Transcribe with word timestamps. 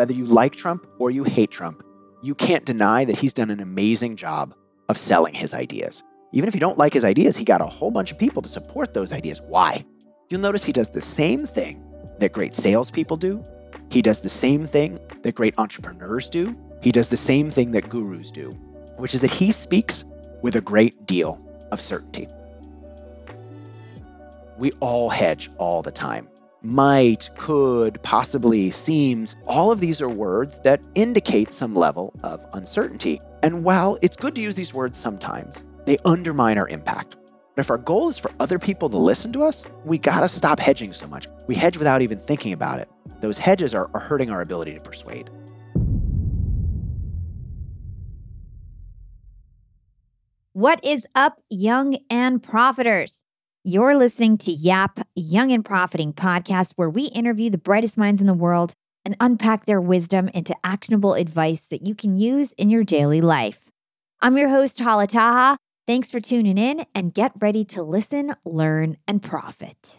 whether 0.00 0.14
you 0.14 0.24
like 0.24 0.56
Trump 0.56 0.86
or 0.98 1.10
you 1.10 1.24
hate 1.24 1.50
Trump, 1.50 1.84
you 2.22 2.34
can't 2.34 2.64
deny 2.64 3.04
that 3.04 3.18
he's 3.18 3.34
done 3.34 3.50
an 3.50 3.60
amazing 3.60 4.16
job 4.16 4.54
of 4.88 4.96
selling 4.96 5.34
his 5.34 5.52
ideas. 5.52 6.02
Even 6.32 6.48
if 6.48 6.54
you 6.54 6.60
don't 6.60 6.78
like 6.78 6.94
his 6.94 7.04
ideas, 7.04 7.36
he 7.36 7.44
got 7.44 7.60
a 7.60 7.66
whole 7.66 7.90
bunch 7.90 8.10
of 8.10 8.18
people 8.18 8.40
to 8.40 8.48
support 8.48 8.94
those 8.94 9.12
ideas. 9.12 9.42
Why? 9.42 9.84
You'll 10.30 10.40
notice 10.40 10.64
he 10.64 10.72
does 10.72 10.88
the 10.88 11.02
same 11.02 11.44
thing 11.44 11.84
that 12.18 12.32
great 12.32 12.54
salespeople 12.54 13.18
do. 13.18 13.44
He 13.90 14.00
does 14.00 14.22
the 14.22 14.30
same 14.30 14.66
thing 14.66 14.98
that 15.20 15.34
great 15.34 15.52
entrepreneurs 15.58 16.30
do. 16.30 16.56
He 16.82 16.92
does 16.92 17.10
the 17.10 17.18
same 17.18 17.50
thing 17.50 17.72
that 17.72 17.90
gurus 17.90 18.30
do, 18.30 18.52
which 18.96 19.12
is 19.12 19.20
that 19.20 19.30
he 19.30 19.50
speaks 19.50 20.06
with 20.40 20.56
a 20.56 20.62
great 20.62 21.04
deal 21.04 21.38
of 21.72 21.78
certainty. 21.78 22.26
We 24.56 24.72
all 24.80 25.10
hedge 25.10 25.50
all 25.58 25.82
the 25.82 25.92
time. 25.92 26.26
Might, 26.62 27.30
could, 27.38 28.02
possibly, 28.02 28.70
seems, 28.70 29.36
all 29.46 29.72
of 29.72 29.80
these 29.80 30.02
are 30.02 30.10
words 30.10 30.60
that 30.60 30.82
indicate 30.94 31.54
some 31.54 31.74
level 31.74 32.12
of 32.22 32.44
uncertainty. 32.52 33.18
And 33.42 33.64
while 33.64 33.98
it's 34.02 34.18
good 34.18 34.34
to 34.34 34.42
use 34.42 34.56
these 34.56 34.74
words 34.74 34.98
sometimes, 34.98 35.64
they 35.86 35.96
undermine 36.04 36.58
our 36.58 36.68
impact. 36.68 37.16
But 37.56 37.62
if 37.62 37.70
our 37.70 37.78
goal 37.78 38.10
is 38.10 38.18
for 38.18 38.30
other 38.40 38.58
people 38.58 38.90
to 38.90 38.98
listen 38.98 39.32
to 39.32 39.44
us, 39.44 39.66
we 39.86 39.96
gotta 39.96 40.28
stop 40.28 40.60
hedging 40.60 40.92
so 40.92 41.06
much. 41.06 41.26
We 41.46 41.54
hedge 41.54 41.78
without 41.78 42.02
even 42.02 42.18
thinking 42.18 42.52
about 42.52 42.78
it. 42.78 42.90
Those 43.22 43.38
hedges 43.38 43.74
are, 43.74 43.88
are 43.94 44.00
hurting 44.00 44.28
our 44.28 44.42
ability 44.42 44.74
to 44.74 44.80
persuade. 44.80 45.30
What 50.52 50.84
is 50.84 51.06
up, 51.14 51.40
young 51.48 51.96
and 52.10 52.42
profiters? 52.42 53.24
You're 53.62 53.94
listening 53.94 54.38
to 54.38 54.52
Yap 54.52 55.00
Young 55.14 55.52
and 55.52 55.62
Profiting 55.62 56.14
podcast, 56.14 56.72
where 56.76 56.88
we 56.88 57.08
interview 57.08 57.50
the 57.50 57.58
brightest 57.58 57.98
minds 57.98 58.22
in 58.22 58.26
the 58.26 58.32
world 58.32 58.72
and 59.04 59.14
unpack 59.20 59.66
their 59.66 59.82
wisdom 59.82 60.30
into 60.32 60.56
actionable 60.64 61.12
advice 61.12 61.66
that 61.66 61.86
you 61.86 61.94
can 61.94 62.16
use 62.16 62.52
in 62.54 62.70
your 62.70 62.84
daily 62.84 63.20
life. 63.20 63.70
I'm 64.22 64.38
your 64.38 64.48
host, 64.48 64.80
Hala 64.80 65.08
Taha. 65.08 65.58
Thanks 65.86 66.10
for 66.10 66.20
tuning 66.20 66.56
in 66.56 66.86
and 66.94 67.12
get 67.12 67.32
ready 67.38 67.66
to 67.66 67.82
listen, 67.82 68.32
learn, 68.46 68.96
and 69.06 69.22
profit. 69.22 69.98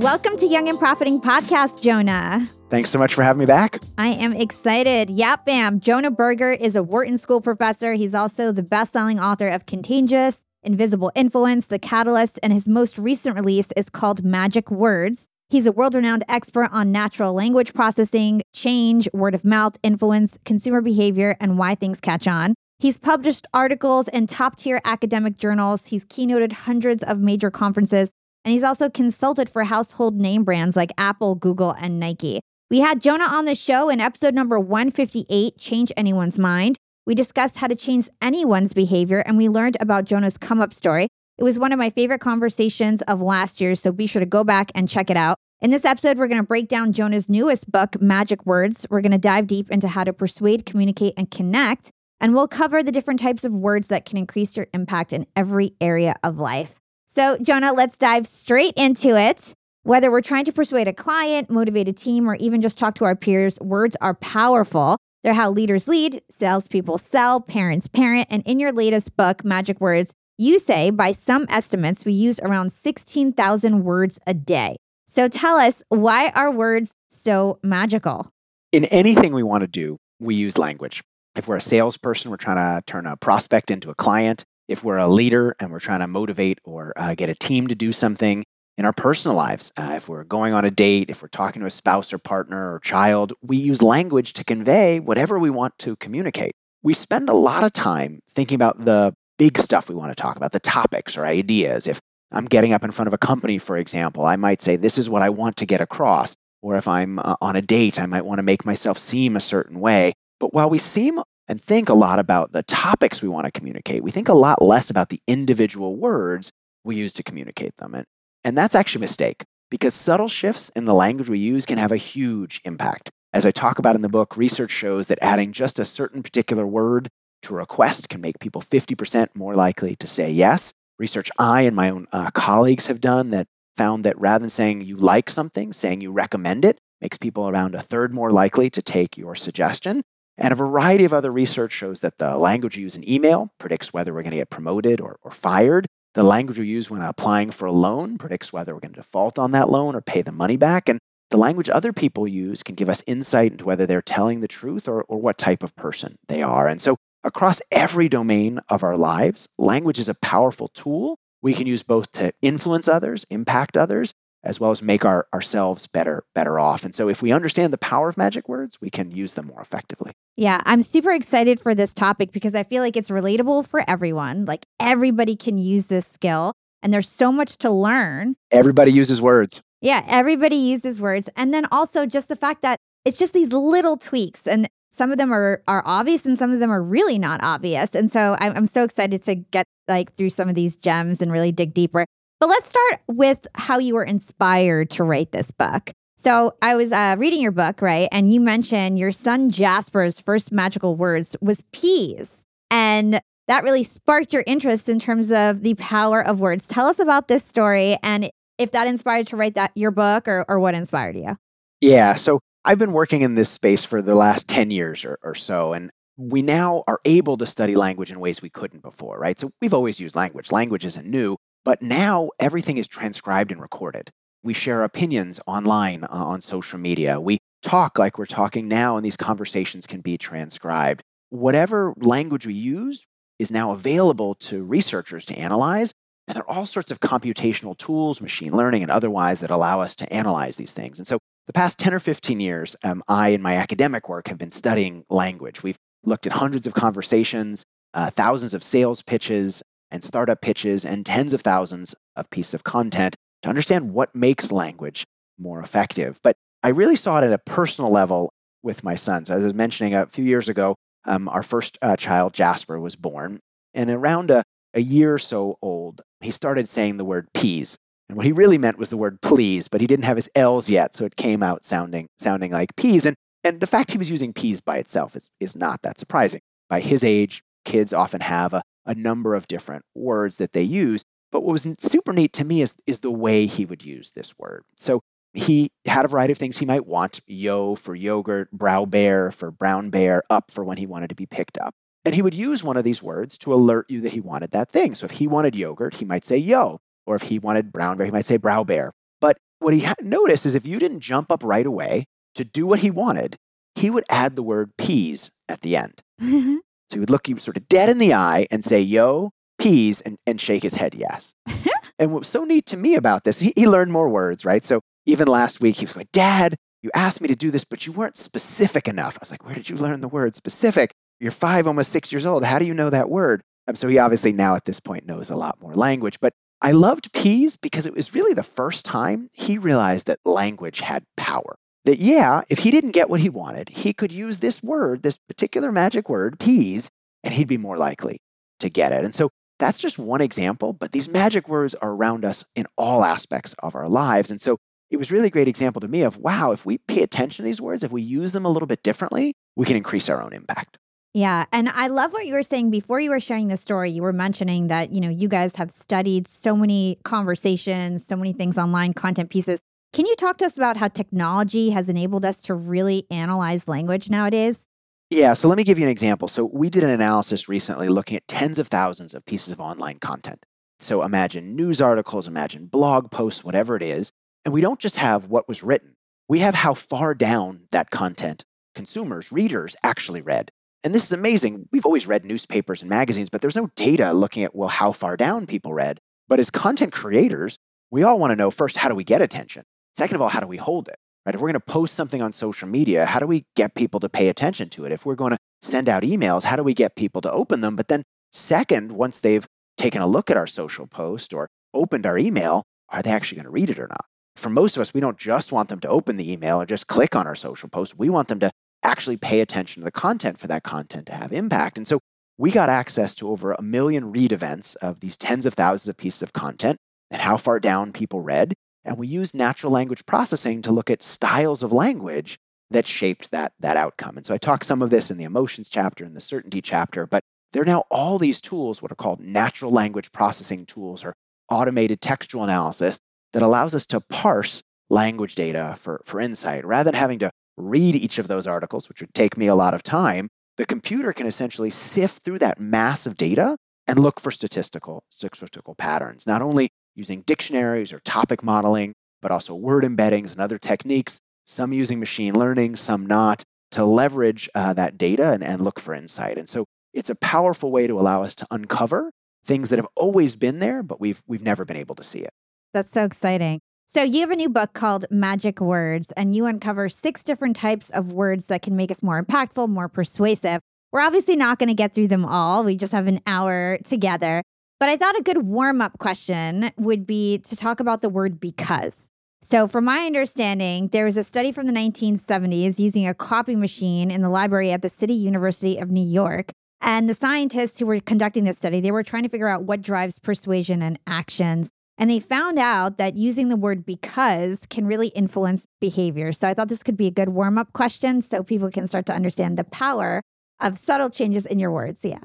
Welcome 0.00 0.36
to 0.36 0.46
Young 0.46 0.68
and 0.68 0.78
Profiting 0.78 1.22
Podcast, 1.22 1.80
Jonah. 1.80 2.46
Thanks 2.68 2.90
so 2.90 2.98
much 2.98 3.14
for 3.14 3.22
having 3.22 3.40
me 3.40 3.46
back. 3.46 3.78
I 3.96 4.08
am 4.08 4.34
excited. 4.34 5.08
Yap 5.08 5.46
bam. 5.46 5.80
Jonah 5.80 6.10
Berger 6.10 6.52
is 6.52 6.76
a 6.76 6.82
Wharton 6.82 7.16
School 7.16 7.40
professor. 7.40 7.94
He's 7.94 8.14
also 8.14 8.52
the 8.52 8.62
best 8.62 8.92
selling 8.92 9.18
author 9.18 9.48
of 9.48 9.64
Contagious, 9.64 10.44
Invisible 10.62 11.10
Influence, 11.14 11.68
The 11.68 11.78
Catalyst, 11.78 12.38
and 12.42 12.52
his 12.52 12.68
most 12.68 12.98
recent 12.98 13.36
release 13.36 13.68
is 13.74 13.88
called 13.88 14.22
Magic 14.22 14.70
Words. 14.70 15.28
He's 15.48 15.66
a 15.66 15.72
world 15.72 15.94
renowned 15.94 16.26
expert 16.28 16.68
on 16.72 16.92
natural 16.92 17.32
language 17.32 17.72
processing, 17.72 18.42
change, 18.54 19.08
word 19.14 19.34
of 19.34 19.46
mouth, 19.46 19.78
influence, 19.82 20.36
consumer 20.44 20.82
behavior, 20.82 21.38
and 21.40 21.56
why 21.56 21.74
things 21.74 22.02
catch 22.02 22.28
on. 22.28 22.54
He's 22.78 22.98
published 22.98 23.46
articles 23.54 24.08
in 24.08 24.26
top 24.26 24.56
tier 24.56 24.78
academic 24.84 25.38
journals. 25.38 25.86
He's 25.86 26.04
keynoted 26.04 26.52
hundreds 26.52 27.02
of 27.02 27.18
major 27.18 27.50
conferences 27.50 28.10
and 28.46 28.52
he's 28.52 28.62
also 28.62 28.88
consulted 28.88 29.50
for 29.50 29.64
household 29.64 30.20
name 30.20 30.44
brands 30.44 30.76
like 30.76 30.92
Apple, 30.96 31.34
Google, 31.34 31.72
and 31.72 31.98
Nike. 31.98 32.40
We 32.70 32.78
had 32.78 33.00
Jonah 33.00 33.24
on 33.24 33.44
the 33.44 33.56
show 33.56 33.88
in 33.88 34.00
episode 34.00 34.34
number 34.34 34.60
158 34.60 35.58
Change 35.58 35.90
Anyone's 35.96 36.38
Mind. 36.38 36.76
We 37.06 37.16
discussed 37.16 37.58
how 37.58 37.66
to 37.66 37.74
change 37.74 38.08
anyone's 38.22 38.72
behavior, 38.72 39.18
and 39.18 39.36
we 39.36 39.48
learned 39.48 39.76
about 39.80 40.04
Jonah's 40.04 40.38
come 40.38 40.60
up 40.60 40.72
story. 40.72 41.08
It 41.38 41.42
was 41.42 41.58
one 41.58 41.72
of 41.72 41.78
my 41.80 41.90
favorite 41.90 42.20
conversations 42.20 43.02
of 43.02 43.20
last 43.20 43.60
year, 43.60 43.74
so 43.74 43.90
be 43.90 44.06
sure 44.06 44.20
to 44.20 44.26
go 44.26 44.44
back 44.44 44.70
and 44.76 44.88
check 44.88 45.10
it 45.10 45.16
out. 45.16 45.36
In 45.60 45.72
this 45.72 45.84
episode, 45.84 46.16
we're 46.16 46.28
going 46.28 46.40
to 46.40 46.46
break 46.46 46.68
down 46.68 46.92
Jonah's 46.92 47.28
newest 47.28 47.70
book, 47.70 48.00
Magic 48.00 48.46
Words. 48.46 48.86
We're 48.88 49.00
going 49.00 49.10
to 49.10 49.18
dive 49.18 49.48
deep 49.48 49.72
into 49.72 49.88
how 49.88 50.04
to 50.04 50.12
persuade, 50.12 50.64
communicate, 50.64 51.14
and 51.16 51.28
connect. 51.32 51.90
And 52.20 52.32
we'll 52.32 52.46
cover 52.46 52.84
the 52.84 52.92
different 52.92 53.18
types 53.18 53.42
of 53.42 53.52
words 53.52 53.88
that 53.88 54.04
can 54.04 54.18
increase 54.18 54.56
your 54.56 54.68
impact 54.72 55.12
in 55.12 55.26
every 55.34 55.74
area 55.80 56.14
of 56.22 56.38
life. 56.38 56.76
So, 57.16 57.38
Jonah, 57.38 57.72
let's 57.72 57.96
dive 57.96 58.26
straight 58.26 58.74
into 58.76 59.18
it. 59.18 59.54
Whether 59.84 60.10
we're 60.10 60.20
trying 60.20 60.44
to 60.44 60.52
persuade 60.52 60.86
a 60.86 60.92
client, 60.92 61.48
motivate 61.48 61.88
a 61.88 61.92
team, 61.94 62.28
or 62.28 62.34
even 62.34 62.60
just 62.60 62.76
talk 62.76 62.94
to 62.96 63.06
our 63.06 63.16
peers, 63.16 63.58
words 63.58 63.96
are 64.02 64.12
powerful. 64.12 64.98
They're 65.24 65.32
how 65.32 65.50
leaders 65.50 65.88
lead, 65.88 66.20
salespeople 66.30 66.98
sell, 66.98 67.40
parents 67.40 67.86
parent. 67.86 68.26
And 68.30 68.42
in 68.44 68.60
your 68.60 68.70
latest 68.70 69.16
book, 69.16 69.46
Magic 69.46 69.80
Words, 69.80 70.12
you 70.36 70.58
say 70.58 70.90
by 70.90 71.12
some 71.12 71.46
estimates, 71.48 72.04
we 72.04 72.12
use 72.12 72.38
around 72.40 72.70
16,000 72.70 73.82
words 73.82 74.18
a 74.26 74.34
day. 74.34 74.76
So 75.08 75.26
tell 75.26 75.56
us, 75.56 75.82
why 75.88 76.28
are 76.34 76.50
words 76.50 76.92
so 77.08 77.58
magical? 77.62 78.28
In 78.72 78.84
anything 78.84 79.32
we 79.32 79.42
want 79.42 79.62
to 79.62 79.68
do, 79.68 79.96
we 80.20 80.34
use 80.34 80.58
language. 80.58 81.02
If 81.34 81.48
we're 81.48 81.56
a 81.56 81.62
salesperson, 81.62 82.30
we're 82.30 82.36
trying 82.36 82.56
to 82.56 82.84
turn 82.84 83.06
a 83.06 83.16
prospect 83.16 83.70
into 83.70 83.88
a 83.88 83.94
client 83.94 84.44
if 84.68 84.82
we're 84.82 84.98
a 84.98 85.08
leader 85.08 85.54
and 85.60 85.70
we're 85.70 85.80
trying 85.80 86.00
to 86.00 86.06
motivate 86.06 86.58
or 86.64 86.92
uh, 86.96 87.14
get 87.14 87.28
a 87.28 87.34
team 87.34 87.66
to 87.68 87.74
do 87.74 87.92
something 87.92 88.44
in 88.78 88.84
our 88.84 88.92
personal 88.92 89.36
lives, 89.36 89.72
uh, 89.76 89.94
if 89.96 90.08
we're 90.08 90.24
going 90.24 90.52
on 90.52 90.64
a 90.64 90.70
date, 90.70 91.08
if 91.08 91.22
we're 91.22 91.28
talking 91.28 91.60
to 91.60 91.66
a 91.66 91.70
spouse 91.70 92.12
or 92.12 92.18
partner 92.18 92.72
or 92.74 92.80
child, 92.80 93.32
we 93.42 93.56
use 93.56 93.82
language 93.82 94.32
to 94.34 94.44
convey 94.44 95.00
whatever 95.00 95.38
we 95.38 95.50
want 95.50 95.78
to 95.78 95.96
communicate. 95.96 96.52
We 96.82 96.94
spend 96.94 97.28
a 97.28 97.34
lot 97.34 97.64
of 97.64 97.72
time 97.72 98.20
thinking 98.28 98.56
about 98.56 98.84
the 98.84 99.14
big 99.38 99.58
stuff 99.58 99.88
we 99.88 99.94
want 99.94 100.10
to 100.10 100.20
talk 100.20 100.36
about, 100.36 100.52
the 100.52 100.60
topics 100.60 101.16
or 101.16 101.24
ideas. 101.24 101.86
If 101.86 102.00
I'm 102.32 102.46
getting 102.46 102.72
up 102.72 102.84
in 102.84 102.90
front 102.90 103.06
of 103.06 103.14
a 103.14 103.18
company, 103.18 103.58
for 103.58 103.76
example, 103.76 104.24
I 104.24 104.36
might 104.36 104.60
say, 104.60 104.76
This 104.76 104.98
is 104.98 105.08
what 105.08 105.22
I 105.22 105.30
want 105.30 105.56
to 105.56 105.66
get 105.66 105.80
across. 105.80 106.34
Or 106.62 106.76
if 106.76 106.88
I'm 106.88 107.18
uh, 107.18 107.36
on 107.40 107.54
a 107.54 107.62
date, 107.62 108.00
I 108.00 108.06
might 108.06 108.24
want 108.24 108.38
to 108.38 108.42
make 108.42 108.64
myself 108.64 108.98
seem 108.98 109.36
a 109.36 109.40
certain 109.40 109.78
way. 109.78 110.12
But 110.40 110.52
while 110.52 110.68
we 110.68 110.78
seem 110.78 111.20
and 111.48 111.60
think 111.60 111.88
a 111.88 111.94
lot 111.94 112.18
about 112.18 112.52
the 112.52 112.62
topics 112.62 113.22
we 113.22 113.28
want 113.28 113.46
to 113.46 113.52
communicate. 113.52 114.02
We 114.02 114.10
think 114.10 114.28
a 114.28 114.34
lot 114.34 114.62
less 114.62 114.90
about 114.90 115.08
the 115.08 115.20
individual 115.26 115.96
words 115.96 116.52
we 116.84 116.96
use 116.96 117.12
to 117.14 117.22
communicate 117.22 117.76
them. 117.76 117.94
And, 117.94 118.06
and 118.44 118.56
that's 118.56 118.74
actually 118.74 119.00
a 119.00 119.08
mistake 119.08 119.44
because 119.70 119.94
subtle 119.94 120.28
shifts 120.28 120.68
in 120.70 120.84
the 120.84 120.94
language 120.94 121.28
we 121.28 121.38
use 121.38 121.66
can 121.66 121.78
have 121.78 121.92
a 121.92 121.96
huge 121.96 122.60
impact. 122.64 123.10
As 123.32 123.44
I 123.44 123.50
talk 123.50 123.78
about 123.78 123.96
in 123.96 124.02
the 124.02 124.08
book, 124.08 124.36
research 124.36 124.70
shows 124.70 125.08
that 125.08 125.18
adding 125.20 125.52
just 125.52 125.78
a 125.78 125.84
certain 125.84 126.22
particular 126.22 126.66
word 126.66 127.08
to 127.42 127.54
a 127.54 127.58
request 127.58 128.08
can 128.08 128.20
make 128.20 128.38
people 128.38 128.62
50% 128.62 129.28
more 129.34 129.54
likely 129.54 129.96
to 129.96 130.06
say 130.06 130.30
yes. 130.30 130.72
Research 130.98 131.30
I 131.38 131.62
and 131.62 131.76
my 131.76 131.90
own 131.90 132.06
uh, 132.12 132.30
colleagues 132.30 132.86
have 132.86 133.00
done 133.00 133.30
that 133.30 133.46
found 133.76 134.04
that 134.04 134.18
rather 134.18 134.42
than 134.42 134.50
saying 134.50 134.82
you 134.82 134.96
like 134.96 135.28
something, 135.28 135.72
saying 135.72 136.00
you 136.00 136.12
recommend 136.12 136.64
it 136.64 136.78
makes 137.00 137.18
people 137.18 137.48
around 137.48 137.74
a 137.74 137.82
third 137.82 138.14
more 138.14 138.32
likely 138.32 138.70
to 138.70 138.80
take 138.80 139.18
your 139.18 139.34
suggestion. 139.34 140.02
And 140.38 140.52
a 140.52 140.56
variety 140.56 141.04
of 141.04 141.12
other 141.12 141.32
research 141.32 141.72
shows 141.72 142.00
that 142.00 142.18
the 142.18 142.36
language 142.36 142.76
you 142.76 142.82
use 142.82 142.96
in 142.96 143.08
email 143.08 143.52
predicts 143.58 143.92
whether 143.92 144.12
we're 144.12 144.22
going 144.22 144.32
to 144.32 144.38
get 144.38 144.50
promoted 144.50 145.00
or, 145.00 145.18
or 145.22 145.30
fired. 145.30 145.86
The 146.14 146.22
language 146.22 146.58
we 146.58 146.66
use 146.66 146.90
when 146.90 147.02
applying 147.02 147.50
for 147.50 147.66
a 147.66 147.72
loan 147.72 148.18
predicts 148.18 148.52
whether 148.52 148.74
we're 148.74 148.80
going 148.80 148.92
to 148.92 149.00
default 149.00 149.38
on 149.38 149.52
that 149.52 149.70
loan 149.70 149.94
or 149.94 150.00
pay 150.00 150.22
the 150.22 150.32
money 150.32 150.56
back. 150.56 150.88
And 150.88 150.98
the 151.30 151.36
language 151.36 151.68
other 151.68 151.92
people 151.92 152.28
use 152.28 152.62
can 152.62 152.74
give 152.74 152.88
us 152.88 153.02
insight 153.06 153.52
into 153.52 153.64
whether 153.64 153.86
they're 153.86 154.02
telling 154.02 154.40
the 154.40 154.48
truth 154.48 154.88
or, 154.88 155.02
or 155.04 155.18
what 155.18 155.38
type 155.38 155.62
of 155.62 155.74
person 155.76 156.16
they 156.28 156.42
are. 156.42 156.68
And 156.68 156.80
so, 156.80 156.96
across 157.24 157.60
every 157.72 158.08
domain 158.08 158.60
of 158.68 158.84
our 158.84 158.96
lives, 158.96 159.48
language 159.58 159.98
is 159.98 160.08
a 160.08 160.14
powerful 160.14 160.68
tool 160.68 161.18
we 161.42 161.54
can 161.54 161.66
use 161.66 161.82
both 161.82 162.10
to 162.12 162.32
influence 162.42 162.88
others, 162.88 163.24
impact 163.30 163.76
others, 163.76 164.12
as 164.42 164.60
well 164.60 164.70
as 164.70 164.82
make 164.82 165.04
our, 165.04 165.26
ourselves 165.34 165.86
better 165.86 166.24
better 166.34 166.58
off. 166.58 166.84
And 166.84 166.94
so 166.94 167.08
if 167.08 167.22
we 167.22 167.32
understand 167.32 167.72
the 167.72 167.78
power 167.78 168.08
of 168.08 168.16
magic 168.16 168.48
words, 168.48 168.80
we 168.80 168.90
can 168.90 169.10
use 169.10 169.34
them 169.34 169.46
more 169.46 169.60
effectively. 169.60 170.12
Yeah, 170.36 170.60
I'm 170.64 170.82
super 170.82 171.10
excited 171.10 171.60
for 171.60 171.74
this 171.74 171.94
topic 171.94 172.32
because 172.32 172.54
I 172.54 172.62
feel 172.62 172.82
like 172.82 172.96
it's 172.96 173.10
relatable 173.10 173.66
for 173.66 173.82
everyone. 173.88 174.44
Like 174.44 174.66
everybody 174.78 175.36
can 175.36 175.58
use 175.58 175.86
this 175.86 176.06
skill 176.06 176.52
and 176.82 176.92
there's 176.92 177.08
so 177.08 177.32
much 177.32 177.56
to 177.58 177.70
learn. 177.70 178.36
Everybody 178.50 178.92
uses 178.92 179.20
words. 179.20 179.62
Yeah, 179.80 180.04
everybody 180.06 180.56
uses 180.56 181.00
words. 181.00 181.28
And 181.36 181.52
then 181.52 181.66
also 181.72 182.06
just 182.06 182.28
the 182.28 182.36
fact 182.36 182.62
that 182.62 182.78
it's 183.04 183.18
just 183.18 183.32
these 183.32 183.52
little 183.52 183.96
tweaks 183.96 184.46
and 184.46 184.68
some 184.90 185.12
of 185.12 185.18
them 185.18 185.32
are 185.32 185.62
are 185.68 185.82
obvious 185.84 186.24
and 186.24 186.38
some 186.38 186.52
of 186.52 186.60
them 186.60 186.70
are 186.70 186.82
really 186.82 187.18
not 187.18 187.42
obvious. 187.42 187.94
And 187.94 188.10
so 188.10 188.36
I'm, 188.40 188.52
I'm 188.56 188.66
so 188.66 188.82
excited 188.82 189.22
to 189.24 189.34
get 189.34 189.66
like 189.88 190.12
through 190.12 190.30
some 190.30 190.48
of 190.48 190.54
these 190.54 190.76
gems 190.76 191.20
and 191.20 191.30
really 191.30 191.52
dig 191.52 191.74
deeper. 191.74 192.06
But 192.38 192.48
let's 192.48 192.68
start 192.68 193.00
with 193.08 193.46
how 193.54 193.78
you 193.78 193.94
were 193.94 194.04
inspired 194.04 194.90
to 194.90 195.04
write 195.04 195.32
this 195.32 195.50
book. 195.50 195.92
So 196.18 196.54
I 196.62 196.76
was 196.76 196.92
uh, 196.92 197.16
reading 197.18 197.40
your 197.40 197.52
book, 197.52 197.82
right? 197.82 198.08
And 198.12 198.32
you 198.32 198.40
mentioned 198.40 198.98
your 198.98 199.12
son 199.12 199.50
Jasper's 199.50 200.18
first 200.18 200.52
magical 200.52 200.96
words 200.96 201.36
was 201.40 201.62
peas. 201.72 202.44
And 202.70 203.20
that 203.48 203.64
really 203.64 203.84
sparked 203.84 204.32
your 204.32 204.42
interest 204.46 204.88
in 204.88 204.98
terms 204.98 205.30
of 205.30 205.62
the 205.62 205.74
power 205.74 206.26
of 206.26 206.40
words. 206.40 206.68
Tell 206.68 206.86
us 206.86 206.98
about 206.98 207.28
this 207.28 207.44
story 207.44 207.96
and 208.02 208.30
if 208.58 208.72
that 208.72 208.86
inspired 208.86 209.26
to 209.28 209.36
write 209.36 209.54
that 209.54 209.72
your 209.74 209.90
book 209.90 210.26
or, 210.26 210.44
or 210.48 210.58
what 210.58 210.74
inspired 210.74 211.16
you. 211.16 211.36
Yeah. 211.80 212.14
So 212.14 212.40
I've 212.64 212.78
been 212.78 212.92
working 212.92 213.22
in 213.22 213.34
this 213.34 213.50
space 213.50 213.84
for 213.84 214.02
the 214.02 214.14
last 214.14 214.48
10 214.48 214.70
years 214.70 215.04
or, 215.04 215.18
or 215.22 215.34
so. 215.34 215.74
And 215.74 215.90
we 216.16 216.40
now 216.40 216.82
are 216.88 216.98
able 217.04 217.36
to 217.36 217.46
study 217.46 217.74
language 217.74 218.10
in 218.10 218.18
ways 218.18 218.40
we 218.40 218.48
couldn't 218.48 218.82
before, 218.82 219.18
right? 219.18 219.38
So 219.38 219.50
we've 219.60 219.74
always 219.74 220.00
used 220.00 220.16
language. 220.16 220.50
Language 220.50 220.86
isn't 220.86 221.06
new, 221.06 221.36
but 221.66 221.82
now 221.82 222.30
everything 222.38 222.78
is 222.78 222.86
transcribed 222.86 223.50
and 223.50 223.60
recorded. 223.60 224.12
We 224.44 224.54
share 224.54 224.84
opinions 224.84 225.40
online 225.48 226.04
uh, 226.04 226.08
on 226.10 226.40
social 226.40 226.78
media. 226.78 227.20
We 227.20 227.38
talk 227.60 227.98
like 227.98 228.18
we're 228.18 228.26
talking 228.26 228.68
now, 228.68 228.96
and 228.96 229.04
these 229.04 229.16
conversations 229.16 229.84
can 229.84 230.00
be 230.00 230.16
transcribed. 230.16 231.02
Whatever 231.30 231.92
language 231.96 232.46
we 232.46 232.54
use 232.54 233.04
is 233.40 233.50
now 233.50 233.72
available 233.72 234.36
to 234.36 234.62
researchers 234.62 235.24
to 235.24 235.36
analyze. 235.36 235.92
And 236.28 236.36
there 236.36 236.44
are 236.48 236.56
all 236.56 236.66
sorts 236.66 236.92
of 236.92 237.00
computational 237.00 237.76
tools, 237.76 238.20
machine 238.20 238.52
learning 238.52 238.82
and 238.82 238.90
otherwise, 238.90 239.40
that 239.40 239.50
allow 239.50 239.80
us 239.80 239.96
to 239.96 240.12
analyze 240.12 240.56
these 240.56 240.72
things. 240.72 241.00
And 241.00 241.06
so, 241.06 241.18
the 241.48 241.52
past 241.52 241.80
10 241.80 241.94
or 241.94 242.00
15 242.00 242.38
years, 242.38 242.76
um, 242.84 243.02
I, 243.08 243.30
in 243.30 243.42
my 243.42 243.56
academic 243.56 244.08
work, 244.08 244.28
have 244.28 244.38
been 244.38 244.52
studying 244.52 245.04
language. 245.10 245.64
We've 245.64 245.78
looked 246.04 246.26
at 246.26 246.32
hundreds 246.32 246.66
of 246.68 246.74
conversations, 246.74 247.64
uh, 247.92 248.10
thousands 248.10 248.54
of 248.54 248.62
sales 248.62 249.02
pitches 249.02 249.64
and 249.96 250.04
startup 250.04 250.42
pitches, 250.42 250.84
and 250.84 251.06
tens 251.06 251.32
of 251.32 251.40
thousands 251.40 251.94
of 252.14 252.28
pieces 252.30 252.52
of 252.52 252.64
content 252.64 253.16
to 253.42 253.48
understand 253.48 253.94
what 253.94 254.14
makes 254.14 254.52
language 254.52 255.04
more 255.38 255.60
effective. 255.60 256.20
But 256.22 256.36
I 256.62 256.68
really 256.68 256.96
saw 256.96 257.18
it 257.18 257.24
at 257.24 257.32
a 257.32 257.38
personal 257.38 257.90
level 257.90 258.30
with 258.62 258.84
my 258.84 258.94
sons. 258.94 259.30
As 259.30 259.42
I 259.42 259.46
was 259.46 259.54
mentioning 259.54 259.94
a 259.94 260.06
few 260.06 260.24
years 260.24 260.50
ago, 260.50 260.74
um, 261.06 261.30
our 261.30 261.42
first 261.42 261.78
uh, 261.80 261.96
child, 261.96 262.34
Jasper, 262.34 262.78
was 262.78 262.94
born. 262.94 263.40
And 263.72 263.88
around 263.88 264.30
a, 264.30 264.42
a 264.74 264.80
year 264.80 265.14
or 265.14 265.18
so 265.18 265.56
old, 265.62 266.02
he 266.20 266.30
started 266.30 266.68
saying 266.68 266.98
the 266.98 267.04
word 267.04 267.28
peas. 267.32 267.78
And 268.08 268.16
what 268.16 268.26
he 268.26 268.32
really 268.32 268.58
meant 268.58 268.78
was 268.78 268.90
the 268.90 268.96
word 268.96 269.22
please, 269.22 269.66
but 269.68 269.80
he 269.80 269.86
didn't 269.86 270.04
have 270.04 270.16
his 270.16 270.28
L's 270.34 270.68
yet, 270.68 270.94
so 270.94 271.04
it 271.04 271.16
came 271.16 271.42
out 271.42 271.64
sounding 271.64 272.06
sounding 272.18 272.52
like 272.52 272.76
peas. 272.76 273.06
And 273.06 273.16
and 273.42 273.60
the 273.60 273.66
fact 273.66 273.92
he 273.92 273.98
was 273.98 274.10
using 274.10 274.32
peas 274.32 274.60
by 274.60 274.78
itself 274.78 275.16
is, 275.16 275.28
is 275.40 275.56
not 275.56 275.82
that 275.82 275.98
surprising. 275.98 276.40
By 276.68 276.80
his 276.80 277.04
age, 277.04 277.42
kids 277.64 277.92
often 277.92 278.20
have 278.20 278.54
a, 278.54 278.62
a 278.86 278.94
number 278.94 279.34
of 279.34 279.48
different 279.48 279.84
words 279.94 280.36
that 280.36 280.52
they 280.52 280.62
use. 280.62 281.02
But 281.32 281.42
what 281.42 281.52
was 281.52 281.66
super 281.80 282.12
neat 282.12 282.32
to 282.34 282.44
me 282.44 282.62
is, 282.62 282.76
is 282.86 283.00
the 283.00 283.10
way 283.10 283.46
he 283.46 283.64
would 283.64 283.84
use 283.84 284.12
this 284.12 284.38
word. 284.38 284.62
So 284.78 285.00
he 285.34 285.70
had 285.84 286.04
a 286.04 286.08
variety 286.08 286.32
of 286.32 286.38
things 286.38 286.58
he 286.58 286.66
might 286.66 286.86
want 286.86 287.20
yo 287.26 287.74
for 287.74 287.94
yogurt, 287.94 288.50
brow 288.52 288.86
bear 288.86 289.30
for 289.30 289.50
brown 289.50 289.90
bear, 289.90 290.22
up 290.30 290.50
for 290.50 290.64
when 290.64 290.78
he 290.78 290.86
wanted 290.86 291.08
to 291.08 291.14
be 291.14 291.26
picked 291.26 291.58
up. 291.58 291.74
And 292.04 292.14
he 292.14 292.22
would 292.22 292.34
use 292.34 292.62
one 292.62 292.76
of 292.76 292.84
these 292.84 293.02
words 293.02 293.36
to 293.38 293.52
alert 293.52 293.90
you 293.90 294.00
that 294.02 294.12
he 294.12 294.20
wanted 294.20 294.52
that 294.52 294.70
thing. 294.70 294.94
So 294.94 295.04
if 295.04 295.10
he 295.10 295.26
wanted 295.26 295.56
yogurt, 295.56 295.94
he 295.94 296.04
might 296.04 296.24
say 296.24 296.36
yo. 296.36 296.78
Or 297.04 297.16
if 297.16 297.22
he 297.22 297.38
wanted 297.38 297.72
brown 297.72 297.96
bear, 297.96 298.06
he 298.06 298.12
might 298.12 298.24
say 298.24 298.36
brow 298.36 298.64
bear. 298.64 298.92
But 299.20 299.36
what 299.58 299.74
he 299.74 299.86
noticed 300.00 300.46
is 300.46 300.54
if 300.54 300.66
you 300.66 300.78
didn't 300.78 301.00
jump 301.00 301.30
up 301.30 301.42
right 301.42 301.66
away 301.66 302.06
to 302.34 302.44
do 302.44 302.66
what 302.66 302.80
he 302.80 302.90
wanted, 302.90 303.36
he 303.74 303.90
would 303.90 304.04
add 304.08 304.36
the 304.36 304.42
word 304.42 304.76
peas 304.76 305.30
at 305.48 305.60
the 305.60 305.76
end. 305.76 306.02
so 306.90 306.96
he 306.96 307.00
would 307.00 307.10
look 307.10 307.28
you 307.28 307.36
sort 307.38 307.56
of 307.56 307.68
dead 307.68 307.88
in 307.88 307.98
the 307.98 308.14
eye 308.14 308.46
and 308.50 308.64
say 308.64 308.80
yo, 308.80 309.30
peas, 309.58 310.00
and, 310.02 310.18
and 310.26 310.40
shake 310.40 310.62
his 310.62 310.74
head 310.74 310.94
yes. 310.94 311.32
and 311.98 312.12
what 312.12 312.20
was 312.20 312.28
so 312.28 312.44
neat 312.44 312.66
to 312.66 312.76
me 312.76 312.94
about 312.94 313.24
this, 313.24 313.38
he, 313.38 313.52
he 313.56 313.66
learned 313.66 313.92
more 313.92 314.08
words, 314.08 314.44
right? 314.44 314.64
So 314.64 314.80
even 315.06 315.28
last 315.28 315.60
week, 315.60 315.76
he 315.76 315.84
was 315.84 315.92
going, 315.92 316.08
Dad, 316.12 316.56
you 316.82 316.90
asked 316.94 317.20
me 317.20 317.28
to 317.28 317.36
do 317.36 317.50
this, 317.50 317.64
but 317.64 317.86
you 317.86 317.92
weren't 317.92 318.16
specific 318.16 318.86
enough. 318.88 319.16
I 319.16 319.22
was 319.22 319.30
like, 319.30 319.44
Where 319.44 319.54
did 319.54 319.68
you 319.68 319.76
learn 319.76 320.00
the 320.00 320.08
word 320.08 320.34
specific? 320.34 320.92
You're 321.18 321.32
five, 321.32 321.66
almost 321.66 321.92
six 321.92 322.12
years 322.12 322.26
old. 322.26 322.44
How 322.44 322.58
do 322.58 322.66
you 322.66 322.74
know 322.74 322.90
that 322.90 323.08
word? 323.08 323.42
Um, 323.66 323.74
so 323.74 323.88
he 323.88 323.98
obviously 323.98 324.32
now 324.32 324.54
at 324.54 324.64
this 324.64 324.80
point 324.80 325.06
knows 325.06 325.30
a 325.30 325.36
lot 325.36 325.60
more 325.60 325.74
language. 325.74 326.20
But 326.20 326.34
I 326.62 326.72
loved 326.72 327.12
peas 327.12 327.56
because 327.56 327.86
it 327.86 327.94
was 327.94 328.14
really 328.14 328.34
the 328.34 328.42
first 328.42 328.84
time 328.84 329.28
he 329.34 329.58
realized 329.58 330.06
that 330.06 330.20
language 330.24 330.80
had 330.80 331.04
power. 331.16 331.56
That, 331.86 331.98
yeah, 331.98 332.42
if 332.50 332.58
he 332.58 332.70
didn't 332.70 332.90
get 332.90 333.08
what 333.08 333.20
he 333.20 333.28
wanted, 333.28 333.68
he 333.68 333.92
could 333.92 334.12
use 334.12 334.38
this 334.38 334.62
word, 334.62 335.02
this 335.02 335.16
particular 335.16 335.72
magic 335.72 336.08
word, 336.08 336.38
peas, 336.38 336.90
and 337.24 337.32
he'd 337.32 337.48
be 337.48 337.58
more 337.58 337.78
likely 337.78 338.20
to 338.60 338.68
get 338.68 338.92
it. 338.92 339.04
And 339.04 339.14
so 339.14 339.30
that's 339.58 339.78
just 339.78 339.98
one 339.98 340.20
example, 340.20 340.72
but 340.72 340.92
these 340.92 341.08
magic 341.08 341.48
words 341.48 341.74
are 341.76 341.92
around 341.92 342.24
us 342.24 342.44
in 342.54 342.66
all 342.76 343.04
aspects 343.04 343.54
of 343.60 343.74
our 343.74 343.88
lives. 343.88 344.30
And 344.30 344.40
so 344.40 344.58
it 344.90 344.96
was 344.98 345.10
really 345.10 345.28
a 345.28 345.30
great 345.30 345.48
example 345.48 345.80
to 345.80 345.88
me 345.88 346.02
of 346.02 346.18
wow, 346.18 346.52
if 346.52 346.66
we 346.66 346.78
pay 346.78 347.02
attention 347.02 347.42
to 347.42 347.46
these 347.46 347.60
words, 347.60 347.82
if 347.82 347.92
we 347.92 348.02
use 348.02 348.32
them 348.32 348.44
a 348.44 348.50
little 348.50 348.66
bit 348.66 348.82
differently, 348.82 349.34
we 349.56 349.64
can 349.64 349.76
increase 349.76 350.08
our 350.08 350.22
own 350.22 350.32
impact. 350.32 350.78
Yeah. 351.14 351.46
And 351.50 351.70
I 351.70 351.86
love 351.86 352.12
what 352.12 352.26
you 352.26 352.34
were 352.34 352.42
saying 352.42 352.70
before 352.70 353.00
you 353.00 353.08
were 353.08 353.20
sharing 353.20 353.48
the 353.48 353.56
story. 353.56 353.90
You 353.90 354.02
were 354.02 354.12
mentioning 354.12 354.66
that, 354.66 354.92
you 354.92 355.00
know, 355.00 355.08
you 355.08 355.28
guys 355.28 355.56
have 355.56 355.70
studied 355.70 356.28
so 356.28 356.54
many 356.54 356.98
conversations, 357.04 358.06
so 358.06 358.16
many 358.16 358.34
things 358.34 358.58
online, 358.58 358.92
content 358.92 359.30
pieces. 359.30 359.60
Can 359.96 360.04
you 360.04 360.14
talk 360.14 360.36
to 360.38 360.44
us 360.44 360.58
about 360.58 360.76
how 360.76 360.88
technology 360.88 361.70
has 361.70 361.88
enabled 361.88 362.26
us 362.26 362.42
to 362.42 362.54
really 362.54 363.06
analyze 363.10 363.66
language 363.66 364.10
nowadays? 364.10 364.66
Yeah, 365.08 365.32
so 365.32 365.48
let 365.48 365.56
me 365.56 365.64
give 365.64 365.78
you 365.78 365.86
an 365.86 365.90
example. 365.90 366.28
So, 366.28 366.44
we 366.52 366.68
did 366.68 366.84
an 366.84 366.90
analysis 366.90 367.48
recently 367.48 367.88
looking 367.88 368.14
at 368.18 368.28
tens 368.28 368.58
of 368.58 368.68
thousands 368.68 369.14
of 369.14 369.24
pieces 369.24 369.54
of 369.54 369.58
online 369.58 369.98
content. 369.98 370.44
So, 370.80 371.02
imagine 371.02 371.56
news 371.56 371.80
articles, 371.80 372.28
imagine 372.28 372.66
blog 372.66 373.10
posts, 373.10 373.42
whatever 373.42 373.74
it 373.74 373.82
is. 373.82 374.12
And 374.44 374.52
we 374.52 374.60
don't 374.60 374.78
just 374.78 374.96
have 374.96 375.28
what 375.28 375.48
was 375.48 375.62
written, 375.62 375.94
we 376.28 376.40
have 376.40 376.54
how 376.54 376.74
far 376.74 377.14
down 377.14 377.62
that 377.70 377.90
content 377.90 378.44
consumers, 378.74 379.32
readers 379.32 379.76
actually 379.82 380.20
read. 380.20 380.50
And 380.84 380.94
this 380.94 381.04
is 381.04 381.12
amazing. 381.12 381.70
We've 381.72 381.86
always 381.86 382.06
read 382.06 382.26
newspapers 382.26 382.82
and 382.82 382.90
magazines, 382.90 383.30
but 383.30 383.40
there's 383.40 383.56
no 383.56 383.70
data 383.76 384.12
looking 384.12 384.44
at, 384.44 384.54
well, 384.54 384.68
how 384.68 384.92
far 384.92 385.16
down 385.16 385.46
people 385.46 385.72
read. 385.72 386.00
But 386.28 386.38
as 386.38 386.50
content 386.50 386.92
creators, 386.92 387.56
we 387.90 388.02
all 388.02 388.18
want 388.18 388.32
to 388.32 388.36
know 388.36 388.50
first, 388.50 388.76
how 388.76 388.90
do 388.90 388.94
we 388.94 389.02
get 389.02 389.22
attention? 389.22 389.64
Second 389.96 390.16
of 390.16 390.22
all, 390.22 390.28
how 390.28 390.40
do 390.40 390.46
we 390.46 390.56
hold 390.56 390.88
it? 390.88 390.96
Right? 391.24 391.34
If 391.34 391.40
we're 391.40 391.48
going 391.48 391.60
to 391.60 391.72
post 391.72 391.94
something 391.94 392.22
on 392.22 392.32
social 392.32 392.68
media, 392.68 393.06
how 393.06 393.18
do 393.18 393.26
we 393.26 393.44
get 393.56 393.74
people 393.74 394.00
to 394.00 394.08
pay 394.08 394.28
attention 394.28 394.68
to 394.70 394.84
it? 394.84 394.92
If 394.92 395.06
we're 395.06 395.14
going 395.14 395.32
to 395.32 395.38
send 395.62 395.88
out 395.88 396.02
emails, 396.02 396.44
how 396.44 396.56
do 396.56 396.62
we 396.62 396.74
get 396.74 396.96
people 396.96 397.20
to 397.22 397.32
open 397.32 397.60
them? 397.62 397.76
But 397.76 397.88
then, 397.88 398.02
second, 398.32 398.92
once 398.92 399.20
they've 399.20 399.46
taken 399.76 400.02
a 400.02 400.06
look 400.06 400.30
at 400.30 400.36
our 400.36 400.46
social 400.46 400.86
post 400.86 401.32
or 401.34 401.48
opened 401.74 402.06
our 402.06 402.18
email, 402.18 402.62
are 402.90 403.02
they 403.02 403.10
actually 403.10 403.36
going 403.36 403.46
to 403.46 403.50
read 403.50 403.70
it 403.70 403.78
or 403.78 403.88
not? 403.88 404.06
for 404.36 404.50
most 404.50 404.76
of 404.76 404.80
us, 404.82 404.94
we 404.94 405.00
don't 405.00 405.18
just 405.18 405.50
want 405.50 405.68
them 405.68 405.80
to 405.80 405.88
open 405.88 406.16
the 406.16 406.30
email 406.30 406.60
or 406.60 406.66
just 406.66 406.86
click 406.86 407.16
on 407.16 407.26
our 407.26 407.34
social 407.34 407.68
post. 407.68 407.98
We 407.98 408.10
want 408.10 408.28
them 408.28 408.40
to 408.40 408.50
actually 408.82 409.16
pay 409.16 409.40
attention 409.40 409.80
to 409.80 409.84
the 409.84 409.90
content 409.90 410.38
for 410.38 410.46
that 410.46 410.62
content 410.62 411.06
to 411.06 411.14
have 411.14 411.32
impact. 411.32 411.78
And 411.78 411.88
so 411.88 411.98
we 412.38 412.50
got 412.50 412.68
access 412.68 413.14
to 413.16 413.30
over 413.30 413.52
a 413.52 413.62
million 413.62 414.12
read 414.12 414.32
events 414.32 414.74
of 414.76 415.00
these 415.00 415.16
tens 415.16 415.46
of 415.46 415.54
thousands 415.54 415.88
of 415.88 415.96
pieces 415.96 416.22
of 416.22 416.32
content 416.34 416.76
and 417.10 417.22
how 417.22 417.36
far 417.36 417.58
down 417.58 417.92
people 417.92 418.20
read. 418.20 418.52
And 418.86 418.96
we 418.96 419.08
used 419.08 419.34
natural 419.34 419.72
language 419.72 420.06
processing 420.06 420.62
to 420.62 420.72
look 420.72 420.90
at 420.90 421.02
styles 421.02 421.62
of 421.62 421.72
language 421.72 422.38
that 422.70 422.86
shaped 422.86 423.32
that, 423.32 423.52
that 423.60 423.76
outcome. 423.76 424.16
And 424.16 424.24
so 424.24 424.32
I 424.32 424.38
talk 424.38 424.64
some 424.64 424.80
of 424.80 424.90
this 424.90 425.10
in 425.10 425.18
the 425.18 425.24
emotions 425.24 425.68
chapter 425.68 426.04
and 426.04 426.16
the 426.16 426.20
certainty 426.20 426.62
chapter, 426.62 427.06
but 427.06 427.22
there 427.52 427.62
are 427.62 427.66
now 427.66 427.84
all 427.90 428.18
these 428.18 428.40
tools, 428.40 428.80
what 428.80 428.92
are 428.92 428.96
called 428.96 429.20
natural 429.20 429.70
language 429.70 430.12
processing 430.12 430.66
tools 430.66 431.04
or 431.04 431.14
automated 431.50 432.00
textual 432.00 432.44
analysis 432.44 432.98
that 433.32 433.42
allows 433.42 433.74
us 433.74 433.86
to 433.86 434.00
parse 434.00 434.62
language 434.88 435.34
data 435.34 435.74
for, 435.76 436.00
for 436.04 436.20
insight. 436.20 436.64
Rather 436.64 436.90
than 436.90 436.98
having 436.98 437.18
to 437.18 437.30
read 437.56 437.96
each 437.96 438.18
of 438.18 438.28
those 438.28 438.46
articles, 438.46 438.88
which 438.88 439.00
would 439.00 439.14
take 439.14 439.36
me 439.36 439.46
a 439.46 439.54
lot 439.54 439.74
of 439.74 439.82
time, 439.82 440.28
the 440.56 440.66
computer 440.66 441.12
can 441.12 441.26
essentially 441.26 441.70
sift 441.70 442.24
through 442.24 442.38
that 442.38 442.60
mass 442.60 443.06
of 443.06 443.16
data 443.16 443.56
and 443.86 443.98
look 443.98 444.20
for 444.20 444.30
statistical, 444.30 445.04
statistical 445.10 445.74
patterns, 445.74 446.26
not 446.26 446.42
only 446.42 446.70
using 446.96 447.20
dictionaries 447.22 447.92
or 447.92 448.00
topic 448.00 448.42
modeling, 448.42 448.92
but 449.22 449.30
also 449.30 449.54
word 449.54 449.84
embeddings 449.84 450.32
and 450.32 450.40
other 450.40 450.58
techniques, 450.58 451.20
some 451.44 451.72
using 451.72 452.00
machine 452.00 452.34
learning, 452.34 452.76
some 452.76 453.06
not, 453.06 453.42
to 453.70 453.84
leverage 453.84 454.48
uh, 454.54 454.72
that 454.72 454.98
data 454.98 455.32
and, 455.32 455.44
and 455.44 455.60
look 455.60 455.78
for 455.78 455.94
insight. 455.94 456.38
And 456.38 456.48
so 456.48 456.64
it's 456.94 457.10
a 457.10 457.16
powerful 457.16 457.70
way 457.70 457.86
to 457.86 458.00
allow 458.00 458.22
us 458.22 458.34
to 458.36 458.46
uncover 458.50 459.10
things 459.44 459.68
that 459.68 459.78
have 459.78 459.88
always 459.94 460.34
been 460.34 460.58
there, 460.58 460.82
but 460.82 461.00
we've, 461.00 461.22
we've 461.26 461.42
never 461.42 461.64
been 461.64 461.76
able 461.76 461.94
to 461.94 462.02
see 462.02 462.20
it. 462.20 462.30
That's 462.74 462.90
so 462.90 463.04
exciting. 463.04 463.60
So, 463.88 464.02
you 464.02 464.20
have 464.20 464.32
a 464.32 464.36
new 464.36 464.48
book 464.48 464.72
called 464.72 465.06
Magic 465.12 465.60
Words, 465.60 466.10
and 466.16 466.34
you 466.34 466.46
uncover 466.46 466.88
six 466.88 467.22
different 467.22 467.54
types 467.54 467.88
of 467.90 468.12
words 468.12 468.46
that 468.46 468.60
can 468.60 468.74
make 468.74 468.90
us 468.90 469.00
more 469.00 469.22
impactful, 469.22 469.68
more 469.68 469.88
persuasive. 469.88 470.60
We're 470.90 471.02
obviously 471.02 471.36
not 471.36 471.60
going 471.60 471.68
to 471.68 471.74
get 471.74 471.94
through 471.94 472.08
them 472.08 472.24
all. 472.24 472.64
We 472.64 472.76
just 472.76 472.92
have 472.92 473.06
an 473.06 473.20
hour 473.28 473.78
together. 473.84 474.42
But 474.78 474.90
I 474.90 474.96
thought 474.96 475.18
a 475.18 475.22
good 475.22 475.38
warm 475.38 475.80
up 475.80 475.98
question 475.98 476.70
would 476.76 477.06
be 477.06 477.38
to 477.38 477.56
talk 477.56 477.80
about 477.80 478.02
the 478.02 478.10
word 478.10 478.38
because. 478.38 479.08
So, 479.42 479.68
from 479.68 479.84
my 479.84 480.00
understanding, 480.00 480.88
there 480.88 481.04
was 481.04 481.16
a 481.16 481.24
study 481.24 481.52
from 481.52 481.66
the 481.66 481.72
1970s 481.72 482.78
using 482.78 483.06
a 483.06 483.14
copy 483.14 483.54
machine 483.54 484.10
in 484.10 484.20
the 484.20 484.28
library 484.28 484.72
at 484.72 484.82
the 484.82 484.88
City 484.88 485.14
University 485.14 485.78
of 485.78 485.90
New 485.90 486.04
York. 486.04 486.50
And 486.80 487.08
the 487.08 487.14
scientists 487.14 487.78
who 487.78 487.86
were 487.86 488.00
conducting 488.00 488.44
this 488.44 488.58
study, 488.58 488.80
they 488.80 488.90
were 488.90 489.02
trying 489.02 489.22
to 489.22 489.28
figure 489.28 489.48
out 489.48 489.64
what 489.64 489.82
drives 489.82 490.18
persuasion 490.18 490.82
and 490.82 490.98
actions. 491.06 491.70
And 491.98 492.10
they 492.10 492.20
found 492.20 492.58
out 492.58 492.98
that 492.98 493.16
using 493.16 493.48
the 493.48 493.56
word 493.56 493.86
because 493.86 494.66
can 494.68 494.86
really 494.86 495.08
influence 495.08 495.66
behavior. 495.80 496.32
So 496.32 496.46
I 496.46 496.52
thought 496.52 496.68
this 496.68 496.82
could 496.82 496.96
be 496.96 497.06
a 497.06 497.12
good 497.12 497.30
warm 497.30 497.56
up 497.56 497.72
question 497.72 498.20
so 498.20 498.42
people 498.42 498.70
can 498.70 498.86
start 498.86 499.06
to 499.06 499.14
understand 499.14 499.56
the 499.56 499.64
power 499.64 500.20
of 500.60 500.76
subtle 500.76 501.08
changes 501.08 501.46
in 501.46 501.58
your 501.58 501.70
words. 501.70 502.00
Yeah. 502.04 502.18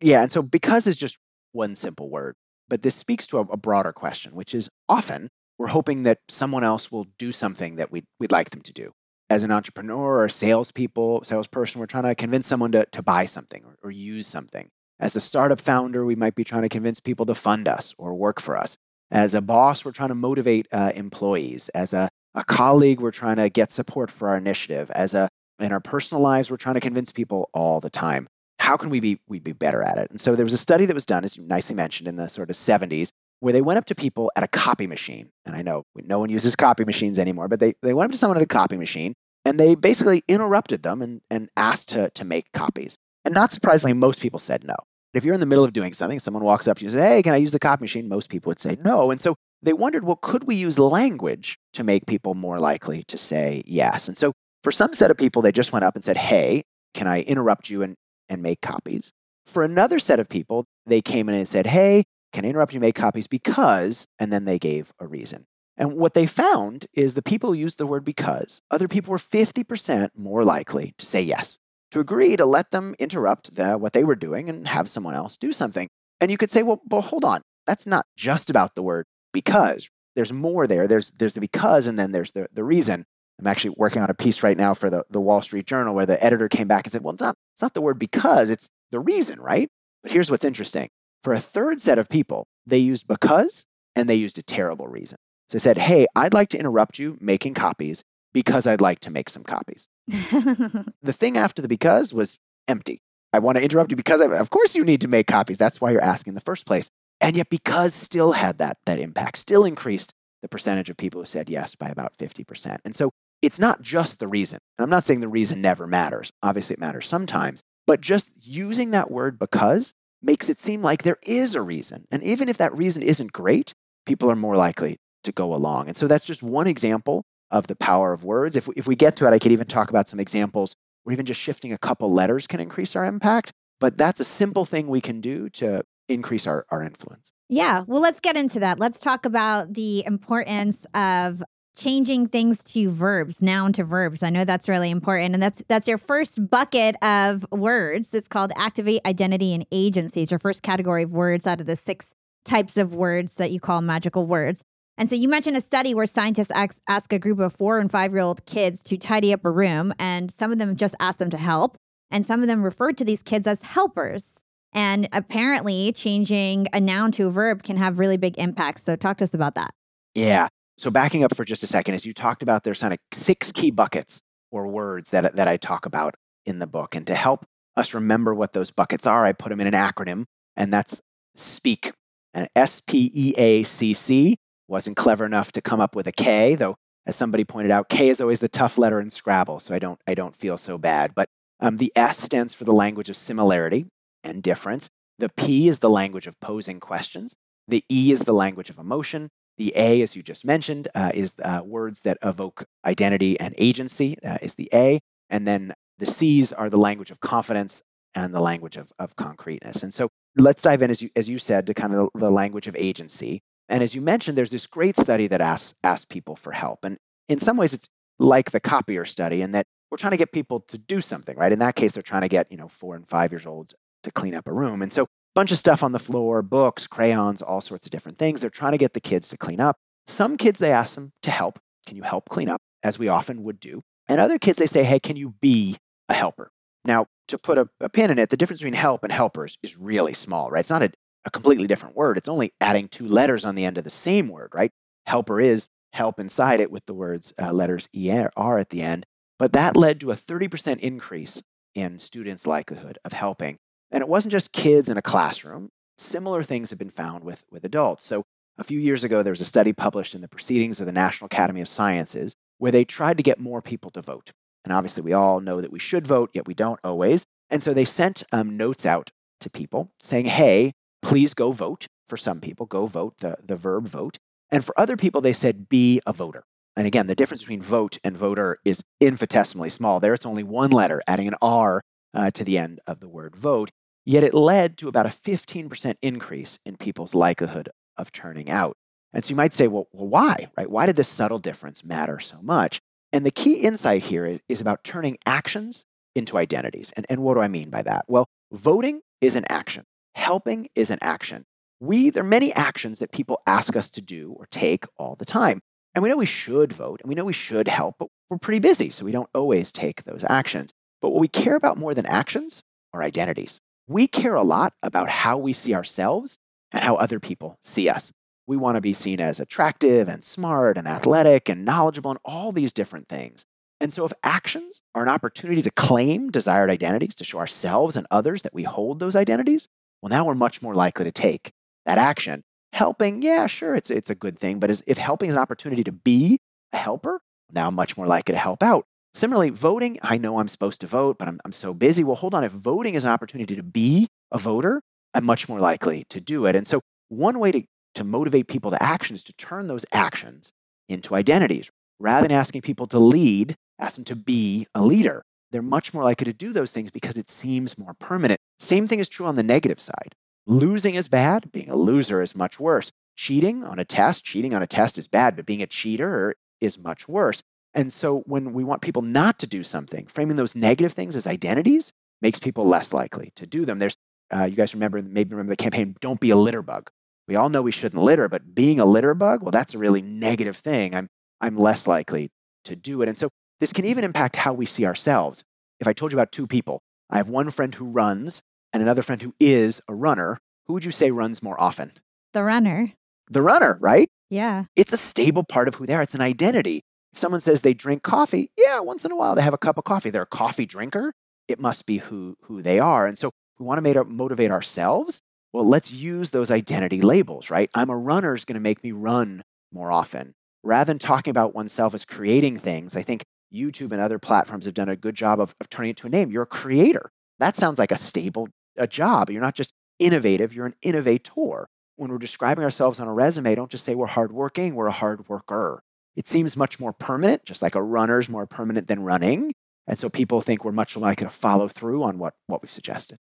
Yeah. 0.00 0.22
And 0.22 0.30
so 0.30 0.42
because 0.42 0.86
is 0.86 0.96
just 0.96 1.18
one 1.58 1.76
simple 1.76 2.08
word, 2.08 2.34
but 2.70 2.82
this 2.82 2.94
speaks 2.94 3.26
to 3.28 3.38
a, 3.38 3.42
a 3.42 3.56
broader 3.56 3.92
question, 3.92 4.30
which 4.40 4.54
is 4.54 4.70
often 4.88 5.28
we're 5.58 5.74
hoping 5.78 6.04
that 6.04 6.18
someone 6.28 6.64
else 6.64 6.90
will 6.92 7.06
do 7.18 7.32
something 7.32 7.76
that 7.76 7.90
we'd, 7.92 8.06
we'd 8.20 8.32
like 8.38 8.50
them 8.50 8.62
to 8.62 8.72
do. 8.72 8.92
as 9.30 9.44
an 9.44 9.50
entrepreneur 9.50 10.22
or 10.22 10.28
salespeople, 10.28 11.22
salesperson, 11.24 11.80
we're 11.80 11.86
trying 11.86 12.04
to 12.04 12.14
convince 12.14 12.46
someone 12.46 12.72
to, 12.72 12.86
to 12.92 13.02
buy 13.02 13.26
something 13.26 13.62
or, 13.64 13.76
or 13.82 13.90
use 13.90 14.26
something. 14.26 14.68
As 15.00 15.14
a 15.14 15.20
startup 15.20 15.60
founder, 15.60 16.04
we 16.04 16.16
might 16.16 16.34
be 16.34 16.44
trying 16.44 16.62
to 16.62 16.68
convince 16.68 16.98
people 16.98 17.26
to 17.26 17.34
fund 17.34 17.68
us 17.68 17.94
or 17.98 18.14
work 18.14 18.40
for 18.40 18.56
us. 18.56 18.76
As 19.10 19.34
a 19.34 19.40
boss, 19.40 19.84
we're 19.84 19.92
trying 19.92 20.08
to 20.08 20.14
motivate 20.14 20.66
uh, 20.72 20.92
employees. 20.94 21.68
As 21.70 21.92
a, 21.92 22.08
a 22.34 22.44
colleague, 22.44 23.00
we're 23.00 23.10
trying 23.10 23.36
to 23.36 23.48
get 23.48 23.70
support 23.70 24.10
for 24.10 24.28
our 24.28 24.36
initiative. 24.36 24.90
As 24.90 25.14
a 25.14 25.28
in 25.60 25.72
our 25.72 25.80
personal 25.80 26.22
lives, 26.22 26.50
we're 26.50 26.56
trying 26.56 26.74
to 26.74 26.80
convince 26.80 27.10
people 27.10 27.50
all 27.52 27.80
the 27.80 27.90
time. 27.90 28.28
How 28.68 28.76
can 28.76 28.90
we 28.90 29.00
be 29.00 29.18
we 29.26 29.38
be 29.38 29.54
better 29.54 29.82
at 29.82 29.96
it? 29.96 30.10
And 30.10 30.20
so 30.20 30.36
there 30.36 30.44
was 30.44 30.52
a 30.52 30.58
study 30.58 30.84
that 30.84 30.92
was 30.92 31.06
done, 31.06 31.24
as 31.24 31.38
you 31.38 31.48
nicely 31.48 31.74
mentioned, 31.74 32.06
in 32.06 32.16
the 32.16 32.28
sort 32.28 32.50
of 32.50 32.56
70s, 32.56 33.08
where 33.40 33.54
they 33.54 33.62
went 33.62 33.78
up 33.78 33.86
to 33.86 33.94
people 33.94 34.30
at 34.36 34.42
a 34.42 34.46
copy 34.46 34.86
machine. 34.86 35.30
And 35.46 35.56
I 35.56 35.62
know 35.62 35.84
no 35.96 36.18
one 36.18 36.28
uses 36.28 36.54
copy 36.54 36.84
machines 36.84 37.18
anymore, 37.18 37.48
but 37.48 37.60
they, 37.60 37.72
they 37.80 37.94
went 37.94 38.10
up 38.10 38.12
to 38.12 38.18
someone 38.18 38.36
at 38.36 38.42
a 38.42 38.46
copy 38.46 38.76
machine 38.76 39.14
and 39.46 39.58
they 39.58 39.74
basically 39.74 40.22
interrupted 40.28 40.82
them 40.82 41.00
and, 41.00 41.22
and 41.30 41.48
asked 41.56 41.88
to, 41.88 42.10
to 42.10 42.26
make 42.26 42.52
copies. 42.52 42.98
And 43.24 43.32
not 43.32 43.52
surprisingly, 43.52 43.94
most 43.94 44.20
people 44.20 44.38
said 44.38 44.64
no. 44.64 44.76
If 45.14 45.24
you're 45.24 45.32
in 45.32 45.40
the 45.40 45.46
middle 45.46 45.64
of 45.64 45.72
doing 45.72 45.94
something, 45.94 46.18
someone 46.18 46.44
walks 46.44 46.68
up 46.68 46.76
to 46.76 46.82
you 46.82 46.88
and 46.88 46.92
says, 46.92 47.02
Hey, 47.02 47.22
can 47.22 47.32
I 47.32 47.38
use 47.38 47.52
the 47.52 47.58
copy 47.58 47.84
machine? 47.84 48.06
Most 48.06 48.28
people 48.28 48.50
would 48.50 48.60
say 48.60 48.76
no. 48.84 49.10
And 49.10 49.18
so 49.18 49.34
they 49.62 49.72
wondered, 49.72 50.04
well, 50.04 50.16
could 50.20 50.44
we 50.44 50.56
use 50.56 50.78
language 50.78 51.56
to 51.72 51.84
make 51.84 52.04
people 52.04 52.34
more 52.34 52.60
likely 52.60 53.02
to 53.04 53.16
say 53.16 53.62
yes? 53.64 54.08
And 54.08 54.18
so 54.18 54.34
for 54.62 54.72
some 54.72 54.92
set 54.92 55.10
of 55.10 55.16
people, 55.16 55.40
they 55.40 55.52
just 55.52 55.72
went 55.72 55.86
up 55.86 55.94
and 55.94 56.04
said, 56.04 56.18
Hey, 56.18 56.64
can 56.92 57.06
I 57.06 57.22
interrupt 57.22 57.70
you 57.70 57.82
and, 57.82 57.96
and 58.28 58.42
make 58.42 58.60
copies? 58.60 59.12
For 59.46 59.64
another 59.64 59.98
set 59.98 60.20
of 60.20 60.28
people, 60.28 60.66
they 60.86 61.00
came 61.00 61.28
in 61.28 61.34
and 61.34 61.48
said, 61.48 61.66
Hey, 61.66 62.04
can 62.32 62.44
I 62.44 62.48
interrupt 62.48 62.74
you 62.74 62.80
make 62.80 62.94
copies 62.94 63.26
because, 63.26 64.06
and 64.18 64.32
then 64.32 64.44
they 64.44 64.58
gave 64.58 64.92
a 65.00 65.06
reason. 65.06 65.46
And 65.76 65.96
what 65.96 66.14
they 66.14 66.26
found 66.26 66.86
is 66.92 67.14
the 67.14 67.22
people 67.22 67.50
who 67.50 67.58
used 67.58 67.78
the 67.78 67.86
word 67.86 68.04
because, 68.04 68.60
other 68.70 68.88
people 68.88 69.12
were 69.12 69.18
50% 69.18 70.10
more 70.16 70.44
likely 70.44 70.92
to 70.98 71.06
say 71.06 71.22
yes, 71.22 71.58
to 71.92 72.00
agree 72.00 72.36
to 72.36 72.44
let 72.44 72.70
them 72.70 72.94
interrupt 72.98 73.54
the, 73.54 73.78
what 73.78 73.92
they 73.92 74.04
were 74.04 74.16
doing 74.16 74.50
and 74.50 74.66
have 74.66 74.90
someone 74.90 75.14
else 75.14 75.36
do 75.36 75.52
something. 75.52 75.88
And 76.20 76.30
you 76.30 76.36
could 76.36 76.50
say, 76.50 76.62
well, 76.62 76.82
but 76.86 77.02
hold 77.02 77.24
on. 77.24 77.42
That's 77.66 77.86
not 77.86 78.06
just 78.16 78.50
about 78.50 78.74
the 78.74 78.82
word 78.82 79.06
because. 79.32 79.88
There's 80.16 80.32
more 80.32 80.66
there. 80.66 80.88
There's, 80.88 81.12
there's 81.12 81.34
the 81.34 81.40
because, 81.40 81.86
and 81.86 81.96
then 81.96 82.10
there's 82.10 82.32
the, 82.32 82.48
the 82.52 82.64
reason. 82.64 83.04
I'm 83.38 83.46
actually 83.46 83.74
working 83.76 84.02
on 84.02 84.10
a 84.10 84.14
piece 84.14 84.42
right 84.42 84.56
now 84.56 84.74
for 84.74 84.90
the, 84.90 85.04
the 85.10 85.20
Wall 85.20 85.40
Street 85.42 85.66
Journal 85.66 85.94
where 85.94 86.06
the 86.06 86.22
editor 86.22 86.48
came 86.48 86.66
back 86.66 86.86
and 86.86 86.92
said, 86.92 87.02
well, 87.02 87.14
it's 87.14 87.22
not, 87.22 87.36
it's 87.54 87.62
not 87.62 87.74
the 87.74 87.80
word 87.80 87.98
because, 87.98 88.50
it's 88.50 88.68
the 88.90 89.00
reason, 89.00 89.40
right? 89.40 89.68
But 90.02 90.12
here's 90.12 90.30
what's 90.30 90.44
interesting. 90.44 90.88
For 91.22 91.32
a 91.32 91.40
third 91.40 91.80
set 91.80 91.98
of 91.98 92.08
people, 92.08 92.46
they 92.66 92.78
used 92.78 93.06
because 93.06 93.64
and 93.94 94.08
they 94.08 94.14
used 94.14 94.38
a 94.38 94.42
terrible 94.42 94.88
reason. 94.88 95.18
So 95.50 95.58
they 95.58 95.62
said, 95.62 95.78
hey, 95.78 96.06
I'd 96.14 96.34
like 96.34 96.50
to 96.50 96.58
interrupt 96.58 96.98
you 96.98 97.16
making 97.20 97.54
copies 97.54 98.02
because 98.32 98.66
I'd 98.66 98.80
like 98.80 99.00
to 99.00 99.10
make 99.10 99.30
some 99.30 99.42
copies. 99.42 99.88
the 100.08 101.12
thing 101.12 101.36
after 101.36 101.62
the 101.62 101.68
because 101.68 102.12
was 102.12 102.38
empty. 102.66 103.00
I 103.32 103.38
want 103.40 103.56
to 103.56 103.64
interrupt 103.64 103.90
you 103.90 103.96
because, 103.96 104.20
I, 104.20 104.26
of 104.36 104.50
course, 104.50 104.74
you 104.74 104.84
need 104.84 105.00
to 105.02 105.08
make 105.08 105.26
copies. 105.26 105.58
That's 105.58 105.80
why 105.80 105.90
you're 105.90 106.02
asking 106.02 106.32
in 106.32 106.34
the 106.34 106.40
first 106.40 106.66
place. 106.66 106.88
And 107.20 107.36
yet, 107.36 107.50
because 107.50 107.94
still 107.94 108.32
had 108.32 108.58
that, 108.58 108.78
that 108.86 108.98
impact, 108.98 109.38
still 109.38 109.64
increased 109.64 110.12
the 110.42 110.48
percentage 110.48 110.88
of 110.88 110.96
people 110.96 111.20
who 111.20 111.26
said 111.26 111.50
yes 111.50 111.74
by 111.74 111.88
about 111.88 112.16
50%. 112.16 112.78
And 112.84 112.94
so 112.94 113.10
it's 113.42 113.60
not 113.60 113.82
just 113.82 114.20
the 114.20 114.28
reason. 114.28 114.58
And 114.78 114.84
I'm 114.84 114.90
not 114.90 115.04
saying 115.04 115.20
the 115.20 115.28
reason 115.28 115.60
never 115.60 115.86
matters. 115.86 116.32
Obviously, 116.42 116.74
it 116.74 116.80
matters 116.80 117.06
sometimes. 117.06 117.62
But 117.86 118.00
just 118.00 118.32
using 118.40 118.90
that 118.90 119.10
word 119.10 119.38
because 119.38 119.94
makes 120.22 120.48
it 120.48 120.58
seem 120.58 120.82
like 120.82 121.02
there 121.02 121.18
is 121.26 121.54
a 121.54 121.62
reason. 121.62 122.04
And 122.10 122.22
even 122.22 122.48
if 122.48 122.58
that 122.58 122.74
reason 122.74 123.02
isn't 123.02 123.32
great, 123.32 123.72
people 124.06 124.30
are 124.30 124.36
more 124.36 124.56
likely 124.56 124.98
to 125.24 125.32
go 125.32 125.54
along. 125.54 125.88
And 125.88 125.96
so 125.96 126.06
that's 126.06 126.26
just 126.26 126.42
one 126.42 126.66
example 126.66 127.24
of 127.50 127.66
the 127.66 127.76
power 127.76 128.12
of 128.12 128.24
words. 128.24 128.56
If 128.56 128.68
we, 128.68 128.74
if 128.76 128.86
we 128.86 128.96
get 128.96 129.16
to 129.16 129.26
it, 129.26 129.32
I 129.32 129.38
could 129.38 129.52
even 129.52 129.66
talk 129.66 129.90
about 129.90 130.08
some 130.08 130.20
examples 130.20 130.74
where 131.04 131.12
even 131.12 131.26
just 131.26 131.40
shifting 131.40 131.72
a 131.72 131.78
couple 131.78 132.12
letters 132.12 132.46
can 132.46 132.60
increase 132.60 132.96
our 132.96 133.04
impact. 133.04 133.52
But 133.80 133.96
that's 133.96 134.20
a 134.20 134.24
simple 134.24 134.64
thing 134.64 134.88
we 134.88 135.00
can 135.00 135.20
do 135.20 135.48
to 135.50 135.82
increase 136.08 136.46
our, 136.46 136.66
our 136.70 136.82
influence. 136.82 137.32
Yeah. 137.48 137.84
Well, 137.86 138.00
let's 138.00 138.20
get 138.20 138.36
into 138.36 138.60
that. 138.60 138.78
Let's 138.78 139.00
talk 139.00 139.24
about 139.24 139.74
the 139.74 140.04
importance 140.04 140.84
of 140.94 141.42
changing 141.78 142.28
things 142.28 142.64
to 142.64 142.90
verbs, 142.90 143.40
noun 143.40 143.72
to 143.74 143.84
verbs. 143.84 144.22
I 144.22 144.30
know 144.30 144.44
that's 144.44 144.68
really 144.68 144.90
important. 144.90 145.34
And 145.34 145.42
that's 145.42 145.62
that's 145.68 145.86
your 145.86 145.98
first 145.98 146.50
bucket 146.50 146.96
of 147.02 147.46
words. 147.50 148.14
It's 148.14 148.28
called 148.28 148.52
activate 148.56 149.00
identity 149.06 149.54
and 149.54 149.66
agency. 149.70 150.22
It's 150.22 150.30
your 150.30 150.38
first 150.38 150.62
category 150.62 151.04
of 151.04 151.12
words 151.12 151.46
out 151.46 151.60
of 151.60 151.66
the 151.66 151.76
six 151.76 152.14
types 152.44 152.76
of 152.76 152.94
words 152.94 153.34
that 153.34 153.50
you 153.50 153.60
call 153.60 153.80
magical 153.80 154.26
words. 154.26 154.62
And 154.96 155.08
so 155.08 155.14
you 155.14 155.28
mentioned 155.28 155.56
a 155.56 155.60
study 155.60 155.94
where 155.94 156.06
scientists 156.06 156.50
ask, 156.50 156.80
ask 156.88 157.12
a 157.12 157.20
group 157.20 157.38
of 157.38 157.52
four 157.52 157.78
and 157.78 157.90
five 157.90 158.12
year 158.12 158.20
old 158.20 158.44
kids 158.46 158.82
to 158.84 158.96
tidy 158.96 159.32
up 159.32 159.44
a 159.44 159.50
room, 159.50 159.94
and 159.98 160.32
some 160.32 160.50
of 160.50 160.58
them 160.58 160.74
just 160.74 160.96
asked 160.98 161.20
them 161.20 161.30
to 161.30 161.36
help, 161.36 161.76
and 162.10 162.26
some 162.26 162.40
of 162.40 162.48
them 162.48 162.64
referred 162.64 162.96
to 162.98 163.04
these 163.04 163.22
kids 163.22 163.46
as 163.46 163.62
helpers. 163.62 164.34
And 164.72 165.08
apparently, 165.12 165.92
changing 165.92 166.66
a 166.72 166.80
noun 166.80 167.12
to 167.12 167.28
a 167.28 167.30
verb 167.30 167.62
can 167.62 167.76
have 167.76 167.98
really 167.98 168.16
big 168.16 168.36
impacts. 168.38 168.82
So, 168.82 168.96
talk 168.96 169.18
to 169.18 169.24
us 169.24 169.34
about 169.34 169.54
that. 169.54 169.70
Yeah. 170.14 170.48
So, 170.78 170.92
backing 170.92 171.24
up 171.24 171.34
for 171.34 171.44
just 171.44 171.64
a 171.64 171.66
second, 171.66 171.94
as 171.94 172.06
you 172.06 172.14
talked 172.14 172.40
about, 172.40 172.62
there's 172.62 172.80
kind 172.80 172.92
of 172.92 173.00
six 173.12 173.50
key 173.50 173.72
buckets 173.72 174.22
or 174.52 174.68
words 174.68 175.10
that, 175.10 175.34
that 175.34 175.48
I 175.48 175.56
talk 175.56 175.86
about 175.86 176.14
in 176.46 176.60
the 176.60 176.68
book. 176.68 176.94
And 176.94 177.04
to 177.08 177.16
help 177.16 177.44
us 177.76 177.94
remember 177.94 178.32
what 178.32 178.52
those 178.52 178.70
buckets 178.70 179.04
are, 179.04 179.26
I 179.26 179.32
put 179.32 179.48
them 179.48 179.60
in 179.60 179.66
an 179.66 179.74
acronym, 179.74 180.26
and 180.56 180.72
that's 180.72 181.02
SPEAK. 181.34 181.92
And 182.32 182.48
S 182.54 182.80
P 182.80 183.10
E 183.12 183.34
A 183.36 183.64
C 183.64 183.92
C 183.92 184.36
wasn't 184.68 184.96
clever 184.96 185.26
enough 185.26 185.50
to 185.52 185.60
come 185.60 185.80
up 185.80 185.96
with 185.96 186.06
a 186.06 186.12
K, 186.12 186.54
though, 186.54 186.76
as 187.06 187.16
somebody 187.16 187.44
pointed 187.44 187.72
out, 187.72 187.88
K 187.88 188.08
is 188.08 188.20
always 188.20 188.38
the 188.38 188.48
tough 188.48 188.78
letter 188.78 189.00
in 189.00 189.10
Scrabble, 189.10 189.58
so 189.58 189.74
I 189.74 189.80
don't, 189.80 189.98
I 190.06 190.14
don't 190.14 190.36
feel 190.36 190.58
so 190.58 190.78
bad. 190.78 191.12
But 191.12 191.28
um, 191.58 191.78
the 191.78 191.90
S 191.96 192.18
stands 192.18 192.54
for 192.54 192.62
the 192.62 192.72
language 192.72 193.10
of 193.10 193.16
similarity 193.16 193.86
and 194.22 194.44
difference. 194.44 194.90
The 195.18 195.30
P 195.30 195.66
is 195.66 195.80
the 195.80 195.90
language 195.90 196.28
of 196.28 196.38
posing 196.38 196.78
questions. 196.78 197.34
The 197.66 197.82
E 197.90 198.12
is 198.12 198.20
the 198.20 198.34
language 198.34 198.70
of 198.70 198.78
emotion. 198.78 199.30
The 199.58 199.72
A, 199.76 200.00
as 200.02 200.16
you 200.16 200.22
just 200.22 200.46
mentioned, 200.46 200.88
uh, 200.94 201.10
is 201.12 201.34
uh, 201.42 201.62
words 201.64 202.02
that 202.02 202.16
evoke 202.22 202.64
identity 202.86 203.38
and 203.38 203.54
agency, 203.58 204.16
uh, 204.24 204.38
is 204.40 204.54
the 204.54 204.70
A. 204.72 205.00
And 205.28 205.46
then 205.46 205.74
the 205.98 206.06
C's 206.06 206.52
are 206.52 206.70
the 206.70 206.78
language 206.78 207.10
of 207.10 207.20
confidence 207.20 207.82
and 208.14 208.32
the 208.32 208.40
language 208.40 208.76
of, 208.76 208.92
of 208.98 209.16
concreteness. 209.16 209.82
And 209.82 209.92
so 209.92 210.08
let's 210.36 210.62
dive 210.62 210.80
in, 210.82 210.90
as 210.90 211.02
you, 211.02 211.10
as 211.16 211.28
you 211.28 211.38
said, 211.38 211.66
to 211.66 211.74
kind 211.74 211.94
of 211.94 212.08
the 212.14 212.30
language 212.30 212.68
of 212.68 212.76
agency. 212.76 213.42
And 213.68 213.82
as 213.82 213.94
you 213.94 214.00
mentioned, 214.00 214.38
there's 214.38 214.52
this 214.52 214.66
great 214.66 214.96
study 214.96 215.26
that 215.26 215.40
asks, 215.40 215.74
asks 215.82 216.06
people 216.06 216.36
for 216.36 216.52
help. 216.52 216.84
And 216.84 216.96
in 217.28 217.38
some 217.38 217.56
ways, 217.56 217.74
it's 217.74 217.88
like 218.18 218.52
the 218.52 218.60
copier 218.60 219.04
study 219.04 219.42
in 219.42 219.52
that 219.52 219.66
we're 219.90 219.98
trying 219.98 220.12
to 220.12 220.16
get 220.16 220.32
people 220.32 220.60
to 220.68 220.78
do 220.78 221.00
something, 221.00 221.36
right? 221.36 221.52
In 221.52 221.58
that 221.58 221.74
case, 221.76 221.92
they're 221.92 222.02
trying 222.02 222.22
to 222.22 222.28
get, 222.28 222.50
you 222.50 222.56
know, 222.56 222.68
four 222.68 222.94
and 222.94 223.06
five 223.06 223.32
years 223.32 223.44
old 223.46 223.74
to 224.04 224.10
clean 224.10 224.34
up 224.34 224.46
a 224.46 224.52
room. 224.52 224.82
And 224.82 224.92
so 224.92 225.06
bunch 225.38 225.52
of 225.52 225.58
stuff 225.58 225.84
on 225.84 225.92
the 225.92 226.00
floor, 226.00 226.42
books, 226.42 226.88
crayons, 226.88 227.40
all 227.40 227.60
sorts 227.60 227.86
of 227.86 227.92
different 227.92 228.18
things. 228.18 228.40
They're 228.40 228.50
trying 228.50 228.72
to 228.72 228.78
get 228.78 228.92
the 228.92 229.00
kids 229.00 229.28
to 229.28 229.36
clean 229.36 229.60
up. 229.60 229.76
Some 230.08 230.36
kids, 230.36 230.58
they 230.58 230.72
ask 230.72 230.96
them 230.96 231.12
to 231.22 231.30
help. 231.30 231.60
Can 231.86 231.96
you 231.96 232.02
help 232.02 232.28
clean 232.28 232.48
up? 232.48 232.60
As 232.82 232.98
we 232.98 233.06
often 233.06 233.44
would 233.44 233.60
do. 233.60 233.82
And 234.08 234.20
other 234.20 234.40
kids, 234.40 234.58
they 234.58 234.66
say, 234.66 234.82
hey, 234.82 234.98
can 234.98 235.14
you 235.14 235.34
be 235.40 235.76
a 236.08 236.14
helper? 236.14 236.50
Now, 236.84 237.06
to 237.28 237.38
put 237.38 237.56
a, 237.56 237.68
a 237.78 237.88
pin 237.88 238.10
in 238.10 238.18
it, 238.18 238.30
the 238.30 238.36
difference 238.36 238.60
between 238.60 238.74
help 238.74 239.04
and 239.04 239.12
helpers 239.12 239.58
is 239.62 239.78
really 239.78 240.12
small, 240.12 240.50
right? 240.50 240.58
It's 240.58 240.70
not 240.70 240.82
a, 240.82 240.90
a 241.24 241.30
completely 241.30 241.68
different 241.68 241.94
word. 241.94 242.18
It's 242.18 242.26
only 242.26 242.52
adding 242.60 242.88
two 242.88 243.06
letters 243.06 243.44
on 243.44 243.54
the 243.54 243.64
end 243.64 243.78
of 243.78 243.84
the 243.84 243.90
same 243.90 244.26
word, 244.28 244.50
right? 244.52 244.72
Helper 245.06 245.40
is 245.40 245.68
help 245.92 246.18
inside 246.18 246.58
it 246.58 246.72
with 246.72 246.84
the 246.86 246.94
words 246.94 247.32
uh, 247.40 247.52
letters 247.52 247.88
ER 247.96 248.58
at 248.58 248.70
the 248.70 248.82
end. 248.82 249.06
But 249.38 249.52
that 249.52 249.76
led 249.76 250.00
to 250.00 250.10
a 250.10 250.16
30% 250.16 250.80
increase 250.80 251.44
in 251.76 252.00
students' 252.00 252.44
likelihood 252.44 252.98
of 253.04 253.12
helping 253.12 253.58
and 253.90 254.02
it 254.02 254.08
wasn't 254.08 254.32
just 254.32 254.52
kids 254.52 254.88
in 254.88 254.96
a 254.96 255.02
classroom. 255.02 255.70
Similar 255.98 256.42
things 256.42 256.70
have 256.70 256.78
been 256.78 256.90
found 256.90 257.24
with, 257.24 257.44
with 257.50 257.64
adults. 257.64 258.04
So 258.04 258.22
a 258.56 258.64
few 258.64 258.78
years 258.78 259.04
ago, 259.04 259.22
there 259.22 259.32
was 259.32 259.40
a 259.40 259.46
study 259.46 259.72
published 259.72 260.14
in 260.14 260.20
the 260.20 260.28
Proceedings 260.28 260.80
of 260.80 260.86
the 260.86 260.92
National 260.92 261.26
Academy 261.26 261.60
of 261.60 261.68
Sciences 261.68 262.34
where 262.58 262.72
they 262.72 262.84
tried 262.84 263.16
to 263.16 263.22
get 263.22 263.38
more 263.38 263.62
people 263.62 263.90
to 263.92 264.02
vote. 264.02 264.32
And 264.64 264.72
obviously, 264.72 265.02
we 265.02 265.12
all 265.12 265.40
know 265.40 265.60
that 265.60 265.72
we 265.72 265.78
should 265.78 266.06
vote, 266.06 266.30
yet 266.34 266.46
we 266.46 266.54
don't 266.54 266.80
always. 266.84 267.24
And 267.50 267.62
so 267.62 267.72
they 267.72 267.84
sent 267.84 268.24
um, 268.32 268.56
notes 268.56 268.84
out 268.84 269.10
to 269.40 269.50
people 269.50 269.92
saying, 270.00 270.26
hey, 270.26 270.72
please 271.00 271.34
go 271.34 271.52
vote. 271.52 271.86
For 272.06 272.16
some 272.16 272.40
people, 272.40 272.66
go 272.66 272.86
vote, 272.86 273.18
the, 273.18 273.36
the 273.44 273.56
verb 273.56 273.86
vote. 273.86 274.18
And 274.50 274.64
for 274.64 274.78
other 274.80 274.96
people, 274.96 275.20
they 275.20 275.32
said, 275.32 275.68
be 275.68 276.00
a 276.06 276.12
voter. 276.12 276.42
And 276.74 276.86
again, 276.86 277.06
the 277.06 277.14
difference 277.14 277.42
between 277.42 277.60
vote 277.60 277.98
and 278.02 278.16
voter 278.16 278.58
is 278.64 278.82
infinitesimally 279.00 279.70
small. 279.70 280.00
There, 280.00 280.14
it's 280.14 280.24
only 280.24 280.42
one 280.42 280.70
letter, 280.70 281.02
adding 281.06 281.28
an 281.28 281.34
R 281.42 281.82
uh, 282.14 282.30
to 282.32 282.44
the 282.44 282.58
end 282.58 282.80
of 282.86 283.00
the 283.00 283.08
word 283.08 283.36
vote. 283.36 283.70
Yet 284.04 284.24
it 284.24 284.34
led 284.34 284.78
to 284.78 284.88
about 284.88 285.06
a 285.06 285.10
15% 285.10 285.96
increase 286.00 286.58
in 286.64 286.76
people's 286.76 287.14
likelihood 287.14 287.68
of 287.96 288.12
turning 288.12 288.48
out. 288.48 288.76
And 289.12 289.24
so 289.24 289.30
you 289.30 289.36
might 289.36 289.52
say, 289.52 289.68
well, 289.68 289.88
well, 289.92 290.08
why, 290.08 290.48
right? 290.56 290.70
Why 290.70 290.86
did 290.86 290.96
this 290.96 291.08
subtle 291.08 291.38
difference 291.38 291.84
matter 291.84 292.20
so 292.20 292.40
much? 292.40 292.80
And 293.12 293.24
the 293.24 293.30
key 293.30 293.54
insight 293.54 294.02
here 294.02 294.26
is, 294.26 294.40
is 294.48 294.60
about 294.60 294.84
turning 294.84 295.18
actions 295.26 295.84
into 296.14 296.36
identities. 296.38 296.92
And, 296.96 297.06
and 297.08 297.22
what 297.22 297.34
do 297.34 297.40
I 297.40 297.48
mean 297.48 297.70
by 297.70 297.82
that? 297.82 298.04
Well, 298.08 298.26
voting 298.52 299.00
is 299.20 299.36
an 299.36 299.44
action, 299.48 299.84
helping 300.14 300.68
is 300.74 300.90
an 300.90 300.98
action. 301.00 301.44
We, 301.80 302.10
there 302.10 302.22
are 302.22 302.26
many 302.26 302.52
actions 302.54 302.98
that 302.98 303.12
people 303.12 303.40
ask 303.46 303.76
us 303.76 303.88
to 303.90 304.00
do 304.00 304.34
or 304.38 304.46
take 304.46 304.84
all 304.96 305.16
the 305.16 305.24
time. 305.24 305.60
And 305.94 306.02
we 306.02 306.08
know 306.08 306.16
we 306.16 306.26
should 306.26 306.72
vote 306.72 307.00
and 307.00 307.08
we 307.08 307.14
know 307.14 307.24
we 307.24 307.32
should 307.32 307.68
help, 307.68 307.96
but 307.98 308.08
we're 308.30 308.38
pretty 308.38 308.58
busy, 308.58 308.90
so 308.90 309.04
we 309.04 309.12
don't 309.12 309.30
always 309.34 309.72
take 309.72 310.04
those 310.04 310.24
actions. 310.28 310.72
But 311.00 311.10
what 311.10 311.20
we 311.20 311.28
care 311.28 311.56
about 311.56 311.78
more 311.78 311.94
than 311.94 312.06
actions 312.06 312.62
are 312.92 313.02
identities. 313.02 313.60
We 313.86 314.06
care 314.06 314.34
a 314.34 314.42
lot 314.42 314.74
about 314.82 315.08
how 315.08 315.38
we 315.38 315.52
see 315.52 315.74
ourselves 315.74 316.38
and 316.72 316.82
how 316.82 316.96
other 316.96 317.20
people 317.20 317.56
see 317.62 317.88
us. 317.88 318.12
We 318.46 318.56
want 318.56 318.76
to 318.76 318.80
be 318.80 318.94
seen 318.94 319.20
as 319.20 319.40
attractive 319.40 320.08
and 320.08 320.24
smart 320.24 320.78
and 320.78 320.88
athletic 320.88 321.48
and 321.48 321.64
knowledgeable 321.64 322.10
and 322.10 322.20
all 322.24 322.52
these 322.52 322.72
different 322.72 323.08
things. 323.08 323.44
And 323.80 323.92
so, 323.92 324.04
if 324.04 324.12
actions 324.24 324.82
are 324.94 325.02
an 325.02 325.08
opportunity 325.08 325.62
to 325.62 325.70
claim 325.70 326.30
desired 326.30 326.70
identities, 326.70 327.14
to 327.16 327.24
show 327.24 327.38
ourselves 327.38 327.96
and 327.96 328.06
others 328.10 328.42
that 328.42 328.54
we 328.54 328.64
hold 328.64 328.98
those 328.98 329.14
identities, 329.14 329.68
well, 330.02 330.10
now 330.10 330.24
we're 330.26 330.34
much 330.34 330.62
more 330.62 330.74
likely 330.74 331.04
to 331.04 331.12
take 331.12 331.52
that 331.86 331.98
action. 331.98 332.42
Helping, 332.72 333.22
yeah, 333.22 333.46
sure, 333.46 333.74
it's, 333.74 333.90
it's 333.90 334.10
a 334.10 334.14
good 334.14 334.38
thing, 334.38 334.58
but 334.58 334.70
if 334.86 334.98
helping 334.98 335.28
is 335.28 335.34
an 335.34 335.40
opportunity 335.40 335.84
to 335.84 335.92
be 335.92 336.38
a 336.72 336.76
helper, 336.76 337.20
now 337.52 337.68
I'm 337.68 337.74
much 337.74 337.96
more 337.96 338.06
likely 338.06 338.34
to 338.34 338.38
help 338.38 338.62
out. 338.62 338.84
Similarly, 339.14 339.50
voting, 339.50 339.98
I 340.02 340.18
know 340.18 340.38
I'm 340.38 340.48
supposed 340.48 340.80
to 340.82 340.86
vote, 340.86 341.18
but 341.18 341.28
I'm, 341.28 341.40
I'm 341.44 341.52
so 341.52 341.74
busy. 341.74 342.04
Well, 342.04 342.16
hold 342.16 342.34
on, 342.34 342.44
if 342.44 342.52
voting 342.52 342.94
is 342.94 343.04
an 343.04 343.10
opportunity 343.10 343.56
to 343.56 343.62
be 343.62 344.06
a 344.30 344.38
voter, 344.38 344.80
I'm 345.14 345.24
much 345.24 345.48
more 345.48 345.60
likely 345.60 346.04
to 346.10 346.20
do 346.20 346.46
it. 346.46 346.54
And 346.54 346.66
so, 346.66 346.80
one 347.08 347.38
way 347.38 347.52
to, 347.52 347.62
to 347.94 348.04
motivate 348.04 348.48
people 348.48 348.70
to 348.70 348.82
action 348.82 349.16
is 349.16 349.22
to 349.24 349.32
turn 349.32 349.66
those 349.66 349.86
actions 349.92 350.52
into 350.88 351.14
identities. 351.14 351.70
Rather 351.98 352.28
than 352.28 352.36
asking 352.36 352.60
people 352.60 352.86
to 352.88 352.98
lead, 352.98 353.54
ask 353.80 353.96
them 353.96 354.04
to 354.04 354.16
be 354.16 354.66
a 354.74 354.82
leader. 354.82 355.22
They're 355.50 355.62
much 355.62 355.94
more 355.94 356.04
likely 356.04 356.26
to 356.26 356.32
do 356.32 356.52
those 356.52 356.72
things 356.72 356.90
because 356.90 357.16
it 357.16 357.30
seems 357.30 357.78
more 357.78 357.94
permanent. 357.94 358.38
Same 358.60 358.86
thing 358.86 358.98
is 358.98 359.08
true 359.08 359.26
on 359.26 359.34
the 359.34 359.42
negative 359.42 359.80
side. 359.80 360.14
Losing 360.46 360.94
is 360.94 361.08
bad, 361.08 361.50
being 361.50 361.70
a 361.70 361.76
loser 361.76 362.22
is 362.22 362.36
much 362.36 362.60
worse. 362.60 362.92
Cheating 363.16 363.64
on 363.64 363.78
a 363.78 363.84
test, 363.84 364.24
cheating 364.24 364.54
on 364.54 364.62
a 364.62 364.66
test 364.66 364.96
is 364.98 365.08
bad, 365.08 365.36
but 365.36 365.46
being 365.46 365.62
a 365.62 365.66
cheater 365.66 366.34
is 366.60 366.78
much 366.78 367.08
worse. 367.08 367.42
And 367.78 367.92
so 367.92 368.22
when 368.26 368.52
we 368.54 368.64
want 368.64 368.82
people 368.82 369.02
not 369.02 369.38
to 369.38 369.46
do 369.46 369.62
something, 369.62 370.06
framing 370.08 370.34
those 370.34 370.56
negative 370.56 370.94
things 370.94 371.14
as 371.14 371.28
identities 371.28 371.92
makes 372.20 372.40
people 372.40 372.66
less 372.66 372.92
likely 372.92 373.30
to 373.36 373.46
do 373.46 373.64
them. 373.64 373.78
There's, 373.78 373.94
uh, 374.34 374.46
you 374.50 374.56
guys 374.56 374.74
remember, 374.74 375.00
maybe 375.00 375.30
remember 375.30 375.52
the 375.52 375.56
campaign, 375.56 375.94
Don't 376.00 376.18
Be 376.18 376.30
a 376.30 376.36
Litter 376.36 376.60
Bug. 376.60 376.90
We 377.28 377.36
all 377.36 377.50
know 377.50 377.62
we 377.62 377.70
shouldn't 377.70 378.02
litter, 378.02 378.28
but 378.28 378.52
being 378.52 378.80
a 378.80 378.84
litter 378.84 379.14
bug, 379.14 379.42
well, 379.42 379.52
that's 379.52 379.74
a 379.74 379.78
really 379.78 380.02
negative 380.02 380.56
thing. 380.56 380.92
I'm, 380.92 381.06
I'm 381.40 381.56
less 381.56 381.86
likely 381.86 382.30
to 382.64 382.74
do 382.74 383.00
it. 383.00 383.08
And 383.08 383.16
so 383.16 383.28
this 383.60 383.72
can 383.72 383.84
even 383.84 384.02
impact 384.02 384.34
how 384.34 384.52
we 384.54 384.66
see 384.66 384.84
ourselves. 384.84 385.44
If 385.78 385.86
I 385.86 385.92
told 385.92 386.10
you 386.10 386.18
about 386.18 386.32
two 386.32 386.48
people, 386.48 386.80
I 387.08 387.18
have 387.18 387.28
one 387.28 387.48
friend 387.52 387.72
who 387.72 387.92
runs 387.92 388.42
and 388.72 388.82
another 388.82 389.02
friend 389.02 389.22
who 389.22 389.34
is 389.38 389.80
a 389.88 389.94
runner. 389.94 390.40
Who 390.66 390.74
would 390.74 390.84
you 390.84 390.90
say 390.90 391.12
runs 391.12 391.44
more 391.44 391.60
often? 391.60 391.92
The 392.32 392.42
runner. 392.42 392.92
The 393.30 393.42
runner, 393.42 393.78
right? 393.80 394.08
Yeah. 394.30 394.64
It's 394.74 394.92
a 394.92 394.98
stable 394.98 395.44
part 395.44 395.68
of 395.68 395.76
who 395.76 395.86
they 395.86 395.94
are. 395.94 396.02
It's 396.02 396.16
an 396.16 396.20
identity. 396.20 396.82
If 397.12 397.18
someone 397.18 397.40
says 397.40 397.62
they 397.62 397.74
drink 397.74 398.02
coffee, 398.02 398.50
yeah, 398.56 398.80
once 398.80 399.04
in 399.04 399.12
a 399.12 399.16
while 399.16 399.34
they 399.34 399.42
have 399.42 399.54
a 399.54 399.58
cup 399.58 399.78
of 399.78 399.84
coffee. 399.84 400.10
They're 400.10 400.22
a 400.22 400.26
coffee 400.26 400.66
drinker. 400.66 401.12
It 401.46 401.60
must 401.60 401.86
be 401.86 401.98
who, 401.98 402.36
who 402.42 402.62
they 402.62 402.78
are. 402.78 403.06
And 403.06 403.18
so 403.18 403.30
we 403.58 403.66
want 403.66 403.84
to 403.84 404.04
motivate 404.04 404.50
ourselves. 404.50 405.20
Well, 405.52 405.66
let's 405.66 405.90
use 405.90 406.30
those 406.30 406.50
identity 406.50 407.00
labels, 407.00 407.50
right? 407.50 407.70
I'm 407.74 407.90
a 407.90 407.96
runner 407.96 408.34
is 408.34 408.44
going 408.44 408.54
to 408.54 408.60
make 408.60 408.84
me 408.84 408.92
run 408.92 409.42
more 409.72 409.90
often. 409.90 410.34
Rather 410.62 410.90
than 410.90 410.98
talking 410.98 411.30
about 411.30 411.54
oneself 411.54 411.94
as 411.94 412.04
creating 412.04 412.58
things, 412.58 412.96
I 412.96 413.02
think 413.02 413.24
YouTube 413.52 413.92
and 413.92 414.00
other 414.00 414.18
platforms 414.18 414.66
have 414.66 414.74
done 414.74 414.90
a 414.90 414.96
good 414.96 415.14
job 415.14 415.40
of, 415.40 415.54
of 415.60 415.70
turning 415.70 415.92
it 415.92 415.96
to 415.98 416.06
a 416.06 416.10
name. 416.10 416.30
You're 416.30 416.42
a 416.42 416.46
creator. 416.46 417.10
That 417.38 417.56
sounds 417.56 417.78
like 417.78 417.92
a 417.92 417.96
stable 417.96 418.48
a 418.78 418.86
job. 418.86 419.30
You're 419.30 419.42
not 419.42 419.54
just 419.54 419.72
innovative, 419.98 420.54
you're 420.54 420.66
an 420.66 420.74
innovator. 420.82 421.68
When 421.96 422.10
we're 422.10 422.18
describing 422.18 422.62
ourselves 422.62 423.00
on 423.00 423.08
a 423.08 423.12
resume, 423.12 423.56
don't 423.56 423.70
just 423.70 423.84
say 423.84 423.94
we're 423.94 424.06
hardworking, 424.06 424.74
we're 424.74 424.86
a 424.86 424.92
hard 424.92 425.28
worker. 425.28 425.82
It 426.18 426.26
seems 426.26 426.56
much 426.56 426.80
more 426.80 426.92
permanent, 426.92 427.44
just 427.44 427.62
like 427.62 427.76
a 427.76 427.82
runner's 427.82 428.28
more 428.28 428.44
permanent 428.44 428.88
than 428.88 429.04
running. 429.04 429.52
And 429.86 430.00
so 430.00 430.08
people 430.08 430.40
think 430.40 430.64
we're 430.64 430.72
much 430.72 430.96
more 430.96 431.06
likely 431.06 431.26
to 431.26 431.30
follow 431.30 431.68
through 431.68 432.02
on 432.02 432.18
what, 432.18 432.34
what 432.48 432.60
we've 432.60 432.72
suggested. 432.72 433.18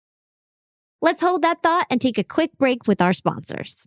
Let's 1.00 1.22
hold 1.22 1.40
that 1.40 1.62
thought 1.62 1.87
and 1.88 2.02
take 2.02 2.18
a 2.18 2.22
quick 2.22 2.50
break 2.59 2.87
with 2.87 3.00
our 3.00 3.14
sponsors. 3.14 3.87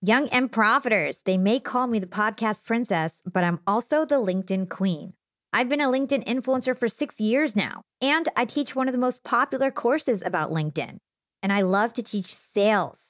Young 0.00 0.30
and 0.30 0.50
Profiters, 0.50 1.18
they 1.26 1.36
may 1.36 1.60
call 1.60 1.86
me 1.86 1.98
the 1.98 2.06
podcast 2.06 2.64
princess, 2.64 3.20
but 3.30 3.44
I'm 3.44 3.60
also 3.66 4.06
the 4.06 4.14
LinkedIn 4.14 4.70
queen. 4.70 5.12
I've 5.52 5.68
been 5.68 5.82
a 5.82 5.90
LinkedIn 5.90 6.24
influencer 6.24 6.74
for 6.74 6.88
six 6.88 7.20
years 7.20 7.54
now, 7.54 7.82
and 8.00 8.30
I 8.34 8.46
teach 8.46 8.74
one 8.74 8.88
of 8.88 8.92
the 8.92 8.98
most 8.98 9.24
popular 9.24 9.70
courses 9.70 10.22
about 10.24 10.50
LinkedIn. 10.50 10.96
And 11.42 11.52
I 11.52 11.60
love 11.60 11.92
to 11.94 12.02
teach 12.02 12.34
sales 12.34 13.09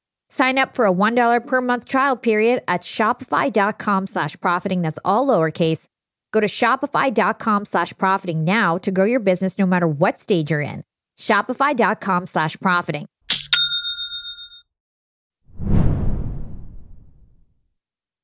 Sign 0.31 0.57
up 0.57 0.75
for 0.75 0.85
a 0.85 0.93
$1 0.93 1.45
per 1.45 1.59
month 1.59 1.83
trial 1.89 2.15
period 2.15 2.63
at 2.69 2.81
shopify.com 2.81 4.07
slash 4.07 4.39
profiting. 4.39 4.81
That's 4.81 4.97
all 5.03 5.27
lowercase. 5.27 5.87
Go 6.31 6.39
to 6.39 6.47
shopify.com 6.47 7.65
slash 7.65 7.93
profiting 7.97 8.45
now 8.45 8.77
to 8.77 8.91
grow 8.91 9.03
your 9.03 9.19
business 9.19 9.59
no 9.59 9.65
matter 9.65 9.89
what 9.89 10.17
stage 10.17 10.49
you're 10.49 10.61
in. 10.61 10.85
Shopify.com 11.19 12.27
slash 12.27 12.57
profiting. 12.61 13.07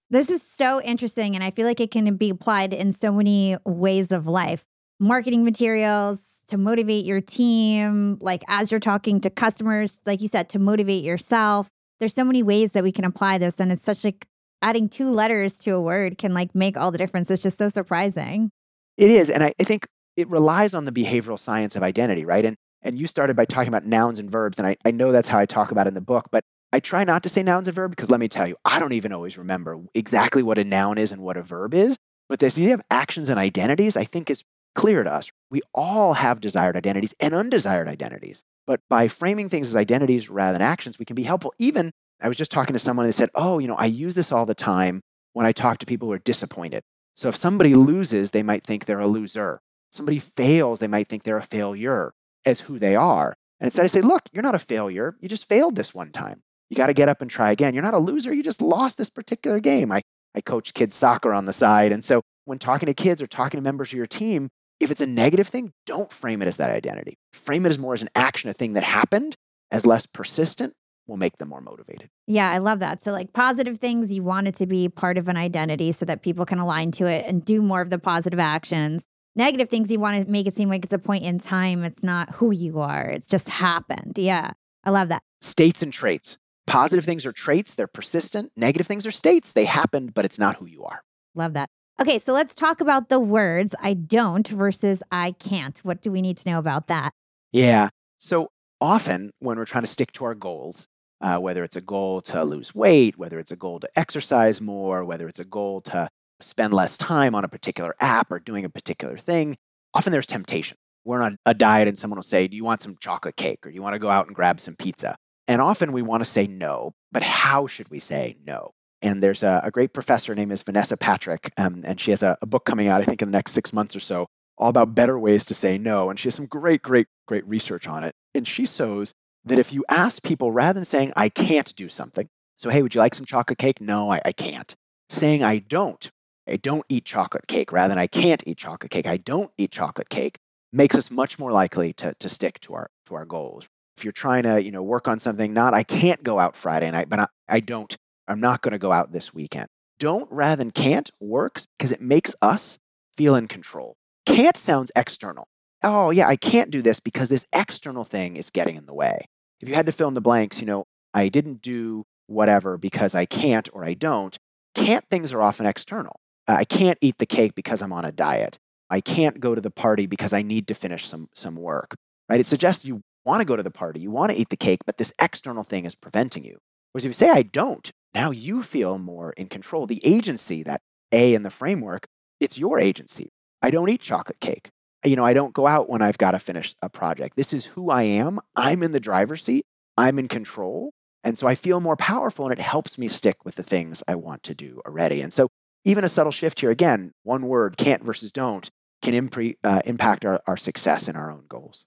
This 0.09 0.29
is 0.29 0.41
so 0.41 0.81
interesting, 0.81 1.35
and 1.35 1.43
I 1.43 1.51
feel 1.51 1.67
like 1.67 1.81
it 1.81 1.91
can 1.91 2.15
be 2.15 2.29
applied 2.29 2.73
in 2.73 2.93
so 2.93 3.11
many 3.11 3.57
ways 3.65 4.13
of 4.13 4.25
life. 4.25 4.63
Marketing 5.01 5.43
materials 5.43 6.41
to 6.47 6.57
motivate 6.57 7.03
your 7.03 7.19
team, 7.19 8.17
like 8.21 8.43
as 8.47 8.71
you're 8.71 8.79
talking 8.79 9.19
to 9.19 9.29
customers, 9.29 9.99
like 10.05 10.21
you 10.21 10.29
said, 10.29 10.47
to 10.49 10.59
motivate 10.59 11.03
yourself. 11.03 11.69
There's 11.99 12.13
so 12.13 12.23
many 12.23 12.43
ways 12.43 12.73
that 12.73 12.83
we 12.83 12.91
can 12.91 13.05
apply 13.05 13.37
this, 13.37 13.59
and 13.59 13.71
it's 13.71 13.81
such 13.81 14.03
like 14.03 14.27
adding 14.61 14.89
two 14.89 15.11
letters 15.11 15.57
to 15.59 15.71
a 15.71 15.81
word 15.81 16.17
can 16.17 16.33
like 16.33 16.53
make 16.53 16.77
all 16.77 16.91
the 16.91 16.97
difference. 16.97 17.29
It's 17.31 17.43
just 17.43 17.57
so 17.57 17.69
surprising. 17.69 18.51
It 18.97 19.11
is, 19.11 19.29
and 19.29 19.43
I, 19.43 19.53
I 19.59 19.63
think 19.63 19.87
it 20.15 20.29
relies 20.29 20.73
on 20.73 20.85
the 20.85 20.91
behavioral 20.91 21.39
science 21.39 21.75
of 21.75 21.83
identity, 21.83 22.25
right? 22.25 22.45
And 22.45 22.55
and 22.83 22.97
you 22.97 23.07
started 23.07 23.35
by 23.35 23.45
talking 23.45 23.69
about 23.69 23.85
nouns 23.85 24.19
and 24.19 24.29
verbs, 24.29 24.57
and 24.59 24.67
I, 24.67 24.77
I 24.85 24.91
know 24.91 25.11
that's 25.11 25.27
how 25.27 25.39
I 25.39 25.45
talk 25.45 25.71
about 25.71 25.87
in 25.87 25.93
the 25.93 26.01
book, 26.01 26.27
but 26.31 26.43
I 26.71 26.79
try 26.79 27.03
not 27.03 27.23
to 27.23 27.29
say 27.29 27.43
nouns 27.43 27.67
and 27.67 27.75
verbs 27.75 27.91
because 27.91 28.11
let 28.11 28.19
me 28.19 28.27
tell 28.27 28.47
you, 28.47 28.55
I 28.65 28.79
don't 28.79 28.93
even 28.93 29.13
always 29.13 29.37
remember 29.37 29.79
exactly 29.93 30.43
what 30.43 30.57
a 30.57 30.63
noun 30.63 30.97
is 30.97 31.11
and 31.11 31.21
what 31.21 31.37
a 31.37 31.41
verb 31.41 31.73
is. 31.73 31.97
But 32.29 32.39
this 32.39 32.57
idea 32.57 32.73
of 32.73 32.81
actions 32.91 33.29
and 33.29 33.39
identities, 33.39 33.95
I 33.95 34.03
think, 34.03 34.29
is 34.29 34.43
clear 34.77 35.03
to 35.03 35.11
us. 35.11 35.31
We 35.49 35.61
all 35.73 36.13
have 36.13 36.39
desired 36.39 36.77
identities 36.77 37.15
and 37.19 37.33
undesired 37.33 37.87
identities. 37.87 38.43
But 38.67 38.79
by 38.89 39.07
framing 39.07 39.49
things 39.49 39.69
as 39.69 39.75
identities 39.75 40.29
rather 40.29 40.53
than 40.53 40.61
actions, 40.61 40.99
we 40.99 41.05
can 41.05 41.15
be 41.15 41.23
helpful. 41.23 41.51
Even 41.57 41.91
I 42.21 42.27
was 42.27 42.37
just 42.37 42.51
talking 42.51 42.73
to 42.73 42.79
someone 42.79 43.07
that 43.07 43.13
said, 43.13 43.29
Oh, 43.33 43.57
you 43.57 43.67
know, 43.67 43.75
I 43.75 43.87
use 43.87 44.13
this 44.13 44.31
all 44.31 44.45
the 44.45 44.53
time 44.53 45.01
when 45.33 45.47
I 45.47 45.51
talk 45.51 45.79
to 45.79 45.87
people 45.87 46.07
who 46.07 46.13
are 46.13 46.19
disappointed. 46.19 46.83
So 47.15 47.27
if 47.27 47.35
somebody 47.35 47.73
loses, 47.73 48.31
they 48.31 48.43
might 48.43 48.63
think 48.63 48.85
they're 48.85 48.99
a 48.99 49.07
loser. 49.07 49.59
Somebody 49.91 50.19
fails, 50.19 50.79
they 50.79 50.87
might 50.87 51.07
think 51.07 51.23
they're 51.23 51.37
a 51.37 51.43
failure 51.43 52.13
as 52.45 52.59
who 52.59 52.77
they 52.77 52.95
are. 52.95 53.33
And 53.59 53.67
instead, 53.67 53.83
I 53.83 53.87
say, 53.87 54.01
Look, 54.01 54.23
you're 54.31 54.43
not 54.43 54.53
a 54.53 54.59
failure. 54.59 55.17
You 55.19 55.27
just 55.27 55.49
failed 55.49 55.75
this 55.75 55.95
one 55.95 56.11
time. 56.11 56.43
You 56.69 56.77
got 56.77 56.87
to 56.87 56.93
get 56.93 57.09
up 57.09 57.21
and 57.21 57.31
try 57.31 57.49
again. 57.49 57.73
You're 57.73 57.83
not 57.83 57.95
a 57.95 57.99
loser. 57.99 58.31
You 58.31 58.43
just 58.43 58.61
lost 58.61 58.99
this 58.99 59.09
particular 59.09 59.59
game. 59.59 59.91
I, 59.91 60.03
I 60.35 60.41
coach 60.41 60.75
kids 60.75 60.95
soccer 60.95 61.33
on 61.33 61.45
the 61.45 61.53
side. 61.53 61.91
And 61.91 62.05
so 62.05 62.21
when 62.45 62.59
talking 62.59 62.87
to 62.87 62.93
kids 62.93 63.23
or 63.23 63.27
talking 63.27 63.57
to 63.57 63.63
members 63.63 63.91
of 63.91 63.97
your 63.97 64.05
team, 64.05 64.49
if 64.79 64.91
it's 64.91 65.01
a 65.01 65.07
negative 65.07 65.47
thing, 65.47 65.73
don't 65.85 66.11
frame 66.11 66.41
it 66.41 66.47
as 66.47 66.57
that 66.57 66.69
identity. 66.69 67.17
Frame 67.33 67.65
it 67.65 67.69
as 67.69 67.79
more 67.79 67.93
as 67.93 68.01
an 68.01 68.09
action, 68.15 68.49
a 68.49 68.53
thing 68.53 68.73
that 68.73 68.83
happened, 68.83 69.35
as 69.71 69.85
less 69.85 70.05
persistent 70.05 70.73
will 71.07 71.17
make 71.17 71.37
them 71.37 71.49
more 71.49 71.61
motivated. 71.61 72.09
Yeah, 72.27 72.51
I 72.51 72.57
love 72.57 72.79
that. 72.79 73.01
So, 73.01 73.11
like 73.11 73.33
positive 73.33 73.77
things, 73.77 74.11
you 74.11 74.23
want 74.23 74.47
it 74.47 74.55
to 74.55 74.67
be 74.67 74.89
part 74.89 75.17
of 75.17 75.27
an 75.27 75.37
identity 75.37 75.91
so 75.91 76.05
that 76.05 76.21
people 76.21 76.45
can 76.45 76.59
align 76.59 76.91
to 76.93 77.05
it 77.05 77.25
and 77.25 77.43
do 77.43 77.61
more 77.61 77.81
of 77.81 77.89
the 77.89 77.99
positive 77.99 78.39
actions. 78.39 79.05
Negative 79.35 79.69
things, 79.69 79.91
you 79.91 79.99
want 79.99 80.25
to 80.25 80.31
make 80.31 80.47
it 80.47 80.55
seem 80.55 80.69
like 80.69 80.83
it's 80.83 80.93
a 80.93 80.99
point 80.99 81.23
in 81.23 81.39
time. 81.39 81.83
It's 81.83 82.03
not 82.03 82.31
who 82.35 82.51
you 82.51 82.79
are, 82.79 83.05
it's 83.05 83.27
just 83.27 83.49
happened. 83.49 84.17
Yeah, 84.17 84.51
I 84.83 84.89
love 84.89 85.09
that. 85.09 85.23
States 85.41 85.81
and 85.81 85.93
traits. 85.93 86.37
Positive 86.65 87.05
things 87.05 87.25
are 87.25 87.31
traits, 87.31 87.75
they're 87.75 87.87
persistent. 87.87 88.51
Negative 88.57 88.85
things 88.85 89.07
are 89.07 89.11
states, 89.11 89.53
they 89.53 89.65
happened, 89.65 90.13
but 90.13 90.25
it's 90.25 90.37
not 90.37 90.57
who 90.57 90.65
you 90.65 90.83
are. 90.83 91.01
Love 91.33 91.53
that. 91.53 91.69
Okay, 91.99 92.19
so 92.19 92.31
let's 92.31 92.53
talk 92.53 92.79
about 92.79 93.09
the 93.09 93.19
words 93.19 93.73
I 93.81 93.95
don't 93.95 94.47
versus 94.47 95.01
I 95.11 95.31
can't. 95.31 95.79
What 95.79 96.03
do 96.03 96.11
we 96.11 96.21
need 96.21 96.37
to 96.37 96.49
know 96.49 96.59
about 96.59 96.87
that? 96.87 97.11
Yeah. 97.51 97.89
So 98.19 98.49
often 98.79 99.31
when 99.39 99.57
we're 99.57 99.65
trying 99.65 99.83
to 99.83 99.89
stick 99.89 100.11
to 100.13 100.25
our 100.25 100.35
goals, 100.35 100.87
uh, 101.21 101.39
whether 101.39 101.63
it's 101.63 101.75
a 101.75 101.81
goal 101.81 102.21
to 102.21 102.43
lose 102.43 102.75
weight, 102.75 103.17
whether 103.17 103.39
it's 103.39 103.51
a 103.51 103.55
goal 103.55 103.79
to 103.79 103.89
exercise 103.95 104.61
more, 104.61 105.03
whether 105.05 105.27
it's 105.27 105.39
a 105.39 105.45
goal 105.45 105.81
to 105.81 106.07
spend 106.39 106.71
less 106.71 106.97
time 106.97 107.33
on 107.33 107.43
a 107.43 107.47
particular 107.47 107.95
app 107.99 108.31
or 108.31 108.39
doing 108.39 108.63
a 108.63 108.69
particular 108.69 109.17
thing, 109.17 109.57
often 109.95 110.11
there's 110.11 110.27
temptation. 110.27 110.77
We're 111.03 111.23
on 111.23 111.37
a 111.47 111.55
diet 111.55 111.87
and 111.87 111.97
someone 111.97 112.17
will 112.17 112.23
say, 112.23 112.47
Do 112.47 112.55
you 112.55 112.63
want 112.63 112.83
some 112.83 112.95
chocolate 112.99 113.37
cake 113.37 113.65
or 113.65 113.71
do 113.71 113.75
you 113.75 113.81
want 113.81 113.93
to 113.93 113.99
go 113.99 114.11
out 114.11 114.27
and 114.27 114.35
grab 114.35 114.59
some 114.59 114.75
pizza? 114.75 115.15
And 115.47 115.63
often 115.63 115.93
we 115.93 116.03
want 116.03 116.21
to 116.21 116.25
say 116.25 116.45
no, 116.45 116.91
but 117.11 117.23
how 117.23 117.65
should 117.65 117.89
we 117.89 117.97
say 117.97 118.35
no? 118.45 118.69
And 119.01 119.21
there's 119.21 119.43
a, 119.43 119.61
a 119.63 119.71
great 119.71 119.93
professor 119.93 120.33
named 120.33 120.51
is 120.51 120.63
Vanessa 120.63 120.97
Patrick, 120.97 121.51
um, 121.57 121.83
and 121.85 121.99
she 121.99 122.11
has 122.11 122.23
a, 122.23 122.37
a 122.41 122.45
book 122.45 122.65
coming 122.65 122.87
out, 122.87 123.01
I 123.01 123.05
think, 123.05 123.21
in 123.21 123.27
the 123.27 123.37
next 123.37 123.51
six 123.51 123.71
months 123.71 123.95
or 123.95 123.99
so, 123.99 124.27
all 124.57 124.69
about 124.69 124.95
better 124.95 125.19
ways 125.19 125.45
to 125.45 125.53
say 125.53 125.77
no. 125.77 126.09
And 126.09 126.19
she 126.19 126.27
has 126.27 126.35
some 126.35 126.47
great, 126.47 126.81
great, 126.81 127.07
great 127.27 127.47
research 127.47 127.87
on 127.87 128.03
it. 128.03 128.15
And 128.33 128.47
she 128.47 128.65
shows 128.65 129.13
that 129.45 129.59
if 129.59 129.71
you 129.71 129.85
ask 129.89 130.23
people, 130.23 130.51
rather 130.51 130.73
than 130.73 130.85
saying, 130.85 131.13
I 131.15 131.29
can't 131.29 131.75
do 131.75 131.89
something, 131.89 132.27
so, 132.57 132.71
hey, 132.71 132.81
would 132.81 132.95
you 132.95 133.01
like 133.01 133.13
some 133.13 133.25
chocolate 133.25 133.59
cake? 133.59 133.79
No, 133.79 134.11
I, 134.11 134.19
I 134.25 134.31
can't. 134.31 134.73
Saying, 135.09 135.43
I 135.43 135.59
don't, 135.59 136.09
I 136.47 136.55
don't 136.57 136.85
eat 136.89 137.05
chocolate 137.05 137.47
cake, 137.47 137.71
rather 137.71 137.89
than 137.89 137.99
I 137.99 138.07
can't 138.07 138.43
eat 138.47 138.57
chocolate 138.57 138.91
cake, 138.91 139.05
I 139.05 139.17
don't 139.17 139.51
eat 139.57 139.71
chocolate 139.71 140.09
cake, 140.09 140.39
makes 140.73 140.95
us 140.97 141.11
much 141.11 141.37
more 141.37 141.51
likely 141.51 141.93
to, 141.93 142.15
to 142.19 142.29
stick 142.29 142.59
to 142.61 142.73
our, 142.73 142.89
to 143.05 143.15
our 143.15 143.25
goals 143.25 143.69
if 143.97 144.03
you're 144.03 144.11
trying 144.11 144.43
to 144.43 144.61
you 144.61 144.71
know 144.71 144.83
work 144.83 145.07
on 145.07 145.19
something 145.19 145.53
not 145.53 145.73
i 145.73 145.83
can't 145.83 146.23
go 146.23 146.39
out 146.39 146.55
friday 146.55 146.89
night 146.91 147.09
but 147.09 147.19
i, 147.19 147.27
I 147.49 147.59
don't 147.59 147.97
i'm 148.27 148.39
not 148.39 148.61
going 148.61 148.71
to 148.71 148.77
go 148.77 148.91
out 148.91 149.11
this 149.11 149.33
weekend. 149.33 149.67
Don't 149.99 150.31
rather 150.31 150.57
than 150.57 150.71
can't 150.71 151.09
works 151.19 151.65
because 151.77 151.91
it 151.91 152.01
makes 152.01 152.35
us 152.41 152.77
feel 153.15 153.35
in 153.35 153.47
control. 153.47 153.95
Can't 154.25 154.57
sounds 154.57 154.91
external. 154.95 155.47
Oh 155.83 156.11
yeah 156.11 156.27
i 156.27 156.35
can't 156.35 156.71
do 156.71 156.81
this 156.81 156.99
because 156.99 157.29
this 157.29 157.47
external 157.53 158.03
thing 158.03 158.35
is 158.35 158.49
getting 158.49 158.75
in 158.75 158.85
the 158.85 158.93
way. 158.93 159.27
If 159.61 159.69
you 159.69 159.75
had 159.75 159.85
to 159.87 159.91
fill 159.91 160.07
in 160.07 160.13
the 160.13 160.21
blanks 160.21 160.59
you 160.59 160.67
know 160.67 160.85
i 161.13 161.29
didn't 161.29 161.61
do 161.61 162.03
whatever 162.27 162.77
because 162.77 163.15
i 163.15 163.25
can't 163.25 163.69
or 163.73 163.85
i 163.85 163.93
don't 163.93 164.37
can't 164.75 165.05
things 165.09 165.33
are 165.33 165.41
often 165.41 165.65
external. 165.65 166.19
I 166.47 166.63
can't 166.63 166.97
eat 167.01 167.17
the 167.17 167.25
cake 167.25 167.55
because 167.55 167.81
i'm 167.81 167.93
on 167.93 168.05
a 168.05 168.11
diet. 168.11 168.59
I 168.89 169.01
can't 169.01 169.39
go 169.39 169.53
to 169.55 169.61
the 169.61 169.71
party 169.71 170.05
because 170.07 170.33
i 170.33 170.41
need 170.41 170.67
to 170.67 170.73
finish 170.73 171.05
some 171.05 171.29
some 171.33 171.55
work 171.55 171.95
right? 172.29 172.39
It 172.39 172.45
suggests 172.45 172.85
you 172.85 173.01
want 173.25 173.41
to 173.41 173.45
go 173.45 173.55
to 173.55 173.63
the 173.63 173.71
party, 173.71 173.99
you 173.99 174.11
want 174.11 174.31
to 174.31 174.37
eat 174.37 174.49
the 174.49 174.57
cake, 174.57 174.79
but 174.85 174.97
this 174.97 175.13
external 175.21 175.63
thing 175.63 175.85
is 175.85 175.95
preventing 175.95 176.45
you. 176.45 176.57
Whereas 176.91 177.05
if 177.05 177.09
you 177.09 177.13
say, 177.13 177.29
I 177.29 177.43
don't, 177.43 177.91
now 178.13 178.31
you 178.31 178.63
feel 178.63 178.97
more 178.97 179.31
in 179.33 179.47
control. 179.47 179.85
The 179.85 180.05
agency, 180.05 180.63
that 180.63 180.81
A 181.11 181.33
in 181.33 181.43
the 181.43 181.49
framework, 181.49 182.07
it's 182.39 182.57
your 182.57 182.79
agency. 182.79 183.29
I 183.61 183.69
don't 183.69 183.89
eat 183.89 184.01
chocolate 184.01 184.39
cake. 184.39 184.69
You 185.05 185.15
know, 185.15 185.25
I 185.25 185.33
don't 185.33 185.53
go 185.53 185.67
out 185.67 185.89
when 185.89 186.01
I've 186.01 186.17
got 186.17 186.31
to 186.31 186.39
finish 186.39 186.75
a 186.81 186.89
project. 186.89 187.35
This 187.35 187.53
is 187.53 187.65
who 187.65 187.89
I 187.89 188.03
am. 188.03 188.39
I'm 188.55 188.83
in 188.83 188.91
the 188.91 188.99
driver's 188.99 189.43
seat. 189.43 189.65
I'm 189.97 190.19
in 190.19 190.27
control. 190.27 190.91
And 191.23 191.37
so 191.37 191.47
I 191.47 191.55
feel 191.55 191.79
more 191.79 191.95
powerful 191.95 192.45
and 192.45 192.53
it 192.57 192.61
helps 192.61 192.97
me 192.97 193.07
stick 193.07 193.43
with 193.43 193.55
the 193.55 193.63
things 193.63 194.03
I 194.07 194.15
want 194.15 194.43
to 194.43 194.55
do 194.55 194.81
already. 194.85 195.21
And 195.21 195.33
so 195.33 195.49
even 195.85 196.03
a 196.03 196.09
subtle 196.09 196.31
shift 196.31 196.59
here, 196.59 196.71
again, 196.71 197.11
one 197.23 197.47
word, 197.47 197.77
can't 197.77 198.03
versus 198.03 198.31
don't, 198.31 198.69
can 199.01 199.13
impre- 199.13 199.55
uh, 199.63 199.81
impact 199.85 200.25
our, 200.25 200.41
our 200.47 200.57
success 200.57 201.07
in 201.07 201.15
our 201.15 201.31
own 201.31 201.45
goals. 201.47 201.85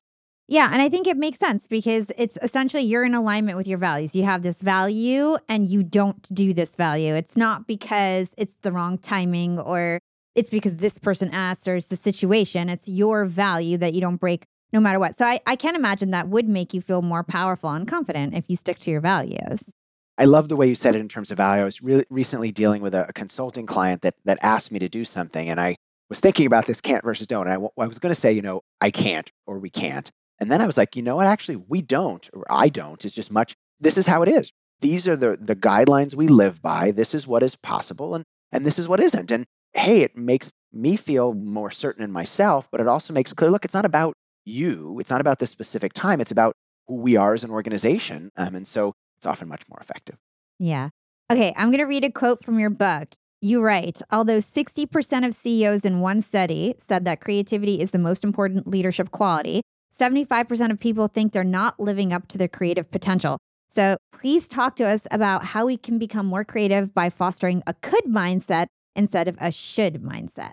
Yeah, 0.51 0.69
and 0.73 0.83
I 0.83 0.89
think 0.89 1.07
it 1.07 1.17
makes 1.17 1.39
sense 1.39 1.69
because 1.69 2.11
it's 2.19 2.37
essentially 2.43 2.83
you're 2.83 3.05
in 3.05 3.15
alignment 3.15 3.57
with 3.57 3.69
your 3.69 3.79
values. 3.79 4.17
You 4.17 4.25
have 4.25 4.43
this 4.43 4.61
value 4.61 5.37
and 5.49 5.65
you 5.65 5.85
don't 5.85 6.23
do 6.35 6.53
this 6.53 6.75
value. 6.75 7.15
It's 7.15 7.37
not 7.37 7.69
because 7.69 8.35
it's 8.37 8.57
the 8.63 8.73
wrong 8.73 8.99
timing 8.99 9.61
or 9.61 10.01
it's 10.35 10.51
because 10.51 10.79
this 10.79 10.99
person 10.99 11.31
asked 11.31 11.69
or 11.69 11.77
it's 11.77 11.87
the 11.87 11.95
situation. 11.95 12.69
It's 12.69 12.89
your 12.89 13.27
value 13.27 13.79
that 13.79 13.95
you 13.95 14.01
don't 14.01 14.17
break 14.17 14.43
no 14.73 14.81
matter 14.81 14.99
what. 14.99 15.15
So 15.15 15.25
I, 15.25 15.39
I 15.47 15.55
can 15.55 15.77
imagine 15.77 16.11
that 16.11 16.27
would 16.27 16.49
make 16.49 16.75
you 16.75 16.81
feel 16.81 17.01
more 17.01 17.23
powerful 17.23 17.71
and 17.71 17.87
confident 17.87 18.35
if 18.35 18.47
you 18.49 18.57
stick 18.57 18.81
to 18.81 18.91
your 18.91 19.01
values. 19.01 19.71
I 20.19 20.25
love 20.25 20.49
the 20.49 20.57
way 20.57 20.67
you 20.67 20.75
said 20.75 20.97
it 20.97 21.01
in 21.01 21.07
terms 21.07 21.31
of 21.31 21.37
value. 21.37 21.63
I 21.63 21.65
was 21.65 21.81
really 21.81 22.07
recently 22.11 22.51
dealing 22.51 22.83
with 22.83 22.97
a, 22.97 23.09
a 23.09 23.13
consulting 23.13 23.67
client 23.67 24.03
that 24.03 24.17
that 24.25 24.39
asked 24.43 24.73
me 24.73 24.81
to 24.81 24.89
do 24.89 25.05
something, 25.05 25.49
and 25.49 25.61
I 25.61 25.77
was 26.09 26.19
thinking 26.19 26.47
about 26.47 26.67
this 26.67 26.81
can't 26.81 27.05
versus 27.05 27.29
don't. 27.29 27.49
And 27.49 27.65
I, 27.65 27.83
I 27.83 27.87
was 27.87 28.01
going 28.01 28.11
to 28.11 28.21
say, 28.21 28.33
you 28.33 28.43
know, 28.43 28.63
I 28.81 28.91
can't 28.91 29.31
or 29.47 29.61
we 29.61 29.71
can't. 29.71 30.11
And 30.41 30.51
then 30.51 30.61
I 30.61 30.67
was 30.67 30.79
like, 30.79 30.97
you 30.97 31.03
know 31.03 31.17
what? 31.17 31.27
Actually, 31.27 31.57
we 31.57 31.83
don't, 31.83 32.29
or 32.33 32.45
I 32.51 32.69
don't. 32.69 33.05
It's 33.05 33.15
just 33.15 33.31
much. 33.31 33.55
This 33.79 33.99
is 33.99 34.07
how 34.07 34.23
it 34.23 34.29
is. 34.29 34.53
These 34.81 35.07
are 35.07 35.17
the, 35.17 35.37
the 35.39 35.57
guidelines 35.57 36.15
we 36.15 36.29
live 36.29 36.63
by. 36.63 36.91
This 36.91 37.15
is 37.15 37.27
what 37.27 37.43
is 37.43 37.55
possible. 37.55 38.15
And 38.15 38.25
and 38.53 38.65
this 38.65 38.79
is 38.79 38.89
what 38.89 39.01
isn't. 39.01 39.31
And 39.31 39.47
hey, 39.75 40.01
it 40.01 40.17
makes 40.17 40.51
me 40.73 40.97
feel 40.97 41.35
more 41.35 41.71
certain 41.71 42.03
in 42.03 42.13
myself, 42.13 42.69
but 42.71 42.81
it 42.81 42.87
also 42.87 43.13
makes 43.13 43.33
clear 43.33 43.51
look, 43.51 43.65
it's 43.65 43.75
not 43.75 43.85
about 43.85 44.15
you, 44.45 44.99
it's 44.99 45.11
not 45.11 45.21
about 45.21 45.39
this 45.39 45.51
specific 45.51 45.93
time, 45.93 46.21
it's 46.21 46.31
about 46.31 46.55
who 46.87 46.97
we 46.97 47.17
are 47.17 47.35
as 47.35 47.45
an 47.45 47.51
organization. 47.51 48.31
Um, 48.37 48.55
and 48.55 48.67
so 48.67 48.95
it's 49.19 49.27
often 49.27 49.49
much 49.49 49.63
more 49.69 49.79
effective. 49.81 50.17
Yeah. 50.59 50.91
Okay, 51.31 51.53
I'm 51.57 51.69
going 51.69 51.79
to 51.79 51.85
read 51.85 52.05
a 52.05 52.11
quote 52.11 52.45
from 52.45 52.59
your 52.59 52.71
book. 52.71 53.09
You 53.41 53.63
write, 53.63 54.03
although 54.11 54.39
60% 54.39 55.27
of 55.27 55.35
CEOs 55.35 55.85
in 55.85 56.01
one 56.01 56.21
study 56.21 56.75
said 56.79 57.05
that 57.05 57.21
creativity 57.21 57.81
is 57.81 57.93
the 57.93 57.99
most 57.99 58.25
important 58.25 58.67
leadership 58.67 59.13
quality, 59.13 59.63
75% 59.99 60.71
of 60.71 60.81
people 60.81 61.09
think 61.09 61.33
they're 61.33 61.45
not 61.45 61.79
living 61.81 62.13
up 62.13 62.29
to 62.29 62.39
their 62.39 62.49
creative 62.49 62.91
potential. 62.91 63.39
So 63.71 63.97
please 64.13 64.49
talk 64.49 64.77
to 64.77 64.85
us 64.85 65.07
about 65.11 65.45
how 65.45 65.67
we 65.67 65.77
can 65.77 65.99
become 65.99 66.27
more 66.27 66.45
creative 66.45 66.95
by 66.95 67.11
fostering 67.11 67.63
a 67.67 67.75
could 67.75 68.05
mindset 68.05 68.67
instead 68.97 69.29
of 69.29 69.37
a 69.41 69.53
should 69.53 70.03
mindset. 70.03 70.53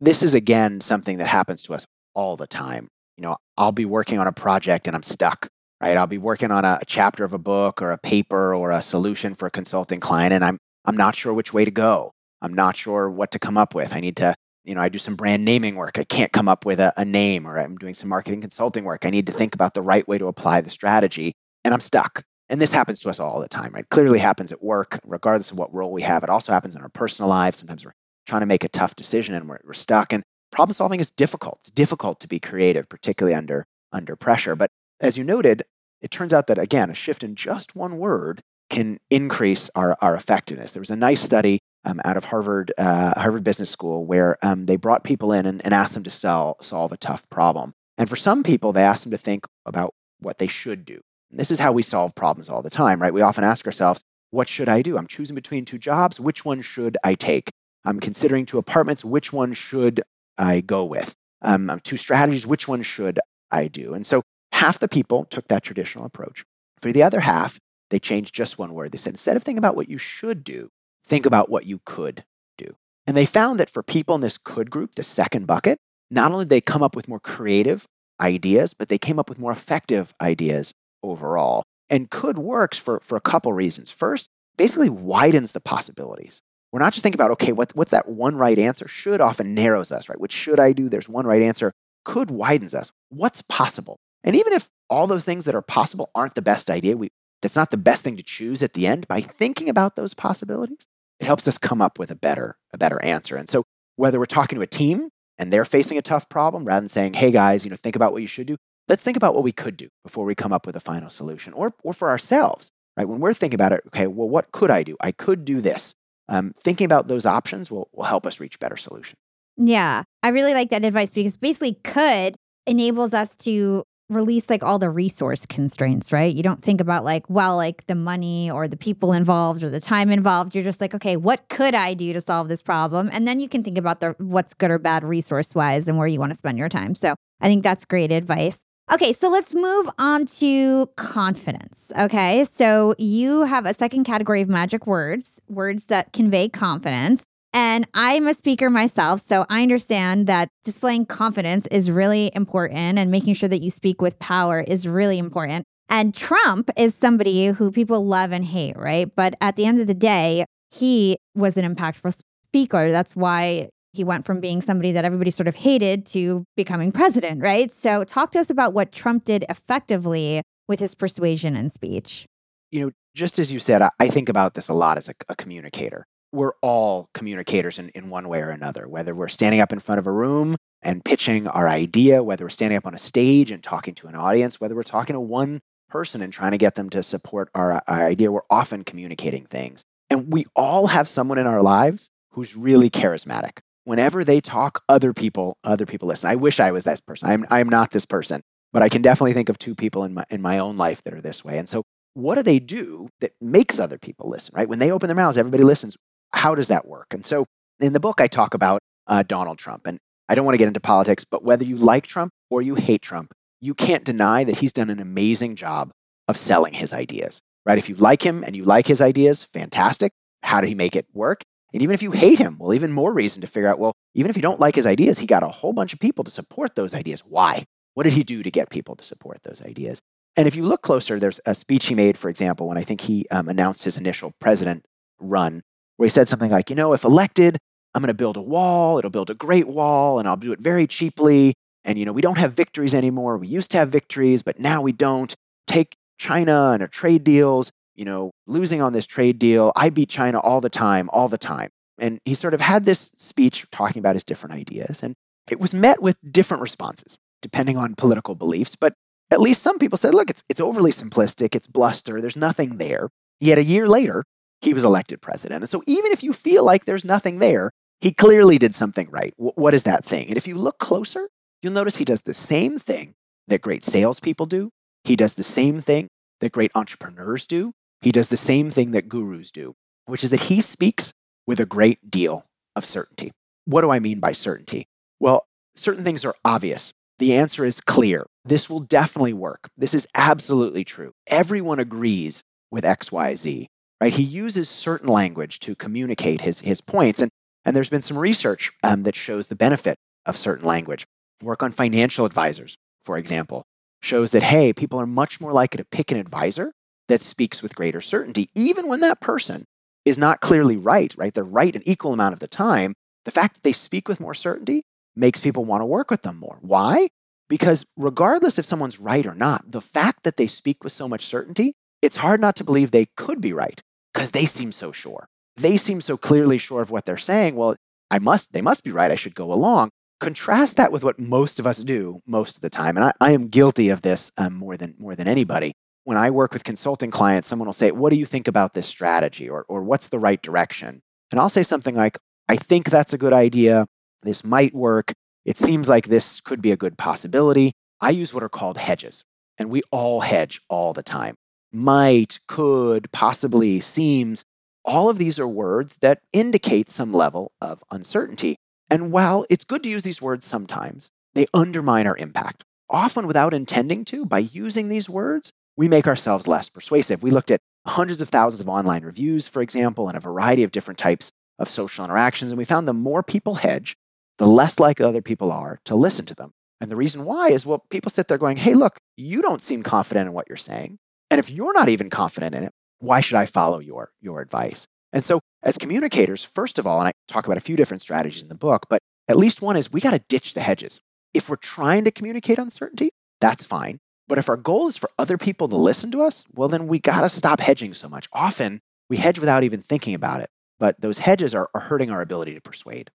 This 0.00 0.22
is 0.22 0.34
again 0.34 0.80
something 0.80 1.18
that 1.18 1.28
happens 1.28 1.62
to 1.64 1.74
us 1.74 1.86
all 2.14 2.36
the 2.36 2.46
time. 2.46 2.88
You 3.16 3.22
know, 3.22 3.36
I'll 3.56 3.72
be 3.72 3.84
working 3.84 4.18
on 4.18 4.26
a 4.26 4.32
project 4.32 4.86
and 4.86 4.96
I'm 4.96 5.02
stuck, 5.02 5.48
right? 5.80 5.96
I'll 5.96 6.06
be 6.06 6.18
working 6.18 6.50
on 6.50 6.64
a, 6.64 6.78
a 6.82 6.84
chapter 6.84 7.24
of 7.24 7.32
a 7.32 7.38
book 7.38 7.80
or 7.80 7.92
a 7.92 7.98
paper 7.98 8.54
or 8.54 8.70
a 8.72 8.82
solution 8.82 9.34
for 9.34 9.46
a 9.46 9.50
consulting 9.50 10.00
client 10.00 10.32
and 10.32 10.44
I'm 10.44 10.58
I'm 10.86 10.96
not 10.96 11.16
sure 11.16 11.34
which 11.34 11.52
way 11.52 11.64
to 11.64 11.70
go. 11.70 12.12
I'm 12.40 12.54
not 12.54 12.76
sure 12.76 13.10
what 13.10 13.32
to 13.32 13.38
come 13.38 13.56
up 13.56 13.74
with. 13.74 13.94
I 13.94 14.00
need 14.00 14.16
to, 14.16 14.34
you 14.66 14.74
know, 14.74 14.80
I 14.80 14.88
do 14.88 14.98
some 14.98 15.16
brand 15.16 15.44
naming 15.44 15.76
work. 15.76 15.98
I 15.98 16.04
can't 16.04 16.32
come 16.32 16.48
up 16.48 16.66
with 16.66 16.80
a, 16.80 16.92
a 16.96 17.04
name 17.04 17.46
or 17.46 17.58
I'm 17.58 17.76
doing 17.76 17.94
some 17.94 18.08
marketing 18.08 18.40
consulting 18.40 18.84
work. 18.84 19.06
I 19.06 19.10
need 19.10 19.26
to 19.26 19.32
think 19.32 19.54
about 19.54 19.74
the 19.74 19.82
right 19.82 20.06
way 20.08 20.18
to 20.18 20.26
apply 20.26 20.60
the 20.60 20.70
strategy 20.70 21.32
and 21.64 21.72
I'm 21.72 21.80
stuck. 21.80 22.22
And 22.48 22.60
this 22.60 22.72
happens 22.72 23.00
to 23.00 23.08
us 23.08 23.18
all 23.18 23.40
the 23.40 23.48
time, 23.48 23.72
right? 23.72 23.88
Clearly 23.88 24.18
happens 24.18 24.52
at 24.52 24.62
work, 24.62 25.00
regardless 25.04 25.50
of 25.50 25.58
what 25.58 25.72
role 25.74 25.92
we 25.92 26.02
have. 26.02 26.22
It 26.22 26.30
also 26.30 26.52
happens 26.52 26.76
in 26.76 26.82
our 26.82 26.88
personal 26.88 27.28
lives. 27.28 27.58
Sometimes 27.58 27.84
we're 27.84 27.94
trying 28.26 28.40
to 28.40 28.46
make 28.46 28.64
a 28.64 28.68
tough 28.68 28.94
decision 28.94 29.34
and 29.34 29.48
we're, 29.48 29.58
we're 29.64 29.72
stuck. 29.72 30.12
And 30.12 30.22
problem 30.52 30.74
solving 30.74 31.00
is 31.00 31.10
difficult. 31.10 31.58
It's 31.60 31.70
difficult 31.70 32.20
to 32.20 32.28
be 32.28 32.38
creative, 32.38 32.88
particularly 32.88 33.34
under 33.34 33.66
under 33.92 34.16
pressure. 34.16 34.56
But 34.56 34.70
as 35.00 35.16
you 35.16 35.24
noted, 35.24 35.64
it 36.02 36.10
turns 36.10 36.32
out 36.32 36.46
that 36.48 36.58
again, 36.58 36.90
a 36.90 36.94
shift 36.94 37.24
in 37.24 37.34
just 37.34 37.74
one 37.74 37.98
word 37.98 38.40
can 38.68 38.98
increase 39.10 39.70
our, 39.74 39.96
our 40.00 40.16
effectiveness. 40.16 40.72
There 40.72 40.80
was 40.80 40.90
a 40.90 40.96
nice 40.96 41.20
study 41.20 41.60
um, 41.86 42.00
out 42.04 42.16
of 42.16 42.24
Harvard 42.24 42.72
uh, 42.76 43.18
Harvard 43.18 43.44
Business 43.44 43.70
School 43.70 44.04
where 44.04 44.36
um, 44.42 44.66
they 44.66 44.76
brought 44.76 45.04
people 45.04 45.32
in 45.32 45.46
and, 45.46 45.64
and 45.64 45.72
asked 45.72 45.94
them 45.94 46.02
to 46.04 46.10
sell, 46.10 46.56
solve 46.60 46.92
a 46.92 46.96
tough 46.96 47.28
problem. 47.30 47.72
And 47.96 48.08
for 48.08 48.16
some 48.16 48.42
people, 48.42 48.72
they 48.72 48.82
asked 48.82 49.04
them 49.04 49.12
to 49.12 49.18
think 49.18 49.46
about 49.64 49.94
what 50.20 50.38
they 50.38 50.46
should 50.46 50.84
do. 50.84 51.00
And 51.30 51.40
this 51.40 51.50
is 51.50 51.58
how 51.58 51.72
we 51.72 51.82
solve 51.82 52.14
problems 52.14 52.50
all 52.50 52.62
the 52.62 52.70
time, 52.70 53.00
right? 53.00 53.14
We 53.14 53.22
often 53.22 53.44
ask 53.44 53.66
ourselves, 53.66 54.02
what 54.30 54.48
should 54.48 54.68
I 54.68 54.82
do? 54.82 54.98
I'm 54.98 55.06
choosing 55.06 55.34
between 55.34 55.64
two 55.64 55.78
jobs. 55.78 56.20
Which 56.20 56.44
one 56.44 56.60
should 56.60 56.96
I 57.04 57.14
take? 57.14 57.50
I'm 57.84 58.00
considering 58.00 58.44
two 58.44 58.58
apartments. 58.58 59.04
Which 59.04 59.32
one 59.32 59.52
should 59.52 60.02
I 60.36 60.60
go 60.60 60.84
with? 60.84 61.14
Um, 61.42 61.80
two 61.84 61.96
strategies. 61.96 62.46
Which 62.46 62.68
one 62.68 62.82
should 62.82 63.20
I 63.50 63.68
do? 63.68 63.94
And 63.94 64.04
so 64.04 64.22
half 64.52 64.78
the 64.78 64.88
people 64.88 65.24
took 65.24 65.48
that 65.48 65.62
traditional 65.62 66.04
approach. 66.04 66.44
For 66.80 66.92
the 66.92 67.02
other 67.02 67.20
half, 67.20 67.58
they 67.90 67.98
changed 67.98 68.34
just 68.34 68.58
one 68.58 68.74
word. 68.74 68.92
They 68.92 68.98
said, 68.98 69.14
instead 69.14 69.36
of 69.36 69.42
thinking 69.42 69.58
about 69.58 69.76
what 69.76 69.88
you 69.88 69.98
should 69.98 70.42
do, 70.42 70.68
think 71.06 71.26
about 71.26 71.50
what 71.50 71.66
you 71.66 71.80
could 71.84 72.24
do. 72.58 72.66
And 73.06 73.16
they 73.16 73.26
found 73.26 73.60
that 73.60 73.70
for 73.70 73.82
people 73.82 74.14
in 74.14 74.20
this 74.20 74.38
could 74.38 74.70
group, 74.70 74.94
the 74.94 75.04
second 75.04 75.46
bucket, 75.46 75.78
not 76.10 76.32
only 76.32 76.44
did 76.44 76.50
they 76.50 76.60
come 76.60 76.82
up 76.82 76.96
with 76.96 77.08
more 77.08 77.20
creative 77.20 77.86
ideas, 78.20 78.74
but 78.74 78.88
they 78.88 78.98
came 78.98 79.18
up 79.18 79.28
with 79.28 79.38
more 79.38 79.52
effective 79.52 80.14
ideas 80.20 80.72
overall. 81.02 81.62
And 81.88 82.10
could 82.10 82.38
works 82.38 82.78
for, 82.78 83.00
for 83.00 83.16
a 83.16 83.20
couple 83.20 83.52
reasons. 83.52 83.90
First, 83.90 84.28
basically 84.56 84.88
widens 84.88 85.52
the 85.52 85.60
possibilities. 85.60 86.40
We're 86.72 86.80
not 86.80 86.92
just 86.92 87.02
thinking 87.02 87.16
about, 87.16 87.30
okay, 87.32 87.52
what, 87.52 87.72
what's 87.74 87.92
that 87.92 88.08
one 88.08 88.36
right 88.36 88.58
answer? 88.58 88.88
Should 88.88 89.20
often 89.20 89.54
narrows 89.54 89.92
us, 89.92 90.08
right? 90.08 90.20
Which 90.20 90.32
should 90.32 90.58
I 90.58 90.72
do? 90.72 90.88
There's 90.88 91.08
one 91.08 91.26
right 91.26 91.42
answer. 91.42 91.72
Could 92.04 92.30
widens 92.30 92.74
us. 92.74 92.90
What's 93.10 93.42
possible? 93.42 93.96
And 94.24 94.34
even 94.34 94.52
if 94.52 94.68
all 94.90 95.06
those 95.06 95.24
things 95.24 95.44
that 95.44 95.54
are 95.54 95.62
possible 95.62 96.10
aren't 96.14 96.34
the 96.34 96.42
best 96.42 96.70
idea, 96.70 96.96
we, 96.96 97.08
that's 97.40 97.56
not 97.56 97.70
the 97.70 97.76
best 97.76 98.02
thing 98.02 98.16
to 98.16 98.22
choose 98.22 98.62
at 98.62 98.72
the 98.72 98.86
end, 98.86 99.06
by 99.06 99.20
thinking 99.20 99.68
about 99.68 99.94
those 99.94 100.14
possibilities, 100.14 100.86
it 101.20 101.24
helps 101.24 101.48
us 101.48 101.58
come 101.58 101.80
up 101.80 101.98
with 101.98 102.10
a 102.10 102.16
better, 102.16 102.56
a 102.72 102.78
better 102.78 103.02
answer. 103.02 103.36
And 103.36 103.48
so 103.48 103.64
whether 103.96 104.18
we're 104.18 104.26
talking 104.26 104.56
to 104.56 104.62
a 104.62 104.66
team 104.66 105.08
and 105.38 105.52
they're 105.52 105.64
facing 105.64 105.98
a 105.98 106.02
tough 106.02 106.28
problem, 106.28 106.64
rather 106.64 106.80
than 106.80 106.88
saying, 106.88 107.14
hey 107.14 107.30
guys, 107.30 107.64
you 107.64 107.70
know, 107.70 107.76
think 107.76 107.96
about 107.96 108.12
what 108.12 108.22
you 108.22 108.28
should 108.28 108.46
do, 108.46 108.56
let's 108.88 109.02
think 109.02 109.16
about 109.16 109.34
what 109.34 109.44
we 109.44 109.52
could 109.52 109.76
do 109.76 109.88
before 110.04 110.24
we 110.24 110.34
come 110.34 110.52
up 110.52 110.66
with 110.66 110.76
a 110.76 110.80
final 110.80 111.10
solution 111.10 111.52
or, 111.52 111.74
or 111.82 111.92
for 111.92 112.08
ourselves 112.08 112.70
right? 112.96 113.06
When 113.06 113.20
we're 113.20 113.34
thinking 113.34 113.56
about 113.56 113.72
it 113.72 113.82
okay 113.88 114.06
well 114.06 114.28
what 114.28 114.52
could 114.52 114.70
i 114.70 114.82
do? 114.82 114.96
I 115.00 115.12
could 115.12 115.44
do 115.44 115.60
this. 115.60 115.94
Um, 116.28 116.52
thinking 116.58 116.86
about 116.86 117.06
those 117.06 117.24
options 117.24 117.70
will, 117.70 117.88
will 117.92 118.04
help 118.04 118.26
us 118.26 118.40
reach 118.40 118.58
better 118.58 118.76
solutions. 118.76 119.16
Yeah 119.56 120.04
i 120.22 120.28
really 120.28 120.54
like 120.54 120.70
that 120.70 120.84
advice 120.84 121.12
because 121.12 121.36
basically 121.36 121.74
could 121.84 122.36
enables 122.66 123.14
us 123.14 123.36
to 123.36 123.84
release 124.08 124.48
like 124.48 124.62
all 124.62 124.78
the 124.78 124.90
resource 124.90 125.46
constraints 125.46 126.12
right? 126.12 126.34
You 126.34 126.42
don't 126.42 126.62
think 126.62 126.80
about 126.80 127.04
like 127.04 127.28
well 127.28 127.56
like 127.56 127.86
the 127.86 127.94
money 127.94 128.50
or 128.50 128.68
the 128.68 128.76
people 128.76 129.12
involved 129.12 129.62
or 129.62 129.70
the 129.70 129.80
time 129.80 130.10
involved. 130.10 130.54
You're 130.54 130.64
just 130.64 130.80
like 130.80 130.94
okay 130.94 131.16
what 131.16 131.48
could 131.48 131.74
i 131.74 131.94
do 131.94 132.12
to 132.12 132.20
solve 132.20 132.48
this 132.48 132.62
problem? 132.62 133.10
And 133.12 133.26
then 133.26 133.40
you 133.40 133.48
can 133.48 133.62
think 133.62 133.78
about 133.78 134.00
the 134.00 134.14
what's 134.18 134.54
good 134.54 134.70
or 134.70 134.78
bad 134.78 135.04
resource 135.04 135.54
wise 135.54 135.88
and 135.88 135.98
where 135.98 136.06
you 136.06 136.20
want 136.20 136.32
to 136.32 136.38
spend 136.38 136.58
your 136.58 136.68
time. 136.68 136.94
So 136.94 137.14
i 137.40 137.48
think 137.48 137.62
that's 137.62 137.84
great 137.84 138.12
advice. 138.12 138.58
Okay, 138.92 139.12
so 139.12 139.28
let's 139.28 139.52
move 139.52 139.88
on 139.98 140.26
to 140.26 140.86
confidence. 140.96 141.90
Okay, 141.98 142.44
so 142.44 142.94
you 142.98 143.42
have 143.42 143.66
a 143.66 143.74
second 143.74 144.04
category 144.04 144.40
of 144.40 144.48
magic 144.48 144.86
words, 144.86 145.40
words 145.48 145.86
that 145.86 146.12
convey 146.12 146.48
confidence. 146.48 147.24
And 147.56 147.88
I'm 147.94 148.28
a 148.28 148.34
speaker 148.34 148.68
myself, 148.68 149.22
so 149.22 149.46
I 149.48 149.62
understand 149.62 150.26
that 150.26 150.50
displaying 150.62 151.06
confidence 151.06 151.66
is 151.68 151.90
really 151.90 152.30
important 152.34 152.98
and 152.98 153.10
making 153.10 153.32
sure 153.32 153.48
that 153.48 153.62
you 153.62 153.70
speak 153.70 154.02
with 154.02 154.18
power 154.18 154.60
is 154.60 154.86
really 154.86 155.16
important. 155.16 155.64
And 155.88 156.14
Trump 156.14 156.68
is 156.76 156.94
somebody 156.94 157.46
who 157.46 157.72
people 157.72 158.04
love 158.04 158.30
and 158.30 158.44
hate, 158.44 158.76
right? 158.76 159.10
But 159.16 159.36
at 159.40 159.56
the 159.56 159.64
end 159.64 159.80
of 159.80 159.86
the 159.86 159.94
day, 159.94 160.44
he 160.70 161.16
was 161.34 161.56
an 161.56 161.64
impactful 161.74 162.20
speaker. 162.48 162.90
That's 162.90 163.16
why 163.16 163.70
he 163.94 164.04
went 164.04 164.26
from 164.26 164.38
being 164.38 164.60
somebody 164.60 164.92
that 164.92 165.06
everybody 165.06 165.30
sort 165.30 165.48
of 165.48 165.54
hated 165.54 166.04
to 166.08 166.44
becoming 166.58 166.92
president, 166.92 167.40
right? 167.40 167.72
So, 167.72 168.04
talk 168.04 168.32
to 168.32 168.38
us 168.38 168.50
about 168.50 168.74
what 168.74 168.92
Trump 168.92 169.24
did 169.24 169.46
effectively 169.48 170.42
with 170.68 170.78
his 170.78 170.94
persuasion 170.94 171.56
and 171.56 171.72
speech. 171.72 172.26
You 172.70 172.80
know, 172.80 172.90
just 173.14 173.38
as 173.38 173.50
you 173.50 173.60
said, 173.60 173.80
I 173.98 174.08
think 174.08 174.28
about 174.28 174.52
this 174.52 174.68
a 174.68 174.74
lot 174.74 174.98
as 174.98 175.08
a, 175.08 175.14
a 175.30 175.34
communicator. 175.34 176.04
We're 176.36 176.52
all 176.60 177.08
communicators 177.14 177.78
in, 177.78 177.88
in 177.94 178.10
one 178.10 178.28
way 178.28 178.40
or 178.40 178.50
another, 178.50 178.86
whether 178.86 179.14
we're 179.14 179.28
standing 179.28 179.58
up 179.58 179.72
in 179.72 179.78
front 179.78 180.00
of 180.00 180.06
a 180.06 180.12
room 180.12 180.56
and 180.82 181.02
pitching 181.02 181.46
our 181.46 181.66
idea, 181.66 182.22
whether 182.22 182.44
we're 182.44 182.50
standing 182.50 182.76
up 182.76 182.84
on 182.84 182.92
a 182.92 182.98
stage 182.98 183.50
and 183.50 183.62
talking 183.62 183.94
to 183.94 184.06
an 184.06 184.14
audience, 184.14 184.60
whether 184.60 184.74
we're 184.74 184.82
talking 184.82 185.14
to 185.14 185.20
one 185.20 185.60
person 185.88 186.20
and 186.20 186.34
trying 186.34 186.50
to 186.50 186.58
get 186.58 186.74
them 186.74 186.90
to 186.90 187.02
support 187.02 187.48
our, 187.54 187.82
our 187.86 188.04
idea, 188.04 188.30
we're 188.30 188.42
often 188.50 188.84
communicating 188.84 189.46
things. 189.46 189.82
And 190.10 190.30
we 190.30 190.44
all 190.54 190.88
have 190.88 191.08
someone 191.08 191.38
in 191.38 191.46
our 191.46 191.62
lives 191.62 192.10
who's 192.32 192.54
really 192.54 192.90
charismatic 192.90 193.60
whenever 193.84 194.22
they 194.22 194.42
talk, 194.42 194.82
other 194.90 195.14
people, 195.14 195.56
other 195.64 195.86
people 195.86 196.06
listen. 196.06 196.28
I 196.28 196.36
wish 196.36 196.60
I 196.60 196.70
was 196.70 196.84
this 196.84 197.00
person. 197.00 197.30
I'm, 197.30 197.46
I'm 197.50 197.70
not 197.70 197.92
this 197.92 198.04
person, 198.04 198.42
but 198.74 198.82
I 198.82 198.90
can 198.90 199.00
definitely 199.00 199.32
think 199.32 199.48
of 199.48 199.58
two 199.58 199.74
people 199.74 200.04
in 200.04 200.12
my, 200.12 200.26
in 200.28 200.42
my 200.42 200.58
own 200.58 200.76
life 200.76 201.02
that 201.04 201.14
are 201.14 201.22
this 201.22 201.42
way. 201.42 201.56
And 201.56 201.66
so 201.66 201.82
what 202.12 202.34
do 202.34 202.42
they 202.42 202.58
do 202.58 203.08
that 203.20 203.32
makes 203.40 203.78
other 203.78 203.96
people 203.96 204.28
listen, 204.28 204.54
right? 204.54 204.68
When 204.68 204.78
they 204.80 204.90
open 204.90 205.06
their 205.06 205.16
mouths, 205.16 205.38
everybody 205.38 205.64
listens. 205.64 205.96
How 206.32 206.54
does 206.54 206.68
that 206.68 206.86
work? 206.86 207.06
And 207.12 207.24
so 207.24 207.46
in 207.80 207.92
the 207.92 208.00
book, 208.00 208.20
I 208.20 208.26
talk 208.26 208.54
about 208.54 208.80
uh, 209.06 209.22
Donald 209.22 209.58
Trump. 209.58 209.86
And 209.86 209.98
I 210.28 210.34
don't 210.34 210.44
want 210.44 210.54
to 210.54 210.58
get 210.58 210.68
into 210.68 210.80
politics, 210.80 211.24
but 211.24 211.44
whether 211.44 211.64
you 211.64 211.76
like 211.76 212.06
Trump 212.06 212.32
or 212.50 212.62
you 212.62 212.74
hate 212.74 213.02
Trump, 213.02 213.32
you 213.60 213.74
can't 213.74 214.04
deny 214.04 214.44
that 214.44 214.58
he's 214.58 214.72
done 214.72 214.90
an 214.90 215.00
amazing 215.00 215.54
job 215.54 215.90
of 216.28 216.36
selling 216.36 216.74
his 216.74 216.92
ideas, 216.92 217.40
right? 217.64 217.78
If 217.78 217.88
you 217.88 217.94
like 217.94 218.22
him 218.22 218.42
and 218.42 218.56
you 218.56 218.64
like 218.64 218.86
his 218.86 219.00
ideas, 219.00 219.44
fantastic. 219.44 220.12
How 220.42 220.60
did 220.60 220.68
he 220.68 220.74
make 220.74 220.96
it 220.96 221.06
work? 221.12 221.42
And 221.72 221.82
even 221.82 221.94
if 221.94 222.02
you 222.02 222.12
hate 222.12 222.38
him, 222.38 222.56
well, 222.58 222.74
even 222.74 222.92
more 222.92 223.12
reason 223.12 223.40
to 223.42 223.46
figure 223.46 223.68
out, 223.68 223.78
well, 223.78 223.92
even 224.14 224.30
if 224.30 224.36
you 224.36 224.42
don't 224.42 224.60
like 224.60 224.74
his 224.74 224.86
ideas, 224.86 225.18
he 225.18 225.26
got 225.26 225.42
a 225.42 225.48
whole 225.48 225.72
bunch 225.72 225.92
of 225.92 226.00
people 226.00 226.24
to 226.24 226.30
support 226.30 226.74
those 226.74 226.94
ideas. 226.94 227.20
Why? 227.20 227.64
What 227.94 228.04
did 228.04 228.12
he 228.12 228.24
do 228.24 228.42
to 228.42 228.50
get 228.50 228.70
people 228.70 228.96
to 228.96 229.04
support 229.04 229.42
those 229.42 229.64
ideas? 229.64 230.00
And 230.36 230.46
if 230.46 230.54
you 230.54 230.64
look 230.64 230.82
closer, 230.82 231.18
there's 231.18 231.40
a 231.46 231.54
speech 231.54 231.86
he 231.86 231.94
made, 231.94 232.18
for 232.18 232.28
example, 232.28 232.68
when 232.68 232.76
I 232.76 232.82
think 232.82 233.00
he 233.00 233.26
um, 233.30 233.48
announced 233.48 233.84
his 233.84 233.96
initial 233.96 234.32
president 234.38 234.84
run, 235.20 235.62
where 235.96 236.06
he 236.06 236.10
said 236.10 236.28
something 236.28 236.50
like, 236.50 236.70
you 236.70 236.76
know, 236.76 236.92
if 236.92 237.04
elected, 237.04 237.58
I'm 237.94 238.02
going 238.02 238.08
to 238.08 238.14
build 238.14 238.36
a 238.36 238.42
wall. 238.42 238.98
It'll 238.98 239.10
build 239.10 239.30
a 239.30 239.34
great 239.34 239.66
wall, 239.66 240.18
and 240.18 240.28
I'll 240.28 240.36
do 240.36 240.52
it 240.52 240.60
very 240.60 240.86
cheaply. 240.86 241.54
And, 241.84 241.98
you 241.98 242.04
know, 242.04 242.12
we 242.12 242.22
don't 242.22 242.38
have 242.38 242.52
victories 242.52 242.94
anymore. 242.94 243.38
We 243.38 243.46
used 243.46 243.70
to 243.70 243.78
have 243.78 243.88
victories, 243.88 244.42
but 244.42 244.58
now 244.58 244.82
we 244.82 244.92
don't. 244.92 245.34
Take 245.66 245.96
China 246.18 246.70
and 246.72 246.82
our 246.82 246.88
trade 246.88 247.24
deals 247.24 247.72
you 247.96 248.04
know, 248.04 248.30
losing 248.46 248.80
on 248.80 248.92
this 248.92 249.06
trade 249.06 249.38
deal. 249.38 249.72
I 249.74 249.90
beat 249.90 250.08
China 250.08 250.38
all 250.38 250.60
the 250.60 250.70
time, 250.70 251.10
all 251.12 251.28
the 251.28 251.38
time. 251.38 251.70
And 251.98 252.20
he 252.24 252.34
sort 252.34 252.54
of 252.54 252.60
had 252.60 252.84
this 252.84 253.12
speech 253.16 253.66
talking 253.70 253.98
about 253.98 254.14
his 254.14 254.24
different 254.24 254.54
ideas. 254.54 255.02
And 255.02 255.14
it 255.50 255.60
was 255.60 255.72
met 255.72 256.02
with 256.02 256.16
different 256.30 256.60
responses, 256.60 257.16
depending 257.40 257.78
on 257.78 257.94
political 257.94 258.34
beliefs. 258.34 258.76
But 258.76 258.92
at 259.30 259.40
least 259.40 259.62
some 259.62 259.78
people 259.78 259.96
said, 259.96 260.14
look, 260.14 260.28
it's, 260.28 260.44
it's 260.48 260.60
overly 260.60 260.92
simplistic, 260.92 261.54
it's 261.54 261.66
bluster, 261.66 262.20
there's 262.20 262.36
nothing 262.36 262.76
there. 262.76 263.08
Yet 263.40 263.58
a 263.58 263.64
year 263.64 263.88
later, 263.88 264.24
he 264.60 264.74
was 264.74 264.84
elected 264.84 265.20
president. 265.20 265.62
And 265.62 265.70
so 265.70 265.82
even 265.86 266.12
if 266.12 266.22
you 266.22 266.32
feel 266.32 266.64
like 266.64 266.84
there's 266.84 267.04
nothing 267.04 267.38
there, 267.38 267.70
he 268.00 268.12
clearly 268.12 268.58
did 268.58 268.74
something 268.74 269.08
right. 269.10 269.34
W- 269.36 269.52
what 269.54 269.74
is 269.74 269.84
that 269.84 270.04
thing? 270.04 270.28
And 270.28 270.36
if 270.36 270.46
you 270.46 270.54
look 270.54 270.78
closer, 270.78 271.28
you'll 271.62 271.72
notice 271.72 271.96
he 271.96 272.04
does 272.04 272.22
the 272.22 272.34
same 272.34 272.78
thing 272.78 273.14
that 273.48 273.62
great 273.62 273.84
salespeople 273.84 274.46
do. 274.46 274.70
He 275.04 275.16
does 275.16 275.34
the 275.34 275.42
same 275.42 275.80
thing 275.80 276.08
that 276.40 276.52
great 276.52 276.72
entrepreneurs 276.74 277.46
do. 277.46 277.72
He 278.02 278.12
does 278.12 278.28
the 278.28 278.36
same 278.36 278.70
thing 278.70 278.90
that 278.92 279.08
gurus 279.08 279.50
do, 279.50 279.74
which 280.06 280.24
is 280.24 280.30
that 280.30 280.42
he 280.42 280.60
speaks 280.60 281.12
with 281.46 281.60
a 281.60 281.66
great 281.66 282.10
deal 282.10 282.44
of 282.74 282.84
certainty. 282.84 283.32
What 283.64 283.82
do 283.82 283.90
I 283.90 283.98
mean 283.98 284.20
by 284.20 284.32
certainty? 284.32 284.86
Well, 285.20 285.46
certain 285.74 286.04
things 286.04 286.24
are 286.24 286.34
obvious. 286.44 286.92
The 287.18 287.34
answer 287.34 287.64
is 287.64 287.80
clear. 287.80 288.26
This 288.44 288.68
will 288.68 288.80
definitely 288.80 289.32
work. 289.32 289.70
This 289.76 289.94
is 289.94 290.06
absolutely 290.14 290.84
true. 290.84 291.12
Everyone 291.26 291.78
agrees 291.78 292.42
with 292.70 292.84
XYZ, 292.84 293.66
right? 294.00 294.12
He 294.12 294.22
uses 294.22 294.68
certain 294.68 295.08
language 295.08 295.60
to 295.60 295.74
communicate 295.74 296.42
his, 296.42 296.60
his 296.60 296.80
points. 296.80 297.20
And, 297.20 297.30
and 297.64 297.74
there's 297.74 297.90
been 297.90 298.02
some 298.02 298.18
research 298.18 298.70
um, 298.82 299.02
that 299.04 299.16
shows 299.16 299.48
the 299.48 299.56
benefit 299.56 299.96
of 300.24 300.36
certain 300.36 300.66
language. 300.66 301.06
Work 301.42 301.62
on 301.62 301.72
financial 301.72 302.24
advisors, 302.24 302.76
for 303.00 303.18
example, 303.18 303.64
shows 304.02 304.30
that, 304.30 304.42
hey, 304.42 304.72
people 304.72 304.98
are 304.98 305.06
much 305.06 305.40
more 305.40 305.52
likely 305.52 305.78
to 305.78 305.84
pick 305.84 306.10
an 306.10 306.18
advisor 306.18 306.72
that 307.08 307.22
speaks 307.22 307.62
with 307.62 307.76
greater 307.76 308.00
certainty, 308.00 308.48
even 308.54 308.88
when 308.88 309.00
that 309.00 309.20
person 309.20 309.64
is 310.04 310.18
not 310.18 310.40
clearly 310.40 310.76
right, 310.76 311.14
right? 311.16 311.34
They're 311.34 311.44
right 311.44 311.74
an 311.74 311.82
equal 311.84 312.12
amount 312.12 312.32
of 312.32 312.40
the 312.40 312.48
time. 312.48 312.94
The 313.24 313.30
fact 313.30 313.54
that 313.54 313.62
they 313.62 313.72
speak 313.72 314.08
with 314.08 314.20
more 314.20 314.34
certainty 314.34 314.82
makes 315.14 315.40
people 315.40 315.64
want 315.64 315.82
to 315.82 315.86
work 315.86 316.10
with 316.10 316.22
them 316.22 316.38
more. 316.38 316.58
Why? 316.60 317.08
Because 317.48 317.86
regardless 317.96 318.58
if 318.58 318.64
someone's 318.64 319.00
right 319.00 319.26
or 319.26 319.34
not, 319.34 319.70
the 319.70 319.80
fact 319.80 320.24
that 320.24 320.36
they 320.36 320.46
speak 320.46 320.82
with 320.84 320.92
so 320.92 321.08
much 321.08 321.24
certainty, 321.24 321.74
it's 322.02 322.16
hard 322.16 322.40
not 322.40 322.56
to 322.56 322.64
believe 322.64 322.90
they 322.90 323.06
could 323.16 323.40
be 323.40 323.52
right 323.52 323.82
because 324.16 324.30
they 324.30 324.46
seem 324.46 324.72
so 324.72 324.92
sure. 324.92 325.28
They 325.56 325.76
seem 325.76 326.00
so 326.00 326.16
clearly 326.16 326.56
sure 326.56 326.80
of 326.80 326.90
what 326.90 327.04
they're 327.04 327.18
saying. 327.18 327.54
Well, 327.54 327.76
I 328.10 328.18
must, 328.18 328.54
they 328.54 328.62
must 328.62 328.82
be 328.82 328.90
right. 328.90 329.10
I 329.10 329.14
should 329.14 329.34
go 329.34 329.52
along. 329.52 329.90
Contrast 330.20 330.78
that 330.78 330.90
with 330.90 331.04
what 331.04 331.18
most 331.18 331.58
of 331.58 331.66
us 331.66 331.82
do 331.82 332.20
most 332.26 332.56
of 332.56 332.62
the 332.62 332.70
time. 332.70 332.96
And 332.96 333.04
I, 333.04 333.12
I 333.20 333.32
am 333.32 333.48
guilty 333.48 333.90
of 333.90 334.00
this 334.00 334.32
um, 334.38 334.54
more 334.54 334.78
than 334.78 334.94
more 334.98 335.14
than 335.14 335.28
anybody. 335.28 335.74
When 336.04 336.16
I 336.16 336.30
work 336.30 336.54
with 336.54 336.64
consulting 336.64 337.10
clients, 337.10 337.46
someone 337.46 337.66
will 337.66 337.74
say, 337.74 337.90
What 337.90 338.08
do 338.08 338.16
you 338.16 338.24
think 338.24 338.48
about 338.48 338.72
this 338.72 338.86
strategy? 338.86 339.50
Or, 339.50 339.66
or 339.68 339.82
what's 339.82 340.08
the 340.08 340.18
right 340.18 340.40
direction? 340.40 341.02
And 341.30 341.38
I'll 341.38 341.50
say 341.50 341.62
something 341.62 341.94
like, 341.94 342.16
I 342.48 342.56
think 342.56 342.88
that's 342.88 343.12
a 343.12 343.18
good 343.18 343.34
idea. 343.34 343.86
This 344.22 344.42
might 344.42 344.72
work. 344.72 345.12
It 345.44 345.58
seems 345.58 345.90
like 345.90 346.06
this 346.06 346.40
could 346.40 346.62
be 346.62 346.72
a 346.72 346.76
good 346.76 346.96
possibility. 346.96 347.72
I 348.00 348.10
use 348.10 348.32
what 348.32 348.42
are 348.42 348.48
called 348.48 348.78
hedges, 348.78 349.24
and 349.58 349.68
we 349.68 349.82
all 349.90 350.20
hedge 350.20 350.62
all 350.70 350.94
the 350.94 351.02
time. 351.02 351.34
Might, 351.76 352.40
could, 352.48 353.12
possibly, 353.12 353.80
seems. 353.80 354.46
All 354.82 355.10
of 355.10 355.18
these 355.18 355.38
are 355.38 355.46
words 355.46 355.98
that 355.98 356.22
indicate 356.32 356.88
some 356.88 357.12
level 357.12 357.52
of 357.60 357.84
uncertainty. 357.90 358.56
And 358.88 359.12
while 359.12 359.44
it's 359.50 359.66
good 359.66 359.82
to 359.82 359.90
use 359.90 360.02
these 360.02 360.22
words 360.22 360.46
sometimes, 360.46 361.10
they 361.34 361.44
undermine 361.52 362.06
our 362.06 362.16
impact. 362.16 362.64
Often 362.88 363.26
without 363.26 363.52
intending 363.52 364.06
to, 364.06 364.24
by 364.24 364.38
using 364.38 364.88
these 364.88 365.10
words, 365.10 365.52
we 365.76 365.86
make 365.86 366.06
ourselves 366.06 366.48
less 366.48 366.70
persuasive. 366.70 367.22
We 367.22 367.30
looked 367.30 367.50
at 367.50 367.60
hundreds 367.86 368.22
of 368.22 368.30
thousands 368.30 368.62
of 368.62 368.70
online 368.70 369.04
reviews, 369.04 369.46
for 369.46 369.60
example, 369.60 370.08
and 370.08 370.16
a 370.16 370.20
variety 370.20 370.62
of 370.62 370.72
different 370.72 370.96
types 370.96 371.30
of 371.58 371.68
social 371.68 372.06
interactions. 372.06 372.50
And 372.50 372.56
we 372.56 372.64
found 372.64 372.88
the 372.88 372.94
more 372.94 373.22
people 373.22 373.56
hedge, 373.56 373.96
the 374.38 374.46
less 374.46 374.80
likely 374.80 375.04
other 375.04 375.20
people 375.20 375.52
are 375.52 375.78
to 375.84 375.94
listen 375.94 376.24
to 376.24 376.34
them. 376.34 376.52
And 376.80 376.90
the 376.90 376.96
reason 376.96 377.26
why 377.26 377.50
is 377.50 377.66
well, 377.66 377.84
people 377.90 378.10
sit 378.10 378.28
there 378.28 378.38
going, 378.38 378.56
hey, 378.56 378.72
look, 378.72 378.96
you 379.18 379.42
don't 379.42 379.60
seem 379.60 379.82
confident 379.82 380.26
in 380.26 380.32
what 380.32 380.46
you're 380.48 380.56
saying. 380.56 380.96
And 381.30 381.38
if 381.38 381.50
you're 381.50 381.72
not 381.72 381.88
even 381.88 382.10
confident 382.10 382.54
in 382.54 382.64
it, 382.64 382.72
why 382.98 383.20
should 383.20 383.36
I 383.36 383.46
follow 383.46 383.80
your, 383.80 384.10
your 384.20 384.40
advice? 384.40 384.86
And 385.12 385.24
so, 385.24 385.40
as 385.62 385.78
communicators, 385.78 386.44
first 386.44 386.78
of 386.78 386.86
all, 386.86 387.00
and 387.00 387.08
I 387.08 387.12
talk 387.28 387.46
about 387.46 387.56
a 387.56 387.60
few 387.62 387.76
different 387.76 388.02
strategies 388.02 388.42
in 388.42 388.48
the 388.48 388.54
book, 388.54 388.86
but 388.88 389.00
at 389.28 389.36
least 389.36 389.62
one 389.62 389.76
is 389.76 389.92
we 389.92 390.00
got 390.00 390.12
to 390.12 390.22
ditch 390.28 390.54
the 390.54 390.60
hedges. 390.60 391.00
If 391.34 391.48
we're 391.48 391.56
trying 391.56 392.04
to 392.04 392.10
communicate 392.10 392.58
uncertainty, 392.58 393.10
that's 393.40 393.64
fine. 393.64 393.98
But 394.28 394.38
if 394.38 394.48
our 394.48 394.56
goal 394.56 394.88
is 394.88 394.96
for 394.96 395.10
other 395.18 395.36
people 395.36 395.68
to 395.68 395.76
listen 395.76 396.10
to 396.12 396.22
us, 396.22 396.44
well, 396.54 396.68
then 396.68 396.86
we 396.86 396.98
got 396.98 397.20
to 397.20 397.28
stop 397.28 397.60
hedging 397.60 397.94
so 397.94 398.08
much. 398.08 398.28
Often 398.32 398.80
we 399.08 399.16
hedge 399.16 399.38
without 399.38 399.62
even 399.64 399.80
thinking 399.80 400.14
about 400.14 400.40
it, 400.40 400.50
but 400.78 401.00
those 401.00 401.18
hedges 401.18 401.54
are, 401.54 401.68
are 401.74 401.80
hurting 401.80 402.10
our 402.10 402.22
ability 402.22 402.54
to 402.54 402.60
persuade. 402.60 403.10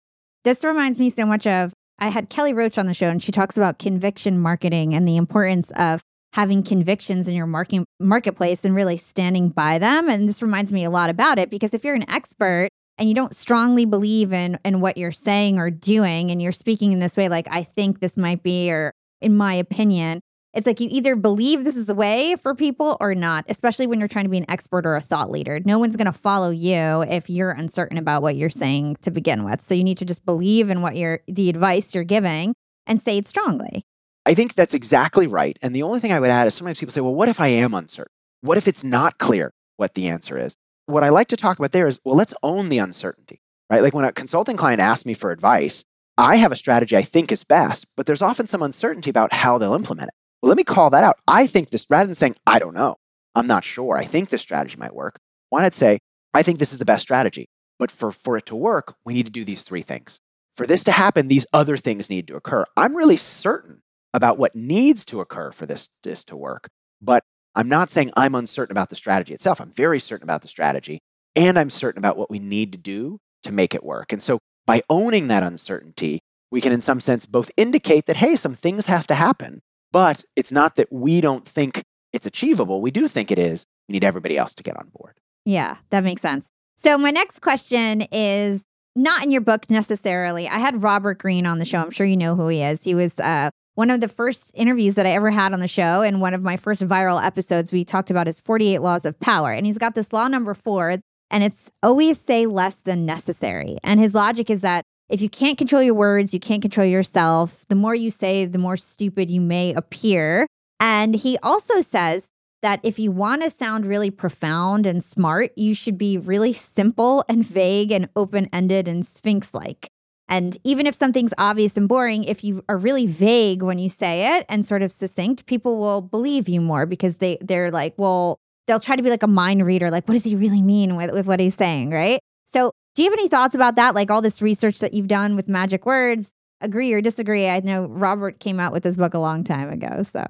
This 0.44 0.64
reminds 0.64 1.00
me 1.00 1.10
so 1.10 1.26
much 1.26 1.46
of 1.46 1.72
I 1.98 2.08
had 2.08 2.30
Kelly 2.30 2.54
Roach 2.54 2.78
on 2.78 2.86
the 2.86 2.94
show, 2.94 3.08
and 3.08 3.22
she 3.22 3.32
talks 3.32 3.56
about 3.56 3.78
conviction 3.78 4.38
marketing 4.38 4.94
and 4.94 5.06
the 5.06 5.16
importance 5.16 5.70
of 5.72 6.00
having 6.34 6.62
convictions 6.62 7.26
in 7.26 7.34
your 7.34 7.46
market, 7.46 7.84
marketplace 8.00 8.64
and 8.64 8.74
really 8.74 8.96
standing 8.96 9.48
by 9.48 9.78
them. 9.78 10.08
And 10.08 10.28
this 10.28 10.42
reminds 10.42 10.72
me 10.72 10.84
a 10.84 10.90
lot 10.90 11.10
about 11.10 11.38
it 11.38 11.50
because 11.50 11.74
if 11.74 11.84
you're 11.84 11.94
an 11.94 12.08
expert 12.10 12.68
and 12.98 13.08
you 13.08 13.14
don't 13.14 13.34
strongly 13.34 13.84
believe 13.84 14.32
in, 14.32 14.58
in 14.64 14.80
what 14.80 14.96
you're 14.96 15.12
saying 15.12 15.58
or 15.58 15.70
doing, 15.70 16.30
and 16.30 16.42
you're 16.42 16.52
speaking 16.52 16.92
in 16.92 16.98
this 16.98 17.16
way, 17.16 17.28
like, 17.28 17.46
I 17.50 17.62
think 17.62 18.00
this 18.00 18.16
might 18.16 18.42
be, 18.42 18.70
or 18.70 18.92
in 19.20 19.36
my 19.36 19.54
opinion, 19.54 20.20
it's 20.54 20.66
like 20.66 20.80
you 20.80 20.88
either 20.90 21.14
believe 21.14 21.62
this 21.62 21.76
is 21.76 21.86
the 21.86 21.94
way 21.94 22.34
for 22.42 22.54
people 22.54 22.96
or 23.00 23.14
not, 23.14 23.44
especially 23.48 23.86
when 23.86 23.98
you're 23.98 24.08
trying 24.08 24.24
to 24.24 24.30
be 24.30 24.38
an 24.38 24.50
expert 24.50 24.86
or 24.86 24.96
a 24.96 25.00
thought 25.00 25.30
leader. 25.30 25.60
No 25.64 25.78
one's 25.78 25.94
going 25.94 26.06
to 26.06 26.12
follow 26.12 26.50
you 26.50 27.02
if 27.02 27.30
you're 27.30 27.50
uncertain 27.50 27.98
about 27.98 28.22
what 28.22 28.34
you're 28.34 28.50
saying 28.50 28.96
to 29.02 29.10
begin 29.10 29.44
with. 29.44 29.60
So 29.60 29.74
you 29.74 29.84
need 29.84 29.98
to 29.98 30.04
just 30.04 30.24
believe 30.24 30.70
in 30.70 30.82
what 30.82 30.96
you're 30.96 31.20
the 31.28 31.48
advice 31.48 31.94
you're 31.94 32.04
giving 32.04 32.54
and 32.86 33.00
say 33.00 33.18
it 33.18 33.26
strongly. 33.26 33.84
I 34.28 34.34
think 34.34 34.52
that's 34.52 34.74
exactly 34.74 35.26
right. 35.26 35.58
And 35.62 35.74
the 35.74 35.84
only 35.84 36.00
thing 36.00 36.12
I 36.12 36.20
would 36.20 36.28
add 36.28 36.46
is 36.46 36.54
sometimes 36.54 36.78
people 36.78 36.92
say, 36.92 37.00
well, 37.00 37.14
what 37.14 37.30
if 37.30 37.40
I 37.40 37.48
am 37.48 37.72
uncertain? 37.72 38.12
What 38.42 38.58
if 38.58 38.68
it's 38.68 38.84
not 38.84 39.16
clear 39.16 39.54
what 39.78 39.94
the 39.94 40.08
answer 40.08 40.36
is? 40.36 40.54
What 40.84 41.02
I 41.02 41.08
like 41.08 41.28
to 41.28 41.36
talk 41.36 41.58
about 41.58 41.72
there 41.72 41.88
is, 41.88 41.98
well, 42.04 42.14
let's 42.14 42.34
own 42.42 42.68
the 42.68 42.76
uncertainty, 42.76 43.40
right? 43.70 43.82
Like 43.82 43.94
when 43.94 44.04
a 44.04 44.12
consulting 44.12 44.58
client 44.58 44.82
asks 44.82 45.06
me 45.06 45.14
for 45.14 45.30
advice, 45.30 45.82
I 46.18 46.36
have 46.36 46.52
a 46.52 46.56
strategy 46.56 46.94
I 46.94 47.00
think 47.00 47.32
is 47.32 47.42
best, 47.42 47.86
but 47.96 48.04
there's 48.04 48.20
often 48.20 48.46
some 48.46 48.60
uncertainty 48.60 49.08
about 49.08 49.32
how 49.32 49.56
they'll 49.56 49.72
implement 49.72 50.08
it. 50.08 50.14
Well, 50.42 50.48
let 50.48 50.58
me 50.58 50.64
call 50.64 50.90
that 50.90 51.04
out. 51.04 51.16
I 51.26 51.46
think 51.46 51.70
this, 51.70 51.86
rather 51.88 52.04
than 52.06 52.14
saying, 52.14 52.36
I 52.46 52.58
don't 52.58 52.74
know, 52.74 52.96
I'm 53.34 53.46
not 53.46 53.64
sure, 53.64 53.96
I 53.96 54.04
think 54.04 54.28
this 54.28 54.42
strategy 54.42 54.76
might 54.78 54.94
work, 54.94 55.18
why 55.48 55.62
not 55.62 55.72
say, 55.72 56.00
I 56.34 56.42
think 56.42 56.58
this 56.58 56.74
is 56.74 56.80
the 56.80 56.84
best 56.84 57.02
strategy. 57.02 57.48
But 57.78 57.90
for, 57.90 58.12
for 58.12 58.36
it 58.36 58.44
to 58.46 58.56
work, 58.56 58.94
we 59.06 59.14
need 59.14 59.24
to 59.24 59.32
do 59.32 59.44
these 59.44 59.62
three 59.62 59.82
things. 59.82 60.20
For 60.54 60.66
this 60.66 60.84
to 60.84 60.92
happen, 60.92 61.28
these 61.28 61.46
other 61.54 61.78
things 61.78 62.10
need 62.10 62.26
to 62.28 62.36
occur. 62.36 62.66
I'm 62.76 62.94
really 62.94 63.16
certain 63.16 63.80
about 64.14 64.38
what 64.38 64.54
needs 64.54 65.04
to 65.06 65.20
occur 65.20 65.52
for 65.52 65.66
this, 65.66 65.90
this 66.02 66.24
to 66.24 66.36
work. 66.36 66.68
But 67.00 67.22
I'm 67.54 67.68
not 67.68 67.90
saying 67.90 68.12
I'm 68.16 68.34
uncertain 68.34 68.72
about 68.72 68.88
the 68.88 68.96
strategy 68.96 69.34
itself. 69.34 69.60
I'm 69.60 69.70
very 69.70 70.00
certain 70.00 70.24
about 70.24 70.42
the 70.42 70.48
strategy, 70.48 71.00
and 71.34 71.58
I'm 71.58 71.70
certain 71.70 71.98
about 71.98 72.16
what 72.16 72.30
we 72.30 72.38
need 72.38 72.72
to 72.72 72.78
do 72.78 73.18
to 73.42 73.52
make 73.52 73.74
it 73.74 73.84
work. 73.84 74.12
And 74.12 74.22
so 74.22 74.38
by 74.66 74.82
owning 74.88 75.28
that 75.28 75.42
uncertainty, 75.42 76.20
we 76.50 76.60
can, 76.60 76.72
in 76.72 76.80
some 76.80 77.00
sense, 77.00 77.26
both 77.26 77.50
indicate 77.56 78.06
that, 78.06 78.16
hey, 78.16 78.36
some 78.36 78.54
things 78.54 78.86
have 78.86 79.06
to 79.08 79.14
happen, 79.14 79.60
but 79.92 80.24
it's 80.36 80.52
not 80.52 80.76
that 80.76 80.92
we 80.92 81.20
don't 81.20 81.46
think 81.46 81.82
it's 82.12 82.26
achievable. 82.26 82.80
We 82.80 82.90
do 82.90 83.08
think 83.08 83.30
it 83.30 83.38
is. 83.38 83.66
We 83.88 83.94
need 83.94 84.04
everybody 84.04 84.36
else 84.36 84.54
to 84.56 84.62
get 84.62 84.76
on 84.76 84.90
board. 84.94 85.14
Yeah, 85.44 85.76
that 85.90 86.04
makes 86.04 86.22
sense. 86.22 86.46
So, 86.76 86.96
my 86.96 87.10
next 87.10 87.40
question 87.40 88.02
is 88.12 88.62
not 88.94 89.24
in 89.24 89.30
your 89.30 89.40
book 89.40 89.68
necessarily. 89.70 90.48
I 90.48 90.58
had 90.58 90.82
Robert 90.82 91.18
Greene 91.18 91.46
on 91.46 91.58
the 91.58 91.64
show. 91.64 91.78
I'm 91.78 91.90
sure 91.90 92.06
you 92.06 92.16
know 92.16 92.34
who 92.34 92.48
he 92.48 92.62
is. 92.62 92.82
He 92.82 92.94
was 92.94 93.18
uh, 93.20 93.50
one 93.78 93.90
of 93.90 94.00
the 94.00 94.08
first 94.08 94.50
interviews 94.54 94.96
that 94.96 95.06
I 95.06 95.10
ever 95.10 95.30
had 95.30 95.52
on 95.52 95.60
the 95.60 95.68
show. 95.68 96.02
And 96.02 96.20
one 96.20 96.34
of 96.34 96.42
my 96.42 96.56
first 96.56 96.82
viral 96.82 97.24
episodes, 97.24 97.70
we 97.70 97.84
talked 97.84 98.10
about 98.10 98.26
his 98.26 98.40
48 98.40 98.80
laws 98.80 99.04
of 99.04 99.20
power. 99.20 99.52
And 99.52 99.64
he's 99.64 99.78
got 99.78 99.94
this 99.94 100.12
law 100.12 100.26
number 100.26 100.52
four, 100.52 100.96
and 101.30 101.44
it's 101.44 101.70
always 101.80 102.20
say 102.20 102.46
less 102.46 102.78
than 102.78 103.06
necessary. 103.06 103.78
And 103.84 104.00
his 104.00 104.16
logic 104.16 104.50
is 104.50 104.62
that 104.62 104.82
if 105.08 105.22
you 105.22 105.28
can't 105.28 105.56
control 105.56 105.80
your 105.80 105.94
words, 105.94 106.34
you 106.34 106.40
can't 106.40 106.60
control 106.60 106.88
yourself. 106.88 107.68
The 107.68 107.76
more 107.76 107.94
you 107.94 108.10
say, 108.10 108.46
the 108.46 108.58
more 108.58 108.76
stupid 108.76 109.30
you 109.30 109.40
may 109.40 109.72
appear. 109.74 110.48
And 110.80 111.14
he 111.14 111.38
also 111.40 111.80
says 111.80 112.26
that 112.62 112.80
if 112.82 112.98
you 112.98 113.12
want 113.12 113.42
to 113.42 113.48
sound 113.48 113.86
really 113.86 114.10
profound 114.10 114.86
and 114.86 115.04
smart, 115.04 115.52
you 115.56 115.72
should 115.72 115.96
be 115.96 116.18
really 116.18 116.52
simple 116.52 117.24
and 117.28 117.46
vague 117.46 117.92
and 117.92 118.08
open 118.16 118.48
ended 118.52 118.88
and 118.88 119.06
sphinx 119.06 119.54
like. 119.54 119.88
And 120.28 120.58
even 120.62 120.86
if 120.86 120.94
something's 120.94 121.32
obvious 121.38 121.76
and 121.76 121.88
boring, 121.88 122.24
if 122.24 122.44
you 122.44 122.62
are 122.68 122.76
really 122.76 123.06
vague 123.06 123.62
when 123.62 123.78
you 123.78 123.88
say 123.88 124.36
it 124.36 124.46
and 124.48 124.64
sort 124.64 124.82
of 124.82 124.92
succinct, 124.92 125.46
people 125.46 125.78
will 125.78 126.02
believe 126.02 126.48
you 126.48 126.60
more 126.60 126.84
because 126.84 127.16
they, 127.16 127.38
they're 127.40 127.70
like, 127.70 127.94
well, 127.96 128.38
they'll 128.66 128.80
try 128.80 128.94
to 128.94 129.02
be 129.02 129.10
like 129.10 129.22
a 129.22 129.28
mind 129.28 129.64
reader, 129.64 129.90
like, 129.90 130.06
what 130.06 130.14
does 130.14 130.24
he 130.24 130.36
really 130.36 130.60
mean 130.60 130.96
with, 130.96 131.12
with 131.12 131.26
what 131.26 131.40
he's 131.40 131.54
saying, 131.54 131.90
right? 131.90 132.20
So 132.46 132.72
do 132.94 133.02
you 133.02 133.10
have 133.10 133.18
any 133.18 133.28
thoughts 133.28 133.54
about 133.54 133.76
that? 133.76 133.94
Like 133.94 134.10
all 134.10 134.20
this 134.20 134.42
research 134.42 134.80
that 134.80 134.92
you've 134.92 135.08
done 135.08 135.34
with 135.34 135.48
magic 135.48 135.86
words, 135.86 136.30
agree 136.60 136.92
or 136.92 137.00
disagree? 137.00 137.48
I 137.48 137.60
know 137.60 137.86
Robert 137.86 138.38
came 138.38 138.60
out 138.60 138.72
with 138.72 138.82
this 138.82 138.96
book 138.96 139.14
a 139.14 139.18
long 139.18 139.44
time 139.44 139.70
ago. 139.70 140.02
So, 140.02 140.26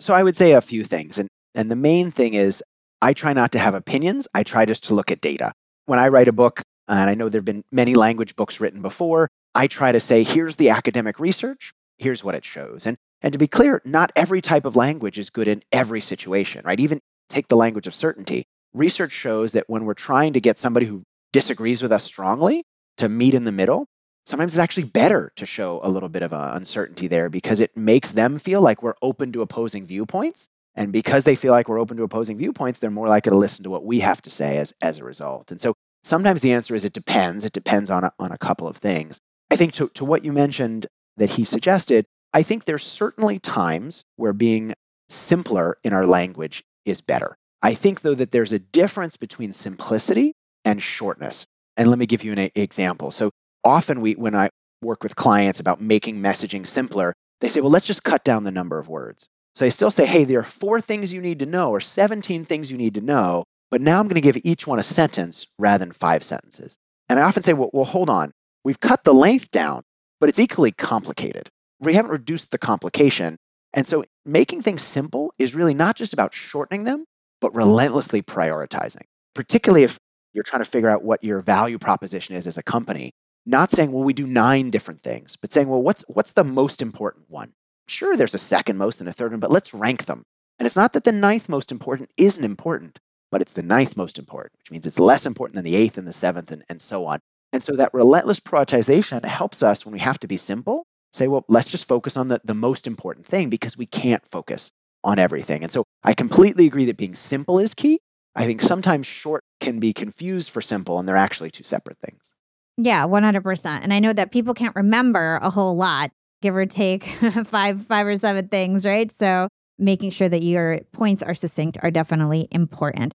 so 0.00 0.14
I 0.14 0.22
would 0.24 0.36
say 0.36 0.52
a 0.52 0.60
few 0.60 0.82
things. 0.82 1.18
And, 1.18 1.28
and 1.54 1.70
the 1.70 1.76
main 1.76 2.10
thing 2.10 2.34
is 2.34 2.62
I 3.00 3.12
try 3.12 3.32
not 3.32 3.52
to 3.52 3.58
have 3.58 3.74
opinions. 3.74 4.26
I 4.34 4.42
try 4.42 4.64
just 4.64 4.84
to 4.84 4.94
look 4.94 5.12
at 5.12 5.20
data. 5.20 5.52
When 5.84 5.98
I 5.98 6.08
write 6.08 6.26
a 6.26 6.32
book, 6.32 6.62
and 6.88 7.10
I 7.10 7.14
know 7.14 7.28
there 7.28 7.40
have 7.40 7.44
been 7.44 7.64
many 7.72 7.94
language 7.94 8.36
books 8.36 8.60
written 8.60 8.82
before, 8.82 9.28
I 9.54 9.66
try 9.66 9.92
to 9.92 10.00
say, 10.00 10.22
here's 10.22 10.56
the 10.56 10.70
academic 10.70 11.18
research, 11.18 11.72
here's 11.98 12.22
what 12.22 12.34
it 12.34 12.44
shows. 12.44 12.86
And, 12.86 12.96
and 13.22 13.32
to 13.32 13.38
be 13.38 13.48
clear, 13.48 13.80
not 13.84 14.12
every 14.14 14.40
type 14.40 14.64
of 14.64 14.76
language 14.76 15.18
is 15.18 15.30
good 15.30 15.48
in 15.48 15.62
every 15.72 16.00
situation, 16.00 16.62
right? 16.64 16.78
Even 16.78 17.00
take 17.28 17.48
the 17.48 17.56
language 17.56 17.86
of 17.86 17.94
certainty 17.94 18.44
research 18.76 19.12
shows 19.12 19.52
that 19.52 19.64
when 19.68 19.84
we're 19.84 19.94
trying 19.94 20.34
to 20.34 20.40
get 20.40 20.58
somebody 20.58 20.86
who 20.86 21.02
disagrees 21.32 21.82
with 21.82 21.92
us 21.92 22.04
strongly 22.04 22.62
to 22.98 23.08
meet 23.08 23.34
in 23.34 23.44
the 23.44 23.52
middle, 23.52 23.86
sometimes 24.26 24.52
it's 24.52 24.62
actually 24.62 24.84
better 24.84 25.32
to 25.36 25.46
show 25.46 25.80
a 25.82 25.88
little 25.88 26.08
bit 26.08 26.22
of 26.22 26.32
uh, 26.32 26.52
uncertainty 26.54 27.08
there 27.08 27.28
because 27.28 27.60
it 27.60 27.76
makes 27.76 28.12
them 28.12 28.38
feel 28.38 28.60
like 28.60 28.82
we're 28.82 28.94
open 29.02 29.32
to 29.32 29.42
opposing 29.42 29.86
viewpoints. 29.86 30.48
And 30.74 30.92
because 30.92 31.24
they 31.24 31.36
feel 31.36 31.52
like 31.52 31.68
we're 31.68 31.80
open 31.80 31.96
to 31.96 32.02
opposing 32.02 32.36
viewpoints, 32.36 32.80
they're 32.80 32.90
more 32.90 33.08
likely 33.08 33.30
to 33.30 33.36
listen 33.36 33.64
to 33.64 33.70
what 33.70 33.84
we 33.84 34.00
have 34.00 34.20
to 34.22 34.30
say 34.30 34.58
as, 34.58 34.74
as 34.82 34.98
a 34.98 35.04
result. 35.04 35.50
And 35.50 35.58
so 35.58 35.72
sometimes 36.06 36.40
the 36.40 36.52
answer 36.52 36.74
is 36.74 36.84
it 36.84 36.92
depends. 36.92 37.44
It 37.44 37.52
depends 37.52 37.90
on 37.90 38.04
a, 38.04 38.12
on 38.18 38.32
a 38.32 38.38
couple 38.38 38.68
of 38.68 38.76
things. 38.76 39.18
I 39.50 39.56
think 39.56 39.72
to, 39.74 39.88
to 39.94 40.04
what 40.04 40.24
you 40.24 40.32
mentioned 40.32 40.86
that 41.16 41.30
he 41.30 41.44
suggested, 41.44 42.06
I 42.32 42.42
think 42.42 42.64
there's 42.64 42.82
certainly 42.82 43.38
times 43.38 44.04
where 44.16 44.32
being 44.32 44.74
simpler 45.08 45.78
in 45.84 45.92
our 45.92 46.06
language 46.06 46.62
is 46.84 47.00
better. 47.00 47.36
I 47.62 47.74
think, 47.74 48.02
though, 48.02 48.14
that 48.14 48.30
there's 48.30 48.52
a 48.52 48.58
difference 48.58 49.16
between 49.16 49.52
simplicity 49.52 50.32
and 50.64 50.82
shortness. 50.82 51.46
And 51.76 51.88
let 51.88 51.98
me 51.98 52.06
give 52.06 52.24
you 52.24 52.32
an 52.32 52.50
example. 52.54 53.10
So 53.10 53.30
often 53.64 54.00
we 54.00 54.14
when 54.14 54.34
I 54.34 54.50
work 54.82 55.02
with 55.02 55.16
clients 55.16 55.60
about 55.60 55.80
making 55.80 56.16
messaging 56.16 56.66
simpler, 56.66 57.12
they 57.40 57.48
say, 57.48 57.60
well, 57.60 57.70
let's 57.70 57.86
just 57.86 58.04
cut 58.04 58.24
down 58.24 58.44
the 58.44 58.50
number 58.50 58.78
of 58.78 58.88
words. 58.88 59.26
So 59.54 59.64
I 59.64 59.70
still 59.70 59.90
say, 59.90 60.06
hey, 60.06 60.24
there 60.24 60.40
are 60.40 60.44
four 60.44 60.80
things 60.80 61.12
you 61.12 61.22
need 61.22 61.38
to 61.38 61.46
know 61.46 61.70
or 61.70 61.80
17 61.80 62.44
things 62.44 62.70
you 62.70 62.76
need 62.76 62.94
to 62.94 63.00
know, 63.00 63.44
but 63.76 63.82
now 63.82 64.00
I'm 64.00 64.08
going 64.08 64.14
to 64.14 64.22
give 64.22 64.38
each 64.42 64.66
one 64.66 64.78
a 64.78 64.82
sentence 64.82 65.48
rather 65.58 65.84
than 65.84 65.92
five 65.92 66.22
sentences. 66.22 66.78
And 67.10 67.20
I 67.20 67.24
often 67.24 67.42
say, 67.42 67.52
well, 67.52 67.68
well 67.74 67.84
hold 67.84 68.08
on. 68.08 68.32
We've 68.64 68.80
cut 68.80 69.04
the 69.04 69.12
length 69.12 69.50
down, 69.50 69.82
but 70.18 70.30
it's 70.30 70.40
equally 70.40 70.72
complicated. 70.72 71.50
We 71.78 71.92
haven't 71.92 72.10
reduced 72.10 72.52
the 72.52 72.56
complication. 72.56 73.36
And 73.74 73.86
so 73.86 74.06
making 74.24 74.62
things 74.62 74.82
simple 74.82 75.34
is 75.38 75.54
really 75.54 75.74
not 75.74 75.94
just 75.94 76.14
about 76.14 76.32
shortening 76.32 76.84
them, 76.84 77.04
but 77.42 77.54
relentlessly 77.54 78.22
prioritizing, 78.22 79.02
particularly 79.34 79.84
if 79.84 79.98
you're 80.32 80.42
trying 80.42 80.64
to 80.64 80.70
figure 80.70 80.88
out 80.88 81.04
what 81.04 81.22
your 81.22 81.40
value 81.40 81.78
proposition 81.78 82.34
is 82.34 82.46
as 82.46 82.56
a 82.56 82.62
company 82.62 83.10
not 83.44 83.72
saying, 83.72 83.92
well, 83.92 84.04
we 84.04 84.14
do 84.14 84.26
nine 84.26 84.70
different 84.70 85.02
things, 85.02 85.36
but 85.36 85.52
saying, 85.52 85.68
well, 85.68 85.82
what's, 85.82 86.02
what's 86.08 86.32
the 86.32 86.44
most 86.44 86.80
important 86.80 87.26
one? 87.28 87.52
Sure, 87.88 88.16
there's 88.16 88.34
a 88.34 88.38
second 88.38 88.78
most 88.78 89.00
and 89.00 89.08
a 89.10 89.12
third 89.12 89.32
one, 89.32 89.40
but 89.40 89.52
let's 89.52 89.74
rank 89.74 90.06
them. 90.06 90.22
And 90.58 90.64
it's 90.64 90.76
not 90.76 90.94
that 90.94 91.04
the 91.04 91.12
ninth 91.12 91.50
most 91.50 91.70
important 91.70 92.10
isn't 92.16 92.42
important, 92.42 93.00
but 93.30 93.40
it's 93.40 93.52
the 93.52 93.62
ninth 93.62 93.96
most 93.96 94.18
important, 94.18 94.52
which 94.58 94.70
means 94.70 94.86
it's 94.86 94.98
less 94.98 95.26
important 95.26 95.56
than 95.56 95.64
the 95.64 95.76
eighth 95.76 95.98
and 95.98 96.06
the 96.06 96.12
seventh 96.12 96.50
and, 96.50 96.64
and 96.68 96.80
so 96.80 97.06
on. 97.06 97.20
And 97.52 97.62
so 97.62 97.74
that 97.76 97.94
relentless 97.94 98.40
prioritization 98.40 99.24
helps 99.24 99.62
us 99.62 99.84
when 99.84 99.92
we 99.92 100.00
have 100.00 100.18
to 100.20 100.26
be 100.26 100.36
simple 100.36 100.84
say, 101.12 101.28
well, 101.28 101.44
let's 101.48 101.68
just 101.68 101.88
focus 101.88 102.16
on 102.16 102.28
the, 102.28 102.40
the 102.44 102.54
most 102.54 102.86
important 102.86 103.26
thing 103.26 103.48
because 103.48 103.76
we 103.76 103.86
can't 103.86 104.26
focus 104.26 104.70
on 105.02 105.18
everything. 105.18 105.62
And 105.62 105.72
so 105.72 105.84
I 106.04 106.12
completely 106.12 106.66
agree 106.66 106.84
that 106.86 106.96
being 106.96 107.14
simple 107.14 107.58
is 107.58 107.74
key. 107.74 107.98
I 108.34 108.44
think 108.44 108.60
sometimes 108.60 109.06
short 109.06 109.42
can 109.60 109.80
be 109.80 109.92
confused 109.92 110.50
for 110.50 110.60
simple, 110.60 110.98
and 110.98 111.08
they're 111.08 111.16
actually 111.16 111.50
two 111.50 111.64
separate 111.64 111.96
things. 111.98 112.32
Yeah, 112.76 113.06
100%. 113.06 113.66
And 113.82 113.94
I 113.94 113.98
know 113.98 114.12
that 114.12 114.30
people 114.30 114.52
can't 114.52 114.76
remember 114.76 115.38
a 115.40 115.48
whole 115.48 115.74
lot, 115.74 116.10
give 116.42 116.54
or 116.54 116.66
take 116.66 117.06
five 117.44 117.86
five 117.86 118.06
or 118.06 118.16
seven 118.16 118.48
things, 118.48 118.84
right? 118.84 119.10
So, 119.10 119.48
making 119.78 120.10
sure 120.10 120.28
that 120.28 120.42
your 120.42 120.80
points 120.92 121.22
are 121.22 121.34
succinct 121.34 121.78
are 121.82 121.90
definitely 121.90 122.48
important. 122.50 123.12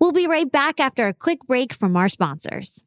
We'll 0.00 0.12
be 0.12 0.26
right 0.26 0.50
back 0.50 0.78
after 0.78 1.06
a 1.06 1.14
quick 1.14 1.40
break 1.46 1.72
from 1.72 1.96
our 1.96 2.08
sponsors. 2.08 2.82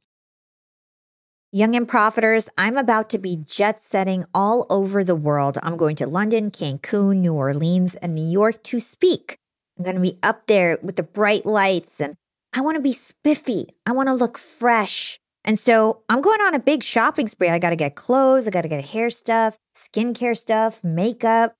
Young 1.51 1.76
and 1.76 1.88
Profiters, 1.88 2.47
I'm 2.59 2.78
about 2.78 3.09
to 3.09 3.17
be 3.17 3.38
jet 3.43 3.82
setting 3.82 4.24
all 4.36 4.67
over 4.70 5.03
the 5.03 5.15
world. 5.15 5.57
I'm 5.63 5.78
going 5.78 5.95
to 5.95 6.05
London, 6.05 6.51
Cancun, 6.51 7.17
New 7.17 7.34
Orleans, 7.34 7.95
and 7.95 8.13
New 8.13 8.30
York 8.30 8.61
to 8.65 8.80
speak. 8.80 9.39
I'm 9.76 9.84
going 9.84 9.95
to 9.95 10.01
be 10.01 10.20
up 10.22 10.45
there 10.45 10.78
with 10.84 10.95
the 10.95 11.03
bright 11.03 11.47
lights 11.47 11.99
and 11.99 12.15
I 12.53 12.61
want 12.61 12.76
to 12.76 12.82
be 12.82 12.93
spiffy. 12.93 13.70
I 13.86 13.93
want 13.93 14.09
to 14.09 14.13
look 14.13 14.38
fresh. 14.38 15.20
And 15.43 15.57
so 15.57 16.03
I'm 16.09 16.22
going 16.22 16.41
on 16.41 16.53
a 16.53 16.59
big 16.59 16.84
shopping 16.84 17.28
spree. 17.28 17.49
I 17.49 17.57
got 17.57 17.72
to 17.72 17.76
get 17.76 17.95
clothes, 17.95 18.47
I 18.47 18.51
got 18.51 18.61
to 18.61 18.67
get 18.67 18.86
hair 18.86 19.09
stuff, 19.09 19.57
skincare 19.76 20.38
stuff, 20.38 20.84
makeup. 20.84 21.55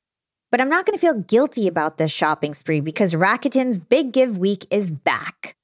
But 0.52 0.62
I'm 0.62 0.70
not 0.70 0.86
going 0.86 0.97
to 0.97 1.02
feel 1.02 1.14
guilty 1.14 1.68
about 1.68 1.97
this 1.97 2.12
shopping 2.12 2.54
spree 2.54 2.82
because 2.82 3.14
Rakuten's 3.14 3.78
Big 3.78 4.12
Give 4.12 4.38
Week 4.38 4.66
is 4.72 4.89
back. 4.89 5.56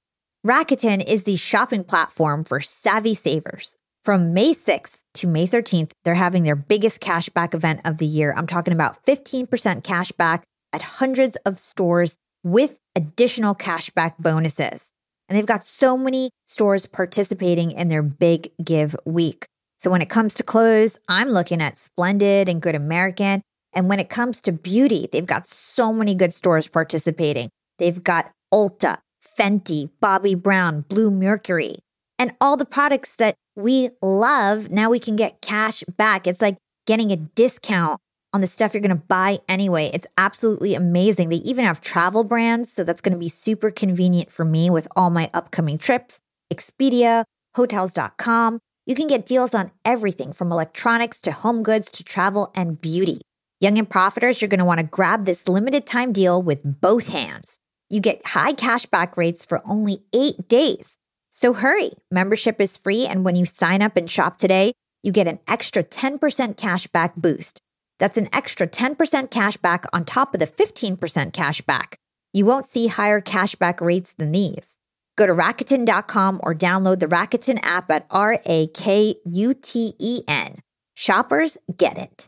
Rakuten 0.46 1.04
is 1.04 1.24
the 1.24 1.38
shopping 1.38 1.84
platform 1.84 2.44
for 2.44 2.62
savvy 2.62 3.16
savers. 3.16 3.78
From 4.04 4.32
May 4.34 4.54
6th 4.54 4.98
to 5.16 5.28
May 5.28 5.48
13th, 5.48 5.90
they're 6.04 6.14
having 6.14 6.44
their 6.44 6.56
biggest 6.56 7.02
cashback 7.02 7.56
event 7.56 7.82
of 7.84 7.98
the 7.98 8.06
year. 8.06 8.32
I'm 8.38 8.46
talking 8.46 8.74
about 8.74 9.04
15% 9.08 9.48
cashback 9.82 10.44
at 10.72 10.84
hundreds 10.84 11.36
of 11.38 11.58
stores 11.58 12.16
with 12.44 12.78
additional 12.96 13.56
cashback 13.56 14.14
bonuses. 14.20 14.92
And 15.28 15.36
they've 15.36 15.48
got 15.48 15.64
so 15.64 15.98
many 15.98 16.30
stores 16.46 16.86
participating 16.86 17.72
in 17.72 17.88
their 17.88 18.04
big 18.04 18.52
give 18.64 18.96
week. 19.04 19.48
So 19.80 19.90
when 19.90 20.04
it 20.04 20.10
comes 20.10 20.36
to 20.36 20.44
clothes, 20.44 21.00
I'm 21.08 21.30
looking 21.30 21.60
at 21.60 21.80
Splendid 21.80 22.48
and 22.48 22.62
Good 22.62 22.76
American. 22.76 23.42
And 23.76 23.90
when 23.90 24.00
it 24.00 24.10
comes 24.10 24.42
to 24.42 24.52
beauty, 24.54 25.08
they've 25.12 25.26
got 25.26 25.46
so 25.46 25.92
many 25.92 26.16
good 26.16 26.34
stores 26.34 26.68
participating. 26.68 27.50
They've 27.78 28.02
got 28.02 28.32
Ulta, 28.54 29.00
Fenty, 29.38 29.90
Bobbi 30.02 30.42
Brown, 30.42 30.86
Blue 30.88 31.12
Mercury, 31.12 31.76
and 32.18 32.34
all 32.40 32.56
the 32.56 32.66
products 32.66 33.16
that 33.18 33.36
we 33.56 33.90
love. 34.02 34.72
Now 34.72 34.90
we 34.90 35.00
can 35.00 35.18
get 35.18 35.42
cash 35.42 35.84
back. 35.98 36.26
It's 36.26 36.42
like 36.42 36.58
getting 36.88 37.12
a 37.12 37.18
discount 37.18 38.00
on 38.34 38.42
the 38.42 38.48
stuff 38.48 38.74
you're 38.74 38.82
going 38.82 38.90
to 38.90 38.96
buy 38.96 39.40
anyway. 39.48 39.90
It's 39.94 40.08
absolutely 40.18 40.76
amazing. 40.76 41.30
They 41.30 41.38
even 41.38 41.66
have 41.66 41.82
travel 41.82 42.24
brands, 42.24 42.72
so 42.72 42.84
that's 42.84 43.02
going 43.02 43.14
to 43.14 43.20
be 43.20 43.30
super 43.30 43.72
convenient 43.72 44.32
for 44.32 44.46
me 44.46 44.70
with 44.70 44.88
all 44.96 45.10
my 45.10 45.30
upcoming 45.34 45.78
trips. 45.78 46.20
Expedia, 46.54 47.24
hotels.com. 47.56 48.60
You 48.86 48.94
can 48.94 49.08
get 49.08 49.26
deals 49.26 49.54
on 49.54 49.72
everything 49.84 50.32
from 50.32 50.52
electronics 50.52 51.22
to 51.22 51.32
home 51.32 51.64
goods 51.64 51.90
to 51.92 52.04
travel 52.04 52.52
and 52.56 52.80
beauty. 52.80 53.22
Young 53.62 53.78
and 53.78 53.90
profiters, 53.90 54.42
you're 54.42 54.50
going 54.50 54.60
to 54.60 54.66
want 54.66 54.82
to 54.82 54.86
grab 54.86 55.24
this 55.24 55.48
limited 55.48 55.86
time 55.86 56.12
deal 56.12 56.42
with 56.42 56.82
both 56.82 57.08
hands. 57.08 57.58
You 57.90 58.02
get 58.02 58.26
high 58.26 58.52
cashback 58.52 59.16
rates 59.16 59.46
for 59.46 59.62
only 59.66 60.04
eight 60.14 60.50
days. 60.50 60.98
So 61.30 61.54
hurry. 61.54 61.92
Membership 62.12 62.60
is 62.60 62.76
free, 62.76 63.06
and 63.06 63.24
when 63.24 63.38
you 63.38 63.46
sign 63.46 63.82
up 63.82 63.96
and 63.96 64.10
shop 64.10 64.40
today, 64.40 64.74
you 65.04 65.12
get 65.14 65.28
an 65.28 65.40
extra 65.48 65.84
10% 65.84 66.20
cashback 66.56 67.16
boost. 67.16 67.60
That's 67.98 68.18
an 68.18 68.28
extra 68.34 68.68
10% 68.68 68.96
cashback 69.30 69.86
on 69.94 70.04
top 70.04 70.34
of 70.34 70.42
the 70.42 70.48
15% 70.48 70.98
cashback. 71.32 71.94
You 72.34 72.46
won't 72.46 72.66
see 72.66 72.88
higher 72.88 73.22
cashback 73.22 73.80
rates 73.80 74.14
than 74.14 74.34
these. 74.34 74.78
Go 75.16 75.26
to 75.26 75.34
Rakuten.com 75.34 76.42
or 76.44 76.54
download 76.54 77.00
the 77.00 77.08
Rakuten 77.08 77.60
app 77.64 77.90
at 77.90 78.06
R 78.10 78.42
A 78.46 78.68
K 78.68 79.16
U 79.24 79.54
T 79.54 79.94
E 79.98 80.24
N. 80.28 80.60
Shoppers 80.94 81.58
get 81.78 81.98
it. 81.98 82.28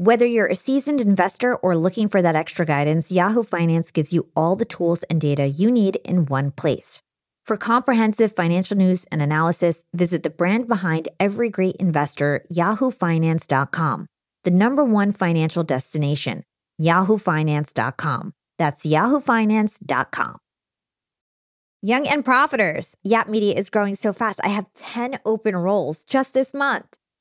Whether 0.00 0.24
you're 0.24 0.46
a 0.46 0.54
seasoned 0.54 1.02
investor 1.02 1.56
or 1.56 1.76
looking 1.76 2.08
for 2.08 2.22
that 2.22 2.34
extra 2.34 2.64
guidance, 2.64 3.12
Yahoo 3.12 3.42
Finance 3.42 3.90
gives 3.90 4.14
you 4.14 4.28
all 4.34 4.56
the 4.56 4.64
tools 4.64 5.02
and 5.10 5.20
data 5.20 5.46
you 5.46 5.70
need 5.70 5.96
in 6.06 6.24
one 6.24 6.52
place. 6.52 7.02
For 7.44 7.58
comprehensive 7.58 8.34
financial 8.34 8.78
news 8.78 9.04
and 9.12 9.20
analysis, 9.20 9.84
visit 9.92 10.22
the 10.22 10.30
brand 10.30 10.68
behind 10.68 11.10
every 11.20 11.50
great 11.50 11.76
investor, 11.76 12.46
yahoofinance.com 12.50 14.06
the 14.42 14.50
number 14.50 14.82
one 14.82 15.12
financial 15.12 15.64
destination, 15.64 16.44
yahoofinance.com. 16.80 18.32
That's 18.58 18.86
yahoofinance.com. 18.86 20.38
Young 21.82 22.06
and 22.06 22.24
profiters. 22.24 22.94
Yap 23.04 23.28
Media 23.28 23.54
is 23.54 23.68
growing 23.68 23.96
so 23.96 24.14
fast. 24.14 24.40
I 24.42 24.48
have 24.48 24.72
10 24.72 25.18
open 25.26 25.54
roles 25.54 26.04
just 26.04 26.32
this 26.32 26.54
month. 26.54 26.96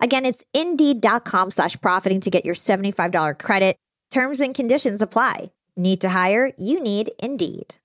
Again, 0.00 0.24
it's 0.24 0.44
indeed.com 0.54 1.50
slash 1.50 1.80
profiting 1.80 2.20
to 2.20 2.30
get 2.30 2.44
your 2.44 2.54
$75 2.54 3.38
credit. 3.38 3.76
Terms 4.10 4.40
and 4.40 4.54
conditions 4.54 5.02
apply. 5.02 5.50
Need 5.76 6.00
to 6.00 6.08
hire? 6.08 6.52
You 6.56 6.82
need 6.82 7.12
Indeed. 7.18 7.76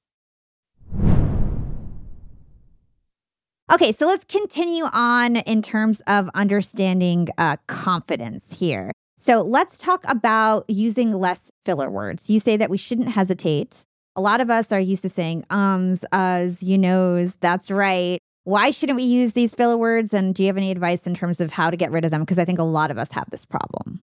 Okay, 3.72 3.91
so 3.91 4.05
let's 4.05 4.26
continue 4.26 4.84
on 4.91 5.38
in 5.38 5.61
terms 5.61 6.01
of 6.05 6.30
understanding 6.36 7.30
uh, 7.38 7.57
confidence 7.68 8.59
here. 8.59 8.91
So 9.18 9.41
let's 9.41 9.80
talk 9.80 10.03
about 10.07 10.66
using 10.68 11.11
less 11.11 11.49
filler 11.66 11.89
words. 11.89 12.30
You 12.30 12.39
say 12.39 12.57
that 12.57 12.70
we 12.70 12.78
shouldn't 12.78 13.09
hesitate. 13.09 13.84
A 14.16 14.22
lot 14.22 14.41
of 14.41 14.49
us 14.49 14.72
are 14.72 14.80
used 14.80 15.01
to 15.03 15.09
saying 15.09 15.45
ums, 15.49 16.03
us, 16.11 16.61
you 16.61 16.78
knows, 16.78 17.36
that's 17.38 17.72
right. 17.72 18.20
Why 18.45 18.71
shouldn't 18.71 18.97
we 18.97 19.03
use 19.03 19.33
these 19.33 19.55
filler 19.55 19.77
words? 19.77 20.13
And 20.13 20.35
do 20.35 20.43
you 20.43 20.47
have 20.47 20.57
any 20.57 20.71
advice 20.71 21.07
in 21.07 21.13
terms 21.13 21.39
of 21.39 21.51
how 21.51 21.69
to 21.69 21.77
get 21.77 21.91
rid 21.91 22.03
of 22.03 22.11
them? 22.11 22.21
Because 22.21 22.39
I 22.39 22.45
think 22.45 22.59
a 22.59 22.63
lot 22.63 22.91
of 22.91 22.97
us 22.97 23.11
have 23.11 23.29
this 23.29 23.45
problem. 23.45 24.01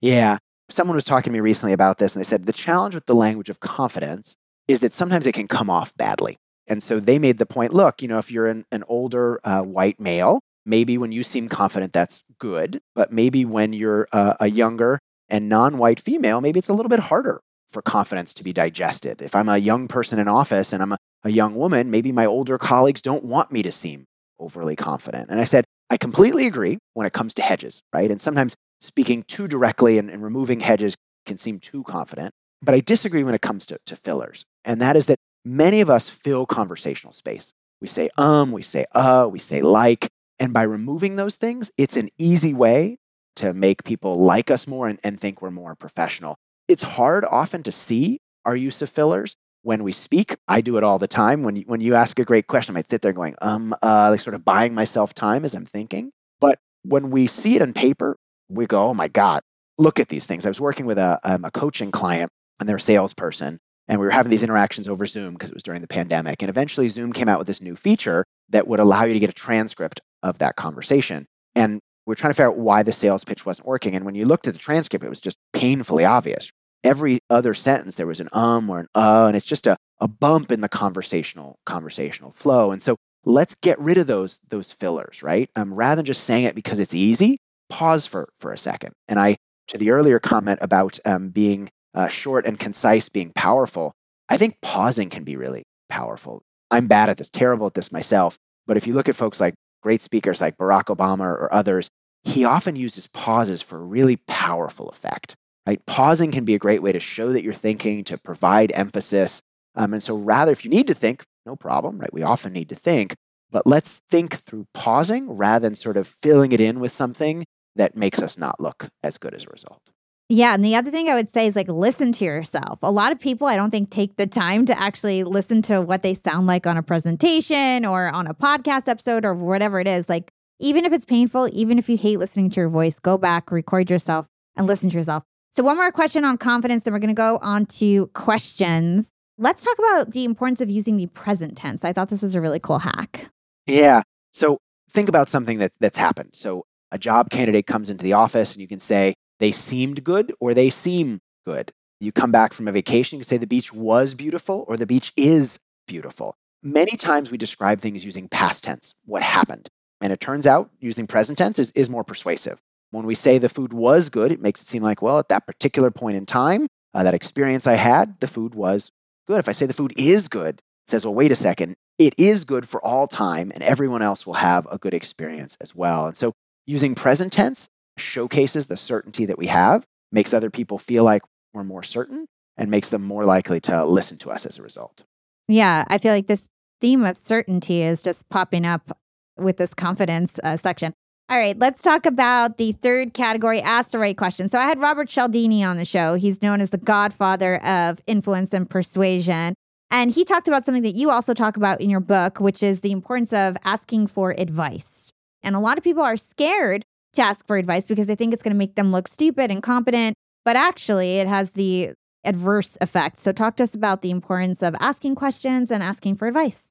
Yeah. 0.00 0.38
Someone 0.70 0.94
was 0.94 1.04
talking 1.04 1.30
to 1.30 1.30
me 1.30 1.40
recently 1.40 1.74
about 1.74 1.98
this, 1.98 2.16
and 2.16 2.20
they 2.20 2.24
said 2.24 2.46
the 2.46 2.52
challenge 2.52 2.94
with 2.94 3.04
the 3.04 3.14
language 3.14 3.50
of 3.50 3.60
confidence 3.60 4.34
is 4.66 4.80
that 4.80 4.94
sometimes 4.94 5.26
it 5.26 5.32
can 5.32 5.46
come 5.46 5.68
off 5.68 5.94
badly. 5.96 6.36
And 6.66 6.82
so 6.82 6.98
they 6.98 7.18
made 7.18 7.36
the 7.36 7.44
point 7.44 7.74
look, 7.74 8.00
you 8.00 8.08
know, 8.08 8.18
if 8.18 8.32
you're 8.32 8.46
an, 8.46 8.64
an 8.72 8.84
older 8.88 9.38
uh, 9.44 9.62
white 9.62 10.00
male, 10.00 10.40
maybe 10.64 10.96
when 10.96 11.12
you 11.12 11.22
seem 11.22 11.50
confident, 11.50 11.92
that's 11.92 12.22
good. 12.38 12.80
But 12.94 13.12
maybe 13.12 13.44
when 13.44 13.74
you're 13.74 14.08
uh, 14.12 14.34
a 14.40 14.48
younger 14.48 14.98
and 15.28 15.50
non 15.50 15.76
white 15.76 16.00
female, 16.00 16.40
maybe 16.40 16.58
it's 16.58 16.70
a 16.70 16.74
little 16.74 16.88
bit 16.88 17.00
harder 17.00 17.40
for 17.68 17.82
confidence 17.82 18.34
to 18.34 18.44
be 18.44 18.52
digested. 18.52 19.22
If 19.22 19.34
I'm 19.34 19.48
a 19.48 19.58
young 19.58 19.88
person 19.88 20.18
in 20.18 20.28
office 20.28 20.72
and 20.72 20.82
I'm 20.82 20.92
a 20.92 20.98
a 21.24 21.30
young 21.30 21.54
woman, 21.54 21.90
maybe 21.90 22.12
my 22.12 22.26
older 22.26 22.58
colleagues 22.58 23.02
don't 23.02 23.24
want 23.24 23.50
me 23.50 23.62
to 23.62 23.72
seem 23.72 24.04
overly 24.38 24.76
confident. 24.76 25.30
And 25.30 25.40
I 25.40 25.44
said, 25.44 25.64
I 25.90 25.96
completely 25.96 26.46
agree 26.46 26.78
when 26.92 27.06
it 27.06 27.12
comes 27.12 27.34
to 27.34 27.42
hedges, 27.42 27.82
right? 27.92 28.10
And 28.10 28.20
sometimes 28.20 28.54
speaking 28.80 29.22
too 29.22 29.48
directly 29.48 29.98
and, 29.98 30.10
and 30.10 30.22
removing 30.22 30.60
hedges 30.60 30.94
can 31.24 31.38
seem 31.38 31.58
too 31.58 31.82
confident. 31.84 32.32
But 32.60 32.74
I 32.74 32.80
disagree 32.80 33.24
when 33.24 33.34
it 33.34 33.40
comes 33.40 33.66
to, 33.66 33.78
to 33.86 33.96
fillers. 33.96 34.44
And 34.64 34.80
that 34.80 34.96
is 34.96 35.06
that 35.06 35.18
many 35.44 35.80
of 35.80 35.90
us 35.90 36.08
fill 36.08 36.46
conversational 36.46 37.12
space. 37.12 37.52
We 37.80 37.88
say 37.88 38.10
um, 38.16 38.52
we 38.52 38.62
say 38.62 38.86
uh, 38.92 39.28
we 39.30 39.38
say 39.38 39.62
like. 39.62 40.08
And 40.40 40.52
by 40.52 40.64
removing 40.64 41.16
those 41.16 41.36
things, 41.36 41.70
it's 41.78 41.96
an 41.96 42.08
easy 42.18 42.52
way 42.52 42.96
to 43.36 43.54
make 43.54 43.84
people 43.84 44.20
like 44.20 44.50
us 44.50 44.66
more 44.66 44.88
and, 44.88 44.98
and 45.04 45.18
think 45.18 45.40
we're 45.40 45.50
more 45.50 45.74
professional. 45.74 46.36
It's 46.66 46.82
hard 46.82 47.24
often 47.30 47.62
to 47.64 47.72
see 47.72 48.20
our 48.44 48.56
use 48.56 48.80
of 48.80 48.88
fillers 48.88 49.36
when 49.62 49.82
we 49.82 49.92
speak. 49.92 50.36
I 50.48 50.60
do 50.60 50.76
it 50.76 50.84
all 50.84 50.98
the 50.98 51.08
time. 51.08 51.42
When 51.42 51.56
you, 51.56 51.64
when 51.66 51.80
you 51.80 51.94
ask 51.94 52.18
a 52.18 52.24
great 52.24 52.46
question, 52.46 52.74
I 52.74 52.78
might 52.78 52.90
sit 52.90 53.02
there 53.02 53.12
going, 53.12 53.34
um, 53.42 53.74
uh, 53.82 54.08
like 54.10 54.20
sort 54.20 54.34
of 54.34 54.44
buying 54.44 54.74
myself 54.74 55.14
time 55.14 55.44
as 55.44 55.54
I'm 55.54 55.66
thinking. 55.66 56.10
But 56.40 56.58
when 56.82 57.10
we 57.10 57.26
see 57.26 57.56
it 57.56 57.62
on 57.62 57.72
paper, 57.72 58.16
we 58.48 58.66
go, 58.66 58.88
oh 58.88 58.94
my 58.94 59.08
God, 59.08 59.42
look 59.78 59.98
at 59.98 60.08
these 60.08 60.26
things. 60.26 60.46
I 60.46 60.50
was 60.50 60.60
working 60.60 60.86
with 60.86 60.98
a, 60.98 61.18
um, 61.24 61.44
a 61.44 61.50
coaching 61.50 61.90
client 61.90 62.30
and 62.60 62.68
their 62.68 62.78
salesperson, 62.78 63.58
and 63.88 64.00
we 64.00 64.06
were 64.06 64.12
having 64.12 64.30
these 64.30 64.42
interactions 64.42 64.88
over 64.88 65.04
Zoom 65.06 65.34
because 65.34 65.50
it 65.50 65.54
was 65.54 65.62
during 65.62 65.82
the 65.82 65.88
pandemic. 65.88 66.42
And 66.42 66.48
eventually, 66.48 66.88
Zoom 66.88 67.12
came 67.12 67.28
out 67.28 67.38
with 67.38 67.46
this 67.46 67.60
new 67.60 67.76
feature 67.76 68.24
that 68.50 68.68
would 68.68 68.80
allow 68.80 69.04
you 69.04 69.14
to 69.14 69.18
get 69.18 69.30
a 69.30 69.34
transcript 69.34 70.00
of 70.22 70.38
that 70.38 70.56
conversation. 70.56 71.26
And 71.54 71.80
we're 72.06 72.14
trying 72.14 72.30
to 72.30 72.34
figure 72.34 72.50
out 72.50 72.58
why 72.58 72.82
the 72.82 72.92
sales 72.92 73.24
pitch 73.24 73.46
wasn't 73.46 73.66
working. 73.66 73.94
And 73.94 74.04
when 74.04 74.14
you 74.14 74.26
looked 74.26 74.46
at 74.46 74.52
the 74.52 74.58
transcript, 74.58 75.04
it 75.04 75.08
was 75.08 75.20
just 75.20 75.38
painfully 75.52 76.04
obvious 76.04 76.52
every 76.84 77.18
other 77.30 77.54
sentence 77.54 77.96
there 77.96 78.06
was 78.06 78.20
an 78.20 78.28
um 78.32 78.68
or 78.70 78.80
an 78.80 78.88
uh 78.94 79.24
and 79.26 79.36
it's 79.36 79.46
just 79.46 79.66
a, 79.66 79.76
a 80.00 80.06
bump 80.08 80.52
in 80.52 80.60
the 80.60 80.68
conversational 80.68 81.58
conversational 81.66 82.30
flow. 82.30 82.70
And 82.70 82.82
so 82.82 82.96
let's 83.24 83.54
get 83.54 83.78
rid 83.80 83.98
of 83.98 84.06
those 84.06 84.38
those 84.48 84.70
fillers 84.72 85.22
right? 85.22 85.50
Um, 85.56 85.74
rather 85.74 85.96
than 85.96 86.04
just 86.04 86.24
saying 86.24 86.44
it 86.44 86.54
because 86.54 86.78
it's 86.78 86.94
easy 86.94 87.38
pause 87.70 88.06
for 88.06 88.28
for 88.36 88.52
a 88.52 88.58
second. 88.58 88.92
And 89.08 89.18
i 89.18 89.36
to 89.68 89.78
the 89.78 89.90
earlier 89.90 90.18
comment 90.18 90.58
about 90.62 90.98
um, 91.06 91.30
being 91.30 91.70
uh, 91.94 92.08
short 92.08 92.44
and 92.44 92.58
concise 92.58 93.08
being 93.08 93.32
powerful 93.34 93.92
i 94.28 94.36
think 94.36 94.60
pausing 94.60 95.08
can 95.08 95.24
be 95.24 95.36
really 95.36 95.62
powerful. 95.88 96.42
I'm 96.70 96.86
bad 96.88 97.08
at 97.08 97.18
this 97.18 97.28
terrible 97.30 97.68
at 97.68 97.74
this 97.74 97.92
myself 97.92 98.36
but 98.66 98.76
if 98.76 98.86
you 98.86 98.94
look 98.94 99.08
at 99.08 99.16
folks 99.16 99.40
like 99.40 99.54
great 99.82 100.00
speakers 100.00 100.40
like 100.40 100.56
barack 100.56 100.84
obama 100.94 101.20
or 101.24 101.52
others 101.52 101.88
he 102.24 102.44
often 102.44 102.74
uses 102.74 103.06
pauses 103.06 103.62
for 103.62 103.84
really 103.84 104.16
powerful 104.26 104.88
effect 104.88 105.36
right? 105.66 105.84
Pausing 105.86 106.30
can 106.30 106.44
be 106.44 106.54
a 106.54 106.58
great 106.58 106.82
way 106.82 106.92
to 106.92 107.00
show 107.00 107.32
that 107.32 107.42
you're 107.42 107.52
thinking, 107.52 108.04
to 108.04 108.18
provide 108.18 108.72
emphasis. 108.74 109.40
Um, 109.74 109.92
and 109.92 110.02
so, 110.02 110.16
rather, 110.16 110.52
if 110.52 110.64
you 110.64 110.70
need 110.70 110.86
to 110.86 110.94
think, 110.94 111.24
no 111.46 111.56
problem, 111.56 111.98
right? 111.98 112.12
We 112.12 112.22
often 112.22 112.52
need 112.52 112.68
to 112.70 112.74
think, 112.74 113.14
but 113.50 113.66
let's 113.66 114.00
think 114.10 114.34
through 114.34 114.66
pausing 114.74 115.36
rather 115.36 115.66
than 115.66 115.74
sort 115.74 115.96
of 115.96 116.06
filling 116.06 116.52
it 116.52 116.60
in 116.60 116.80
with 116.80 116.92
something 116.92 117.44
that 117.76 117.96
makes 117.96 118.22
us 118.22 118.38
not 118.38 118.60
look 118.60 118.88
as 119.02 119.18
good 119.18 119.34
as 119.34 119.44
a 119.44 119.50
result. 119.50 119.80
Yeah. 120.28 120.54
And 120.54 120.64
the 120.64 120.74
other 120.74 120.90
thing 120.90 121.08
I 121.08 121.14
would 121.14 121.28
say 121.28 121.46
is 121.46 121.54
like 121.54 121.68
listen 121.68 122.10
to 122.12 122.24
yourself. 122.24 122.78
A 122.82 122.90
lot 122.90 123.12
of 123.12 123.20
people, 123.20 123.46
I 123.46 123.56
don't 123.56 123.70
think, 123.70 123.90
take 123.90 124.16
the 124.16 124.26
time 124.26 124.64
to 124.66 124.80
actually 124.80 125.22
listen 125.22 125.60
to 125.62 125.82
what 125.82 126.02
they 126.02 126.14
sound 126.14 126.46
like 126.46 126.66
on 126.66 126.78
a 126.78 126.82
presentation 126.82 127.84
or 127.84 128.08
on 128.08 128.26
a 128.26 128.34
podcast 128.34 128.88
episode 128.88 129.24
or 129.24 129.34
whatever 129.34 129.80
it 129.80 129.86
is. 129.86 130.08
Like, 130.08 130.30
even 130.60 130.84
if 130.86 130.92
it's 130.92 131.04
painful, 131.04 131.50
even 131.52 131.78
if 131.78 131.88
you 131.88 131.96
hate 131.96 132.18
listening 132.18 132.48
to 132.50 132.60
your 132.60 132.70
voice, 132.70 132.98
go 132.98 133.18
back, 133.18 133.52
record 133.52 133.90
yourself, 133.90 134.26
and 134.56 134.66
listen 134.66 134.88
to 134.88 134.96
yourself. 134.96 135.24
So, 135.56 135.62
one 135.62 135.76
more 135.76 135.92
question 135.92 136.24
on 136.24 136.36
confidence, 136.36 136.82
then 136.82 136.92
we're 136.92 136.98
going 136.98 137.14
to 137.14 137.14
go 137.14 137.38
on 137.40 137.66
to 137.66 138.08
questions. 138.08 139.12
Let's 139.38 139.62
talk 139.62 139.76
about 139.78 140.10
the 140.12 140.24
importance 140.24 140.60
of 140.60 140.68
using 140.68 140.96
the 140.96 141.06
present 141.06 141.56
tense. 141.56 141.84
I 141.84 141.92
thought 141.92 142.08
this 142.08 142.22
was 142.22 142.34
a 142.34 142.40
really 142.40 142.58
cool 142.58 142.80
hack. 142.80 143.30
Yeah. 143.68 144.02
So, 144.32 144.58
think 144.90 145.08
about 145.08 145.28
something 145.28 145.58
that, 145.58 145.70
that's 145.78 145.96
happened. 145.96 146.30
So, 146.32 146.64
a 146.90 146.98
job 146.98 147.30
candidate 147.30 147.68
comes 147.68 147.88
into 147.88 148.02
the 148.02 148.14
office 148.14 148.52
and 148.52 148.62
you 148.62 148.66
can 148.66 148.80
say, 148.80 149.14
they 149.38 149.52
seemed 149.52 150.02
good 150.02 150.32
or 150.40 150.54
they 150.54 150.70
seem 150.70 151.20
good. 151.46 151.70
You 152.00 152.10
come 152.10 152.32
back 152.32 152.52
from 152.52 152.66
a 152.66 152.72
vacation, 152.72 153.18
you 153.18 153.20
can 153.20 153.28
say 153.28 153.36
the 153.36 153.46
beach 153.46 153.72
was 153.72 154.14
beautiful 154.14 154.64
or 154.66 154.76
the 154.76 154.86
beach 154.86 155.12
is 155.16 155.60
beautiful. 155.86 156.34
Many 156.64 156.96
times 156.96 157.30
we 157.30 157.38
describe 157.38 157.80
things 157.80 158.04
using 158.04 158.26
past 158.26 158.64
tense, 158.64 158.96
what 159.04 159.22
happened. 159.22 159.68
And 160.00 160.12
it 160.12 160.18
turns 160.18 160.48
out 160.48 160.70
using 160.80 161.06
present 161.06 161.38
tense 161.38 161.60
is, 161.60 161.70
is 161.72 161.88
more 161.88 162.02
persuasive. 162.02 162.60
When 162.94 163.06
we 163.06 163.16
say 163.16 163.38
the 163.38 163.48
food 163.48 163.72
was 163.72 164.08
good, 164.08 164.30
it 164.30 164.40
makes 164.40 164.62
it 164.62 164.68
seem 164.68 164.84
like, 164.84 165.02
well, 165.02 165.18
at 165.18 165.28
that 165.28 165.48
particular 165.48 165.90
point 165.90 166.16
in 166.16 166.26
time, 166.26 166.68
uh, 166.94 167.02
that 167.02 167.12
experience 167.12 167.66
I 167.66 167.74
had, 167.74 168.20
the 168.20 168.28
food 168.28 168.54
was 168.54 168.92
good. 169.26 169.40
If 169.40 169.48
I 169.48 169.52
say 169.52 169.66
the 169.66 169.74
food 169.74 169.92
is 169.96 170.28
good, 170.28 170.60
it 170.60 170.90
says, 170.90 171.04
well, 171.04 171.12
wait 171.12 171.32
a 171.32 171.36
second, 171.36 171.74
it 171.98 172.14
is 172.16 172.44
good 172.44 172.68
for 172.68 172.80
all 172.84 173.08
time, 173.08 173.50
and 173.52 173.64
everyone 173.64 174.00
else 174.00 174.24
will 174.24 174.34
have 174.34 174.68
a 174.70 174.78
good 174.78 174.94
experience 174.94 175.56
as 175.60 175.74
well. 175.74 176.06
And 176.06 176.16
so 176.16 176.30
using 176.66 176.94
present 176.94 177.32
tense 177.32 177.68
showcases 177.98 178.68
the 178.68 178.76
certainty 178.76 179.26
that 179.26 179.38
we 179.38 179.48
have, 179.48 179.84
makes 180.12 180.32
other 180.32 180.50
people 180.50 180.78
feel 180.78 181.02
like 181.02 181.22
we're 181.52 181.64
more 181.64 181.82
certain, 181.82 182.26
and 182.56 182.70
makes 182.70 182.90
them 182.90 183.02
more 183.02 183.24
likely 183.24 183.58
to 183.62 183.84
listen 183.84 184.18
to 184.18 184.30
us 184.30 184.46
as 184.46 184.56
a 184.56 184.62
result. 184.62 185.02
Yeah, 185.48 185.84
I 185.88 185.98
feel 185.98 186.12
like 186.12 186.28
this 186.28 186.46
theme 186.80 187.04
of 187.04 187.16
certainty 187.16 187.82
is 187.82 188.02
just 188.02 188.28
popping 188.28 188.64
up 188.64 188.96
with 189.36 189.56
this 189.56 189.74
confidence 189.74 190.38
uh, 190.44 190.56
section. 190.56 190.94
All 191.30 191.38
right, 191.38 191.58
let's 191.58 191.80
talk 191.80 192.04
about 192.04 192.58
the 192.58 192.72
third 192.72 193.14
category 193.14 193.62
ask 193.62 193.92
the 193.92 193.98
right 193.98 194.16
question. 194.16 194.46
So 194.46 194.58
I 194.58 194.64
had 194.64 194.78
Robert 194.78 195.08
Cialdini 195.08 195.64
on 195.64 195.78
the 195.78 195.86
show. 195.86 196.16
He's 196.16 196.42
known 196.42 196.60
as 196.60 196.68
the 196.68 196.78
godfather 196.78 197.64
of 197.64 198.00
influence 198.06 198.52
and 198.52 198.68
persuasion. 198.68 199.54
And 199.90 200.10
he 200.10 200.24
talked 200.24 200.48
about 200.48 200.64
something 200.64 200.82
that 200.82 200.96
you 200.96 201.10
also 201.10 201.32
talk 201.32 201.56
about 201.56 201.80
in 201.80 201.88
your 201.88 202.00
book, 202.00 202.40
which 202.40 202.62
is 202.62 202.80
the 202.80 202.92
importance 202.92 203.32
of 203.32 203.56
asking 203.64 204.08
for 204.08 204.34
advice. 204.36 205.10
And 205.42 205.56
a 205.56 205.60
lot 205.60 205.78
of 205.78 205.84
people 205.84 206.02
are 206.02 206.18
scared 206.18 206.84
to 207.14 207.22
ask 207.22 207.46
for 207.46 207.56
advice 207.56 207.86
because 207.86 208.06
they 208.06 208.16
think 208.16 208.34
it's 208.34 208.42
going 208.42 208.54
to 208.54 208.58
make 208.58 208.74
them 208.74 208.92
look 208.92 209.08
stupid, 209.08 209.44
and 209.44 209.52
incompetent, 209.52 210.16
but 210.44 210.56
actually 210.56 211.18
it 211.18 211.26
has 211.26 211.52
the 211.52 211.92
adverse 212.24 212.76
effect. 212.80 213.16
So 213.18 213.32
talk 213.32 213.56
to 213.56 213.62
us 213.62 213.74
about 213.74 214.02
the 214.02 214.10
importance 214.10 214.62
of 214.62 214.74
asking 214.80 215.14
questions 215.14 215.70
and 215.70 215.82
asking 215.82 216.16
for 216.16 216.28
advice. 216.28 216.66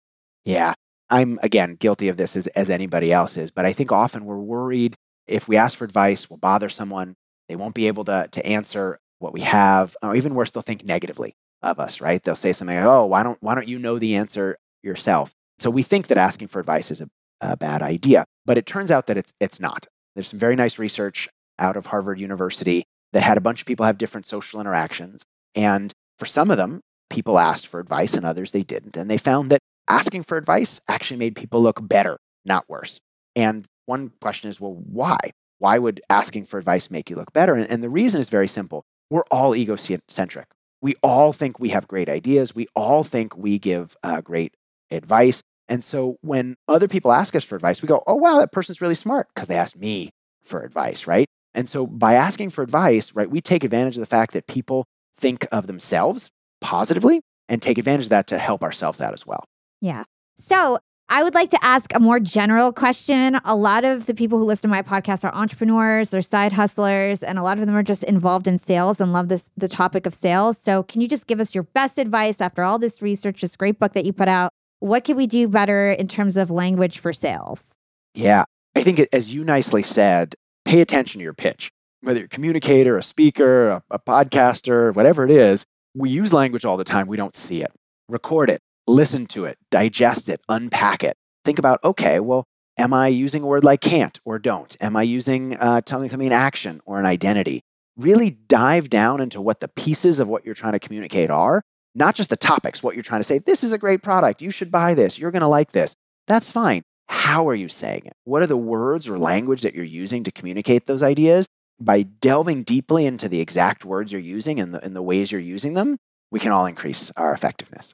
Yeah. 0.45 0.73
I'm 1.09 1.39
again 1.43 1.75
guilty 1.75 2.07
of 2.09 2.17
this 2.17 2.35
as, 2.35 2.47
as 2.47 2.69
anybody 2.69 3.11
else 3.11 3.37
is, 3.37 3.51
but 3.51 3.65
I 3.65 3.73
think 3.73 3.91
often 3.91 4.25
we're 4.25 4.37
worried 4.37 4.95
if 5.27 5.47
we 5.47 5.57
ask 5.57 5.77
for 5.77 5.85
advice, 5.85 6.29
we'll 6.29 6.37
bother 6.37 6.69
someone. 6.69 7.15
They 7.47 7.55
won't 7.55 7.75
be 7.75 7.87
able 7.87 8.05
to, 8.05 8.27
to 8.31 8.45
answer 8.45 8.99
what 9.19 9.33
we 9.33 9.41
have, 9.41 9.95
or 10.01 10.15
even 10.15 10.35
worse, 10.35 10.51
they'll 10.51 10.63
think 10.63 10.85
negatively 10.85 11.33
of 11.61 11.79
us, 11.79 12.01
right? 12.01 12.21
They'll 12.21 12.35
say 12.35 12.53
something 12.53 12.75
like, 12.75 12.85
oh, 12.85 13.05
why 13.05 13.23
don't, 13.23 13.37
why 13.41 13.55
don't 13.55 13.67
you 13.67 13.79
know 13.79 13.97
the 13.97 14.15
answer 14.15 14.57
yourself? 14.81 15.33
So 15.59 15.69
we 15.69 15.81
think 15.81 16.07
that 16.07 16.17
asking 16.17 16.49
for 16.49 16.59
advice 16.59 16.91
is 16.91 17.01
a, 17.01 17.09
a 17.39 17.55
bad 17.55 17.81
idea, 17.81 18.25
but 18.45 18.57
it 18.57 18.65
turns 18.65 18.91
out 18.91 19.07
that 19.07 19.17
it's, 19.17 19.33
it's 19.39 19.59
not. 19.59 19.87
There's 20.15 20.27
some 20.27 20.39
very 20.39 20.55
nice 20.55 20.77
research 20.77 21.29
out 21.57 21.77
of 21.77 21.87
Harvard 21.87 22.19
University 22.19 22.83
that 23.13 23.23
had 23.23 23.37
a 23.37 23.41
bunch 23.41 23.61
of 23.61 23.67
people 23.67 23.85
have 23.85 23.97
different 23.97 24.25
social 24.25 24.59
interactions. 24.59 25.23
And 25.55 25.93
for 26.19 26.25
some 26.25 26.51
of 26.51 26.57
them, 26.57 26.81
people 27.09 27.39
asked 27.39 27.67
for 27.67 27.79
advice 27.79 28.15
and 28.15 28.25
others 28.25 28.51
they 28.51 28.63
didn't. 28.63 28.97
And 28.97 29.09
they 29.09 29.17
found 29.17 29.51
that 29.51 29.61
asking 29.87 30.23
for 30.23 30.37
advice 30.37 30.81
actually 30.87 31.17
made 31.17 31.35
people 31.35 31.61
look 31.61 31.85
better, 31.87 32.17
not 32.45 32.65
worse. 32.67 32.99
And 33.35 33.65
one 33.85 34.11
question 34.21 34.49
is, 34.49 34.59
well, 34.59 34.73
why? 34.73 35.17
Why 35.59 35.77
would 35.77 36.01
asking 36.09 36.45
for 36.45 36.57
advice 36.57 36.91
make 36.91 37.09
you 37.09 37.15
look 37.15 37.33
better? 37.33 37.53
And, 37.53 37.69
and 37.69 37.83
the 37.83 37.89
reason 37.89 38.19
is 38.21 38.29
very 38.29 38.47
simple. 38.47 38.83
We're 39.09 39.23
all 39.31 39.55
egocentric. 39.55 40.47
We 40.81 40.95
all 41.01 41.31
think 41.31 41.59
we 41.59 41.69
have 41.69 41.87
great 41.87 42.09
ideas. 42.09 42.55
We 42.55 42.67
all 42.75 43.03
think 43.03 43.37
we 43.37 43.59
give 43.59 43.95
uh, 44.03 44.21
great 44.21 44.55
advice. 44.91 45.41
And 45.69 45.83
so 45.83 46.17
when 46.21 46.55
other 46.67 46.87
people 46.87 47.11
ask 47.11 47.35
us 47.35 47.43
for 47.43 47.55
advice, 47.55 47.81
we 47.81 47.87
go, 47.87 48.03
oh, 48.05 48.15
wow, 48.15 48.39
that 48.39 48.51
person's 48.51 48.81
really 48.81 48.95
smart 48.95 49.27
because 49.33 49.47
they 49.47 49.55
asked 49.55 49.77
me 49.77 50.09
for 50.43 50.61
advice, 50.63 51.07
right? 51.07 51.25
And 51.53 51.69
so 51.69 51.87
by 51.87 52.15
asking 52.15 52.49
for 52.49 52.63
advice, 52.63 53.15
right, 53.15 53.29
we 53.29 53.39
take 53.39 53.63
advantage 53.63 53.95
of 53.95 54.01
the 54.01 54.05
fact 54.07 54.33
that 54.33 54.47
people 54.47 54.85
think 55.15 55.47
of 55.51 55.67
themselves 55.67 56.29
positively 56.59 57.21
and 57.47 57.61
take 57.61 57.77
advantage 57.77 58.05
of 58.05 58.09
that 58.09 58.27
to 58.27 58.37
help 58.37 58.63
ourselves 58.63 58.99
out 58.99 59.13
as 59.13 59.25
well. 59.25 59.45
Yeah. 59.83 60.05
So 60.37 60.79
I 61.09 61.23
would 61.23 61.35
like 61.35 61.49
to 61.49 61.59
ask 61.61 61.93
a 61.93 61.99
more 61.99 62.17
general 62.17 62.71
question. 62.71 63.37
A 63.43 63.53
lot 63.53 63.83
of 63.83 64.05
the 64.05 64.13
people 64.13 64.39
who 64.39 64.45
listen 64.45 64.69
to 64.69 64.75
my 64.75 64.81
podcast 64.81 65.25
are 65.25 65.35
entrepreneurs, 65.35 66.09
they're 66.09 66.21
side 66.21 66.53
hustlers, 66.53 67.21
and 67.21 67.37
a 67.37 67.43
lot 67.43 67.59
of 67.59 67.67
them 67.67 67.75
are 67.75 67.83
just 67.83 68.05
involved 68.05 68.47
in 68.47 68.57
sales 68.57 69.01
and 69.01 69.11
love 69.11 69.27
this 69.27 69.51
the 69.57 69.67
topic 69.67 70.05
of 70.05 70.15
sales. 70.15 70.57
So 70.57 70.83
can 70.83 71.01
you 71.01 71.09
just 71.09 71.27
give 71.27 71.41
us 71.41 71.53
your 71.53 71.65
best 71.65 71.97
advice 71.97 72.39
after 72.39 72.63
all 72.63 72.79
this 72.79 73.01
research, 73.01 73.41
this 73.41 73.57
great 73.57 73.77
book 73.77 73.91
that 73.91 74.05
you 74.05 74.13
put 74.13 74.29
out? 74.29 74.51
What 74.79 75.03
can 75.03 75.17
we 75.17 75.27
do 75.27 75.49
better 75.49 75.91
in 75.91 76.07
terms 76.07 76.37
of 76.37 76.49
language 76.49 76.99
for 76.99 77.11
sales? 77.11 77.73
Yeah. 78.15 78.45
I 78.73 78.83
think 78.83 79.05
as 79.11 79.33
you 79.33 79.43
nicely 79.43 79.83
said, 79.83 80.33
pay 80.63 80.79
attention 80.79 81.19
to 81.19 81.23
your 81.23 81.33
pitch. 81.33 81.71
Whether 81.99 82.19
you're 82.19 82.25
a 82.27 82.29
communicator, 82.29 82.97
a 82.97 83.03
speaker, 83.03 83.69
a, 83.69 83.83
a 83.91 83.99
podcaster, 83.99 84.95
whatever 84.95 85.25
it 85.25 85.31
is, 85.31 85.65
we 85.93 86.09
use 86.09 86.31
language 86.31 86.63
all 86.63 86.77
the 86.77 86.85
time. 86.85 87.07
We 87.07 87.17
don't 87.17 87.35
see 87.35 87.61
it. 87.61 87.71
Record 88.07 88.49
it 88.49 88.61
listen 88.87 89.25
to 89.27 89.45
it, 89.45 89.57
digest 89.71 90.29
it, 90.29 90.41
unpack 90.49 91.03
it. 91.03 91.15
Think 91.45 91.59
about, 91.59 91.83
okay, 91.83 92.19
well, 92.19 92.45
am 92.77 92.93
I 92.93 93.07
using 93.07 93.43
a 93.43 93.47
word 93.47 93.63
like 93.63 93.81
can't 93.81 94.19
or 94.25 94.39
don't? 94.39 94.75
Am 94.81 94.95
I 94.95 95.03
using 95.03 95.55
uh, 95.57 95.81
telling 95.81 96.09
something 96.09 96.27
an 96.27 96.33
action 96.33 96.81
or 96.85 96.99
an 96.99 97.05
identity? 97.05 97.61
Really 97.97 98.31
dive 98.31 98.89
down 98.89 99.21
into 99.21 99.41
what 99.41 99.59
the 99.59 99.67
pieces 99.67 100.19
of 100.19 100.27
what 100.27 100.45
you're 100.45 100.55
trying 100.55 100.73
to 100.73 100.79
communicate 100.79 101.29
are, 101.29 101.61
not 101.93 102.15
just 102.15 102.29
the 102.29 102.37
topics, 102.37 102.81
what 102.81 102.95
you're 102.95 103.03
trying 103.03 103.19
to 103.19 103.25
say. 103.25 103.37
This 103.37 103.63
is 103.63 103.71
a 103.71 103.77
great 103.77 104.01
product. 104.01 104.41
You 104.41 104.51
should 104.51 104.71
buy 104.71 104.95
this. 104.95 105.19
You're 105.19 105.31
going 105.31 105.41
to 105.41 105.47
like 105.47 105.71
this. 105.71 105.95
That's 106.27 106.51
fine. 106.51 106.83
How 107.07 107.47
are 107.49 107.55
you 107.55 107.67
saying 107.67 108.03
it? 108.05 108.13
What 108.23 108.41
are 108.41 108.47
the 108.47 108.57
words 108.57 109.07
or 109.07 109.19
language 109.19 109.61
that 109.61 109.75
you're 109.75 109.83
using 109.83 110.23
to 110.23 110.31
communicate 110.31 110.85
those 110.85 111.03
ideas? 111.03 111.45
By 111.79 112.03
delving 112.03 112.63
deeply 112.63 113.05
into 113.05 113.27
the 113.27 113.41
exact 113.41 113.83
words 113.83 114.11
you're 114.11 114.21
using 114.21 114.59
and 114.59 114.73
the, 114.73 114.83
and 114.83 114.95
the 114.95 115.01
ways 115.01 115.31
you're 115.31 115.41
using 115.41 115.73
them, 115.73 115.97
we 116.31 116.39
can 116.39 116.51
all 116.51 116.65
increase 116.65 117.11
our 117.11 117.33
effectiveness. 117.33 117.93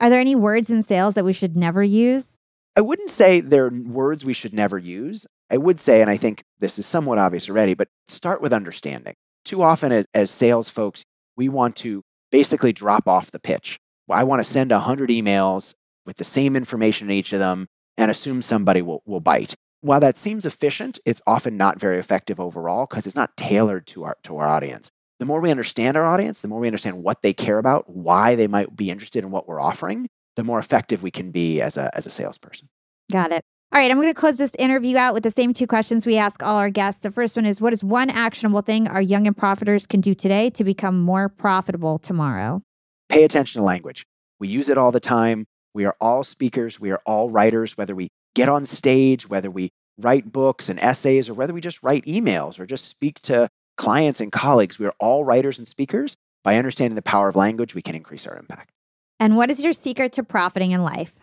Are 0.00 0.08
there 0.08 0.20
any 0.20 0.34
words 0.34 0.70
in 0.70 0.82
sales 0.82 1.14
that 1.14 1.26
we 1.26 1.34
should 1.34 1.56
never 1.56 1.82
use? 1.82 2.38
I 2.74 2.80
wouldn't 2.80 3.10
say 3.10 3.40
they're 3.40 3.68
words 3.68 4.24
we 4.24 4.32
should 4.32 4.54
never 4.54 4.78
use. 4.78 5.26
I 5.50 5.58
would 5.58 5.78
say, 5.78 6.00
and 6.00 6.08
I 6.08 6.16
think 6.16 6.42
this 6.58 6.78
is 6.78 6.86
somewhat 6.86 7.18
obvious 7.18 7.50
already, 7.50 7.74
but 7.74 7.88
start 8.08 8.40
with 8.40 8.52
understanding. 8.52 9.14
Too 9.44 9.62
often, 9.62 9.92
as, 9.92 10.06
as 10.14 10.30
sales 10.30 10.70
folks, 10.70 11.04
we 11.36 11.50
want 11.50 11.76
to 11.76 12.02
basically 12.30 12.72
drop 12.72 13.06
off 13.06 13.30
the 13.30 13.40
pitch. 13.40 13.78
I 14.08 14.24
want 14.24 14.40
to 14.40 14.50
send 14.50 14.70
100 14.70 15.10
emails 15.10 15.74
with 16.06 16.16
the 16.16 16.24
same 16.24 16.56
information 16.56 17.10
in 17.10 17.16
each 17.16 17.34
of 17.34 17.38
them 17.38 17.66
and 17.98 18.10
assume 18.10 18.40
somebody 18.40 18.80
will, 18.80 19.02
will 19.04 19.20
bite. 19.20 19.54
While 19.82 20.00
that 20.00 20.16
seems 20.16 20.46
efficient, 20.46 20.98
it's 21.04 21.22
often 21.26 21.56
not 21.58 21.78
very 21.78 21.98
effective 21.98 22.40
overall 22.40 22.86
because 22.86 23.06
it's 23.06 23.16
not 23.16 23.36
tailored 23.36 23.86
to 23.88 24.04
our, 24.04 24.16
to 24.22 24.36
our 24.36 24.48
audience 24.48 24.90
the 25.20 25.26
more 25.26 25.40
we 25.42 25.50
understand 25.50 25.98
our 25.98 26.06
audience, 26.06 26.40
the 26.40 26.48
more 26.48 26.58
we 26.58 26.66
understand 26.66 27.04
what 27.04 27.20
they 27.20 27.34
care 27.34 27.58
about, 27.58 27.88
why 27.88 28.34
they 28.34 28.46
might 28.46 28.74
be 28.74 28.90
interested 28.90 29.22
in 29.22 29.30
what 29.30 29.46
we're 29.46 29.60
offering, 29.60 30.08
the 30.34 30.42
more 30.42 30.58
effective 30.58 31.02
we 31.02 31.10
can 31.10 31.30
be 31.30 31.60
as 31.60 31.76
a, 31.76 31.94
as 31.94 32.06
a 32.06 32.10
salesperson. 32.10 32.68
Got 33.12 33.30
it. 33.30 33.44
All 33.70 33.78
right, 33.78 33.90
I'm 33.90 33.98
going 33.98 34.08
to 34.08 34.18
close 34.18 34.38
this 34.38 34.54
interview 34.58 34.96
out 34.96 35.12
with 35.12 35.22
the 35.22 35.30
same 35.30 35.52
two 35.52 35.66
questions 35.66 36.06
we 36.06 36.16
ask 36.16 36.42
all 36.42 36.56
our 36.56 36.70
guests. 36.70 37.02
The 37.02 37.10
first 37.10 37.36
one 37.36 37.44
is 37.44 37.60
What 37.60 37.74
is 37.74 37.84
one 37.84 38.08
actionable 38.08 38.62
thing 38.62 38.88
our 38.88 39.02
young 39.02 39.26
and 39.26 39.36
profiters 39.36 39.86
can 39.86 40.00
do 40.00 40.14
today 40.14 40.48
to 40.50 40.64
become 40.64 40.98
more 40.98 41.28
profitable 41.28 41.98
tomorrow? 41.98 42.62
Pay 43.10 43.22
attention 43.22 43.60
to 43.60 43.64
language. 43.64 44.06
We 44.40 44.48
use 44.48 44.70
it 44.70 44.78
all 44.78 44.90
the 44.90 45.00
time. 45.00 45.44
We 45.74 45.84
are 45.84 45.94
all 46.00 46.24
speakers, 46.24 46.80
we 46.80 46.90
are 46.90 47.02
all 47.04 47.28
writers, 47.28 47.76
whether 47.76 47.94
we 47.94 48.08
get 48.34 48.48
on 48.48 48.64
stage, 48.64 49.28
whether 49.28 49.50
we 49.50 49.68
write 49.98 50.32
books 50.32 50.70
and 50.70 50.80
essays, 50.80 51.28
or 51.28 51.34
whether 51.34 51.52
we 51.52 51.60
just 51.60 51.82
write 51.82 52.06
emails 52.06 52.58
or 52.58 52.64
just 52.64 52.86
speak 52.86 53.20
to 53.20 53.48
clients 53.80 54.20
and 54.20 54.30
colleagues, 54.30 54.78
we 54.78 54.86
are 54.86 54.94
all 55.00 55.24
writers 55.24 55.56
and 55.58 55.66
speakers. 55.66 56.14
By 56.44 56.56
understanding 56.56 56.94
the 56.94 57.02
power 57.02 57.28
of 57.28 57.36
language, 57.36 57.74
we 57.74 57.82
can 57.82 57.94
increase 57.94 58.26
our 58.26 58.36
impact. 58.36 58.70
And 59.18 59.36
what 59.36 59.50
is 59.50 59.64
your 59.64 59.72
secret 59.72 60.12
to 60.14 60.22
profiting 60.22 60.72
in 60.72 60.82
life? 60.82 61.14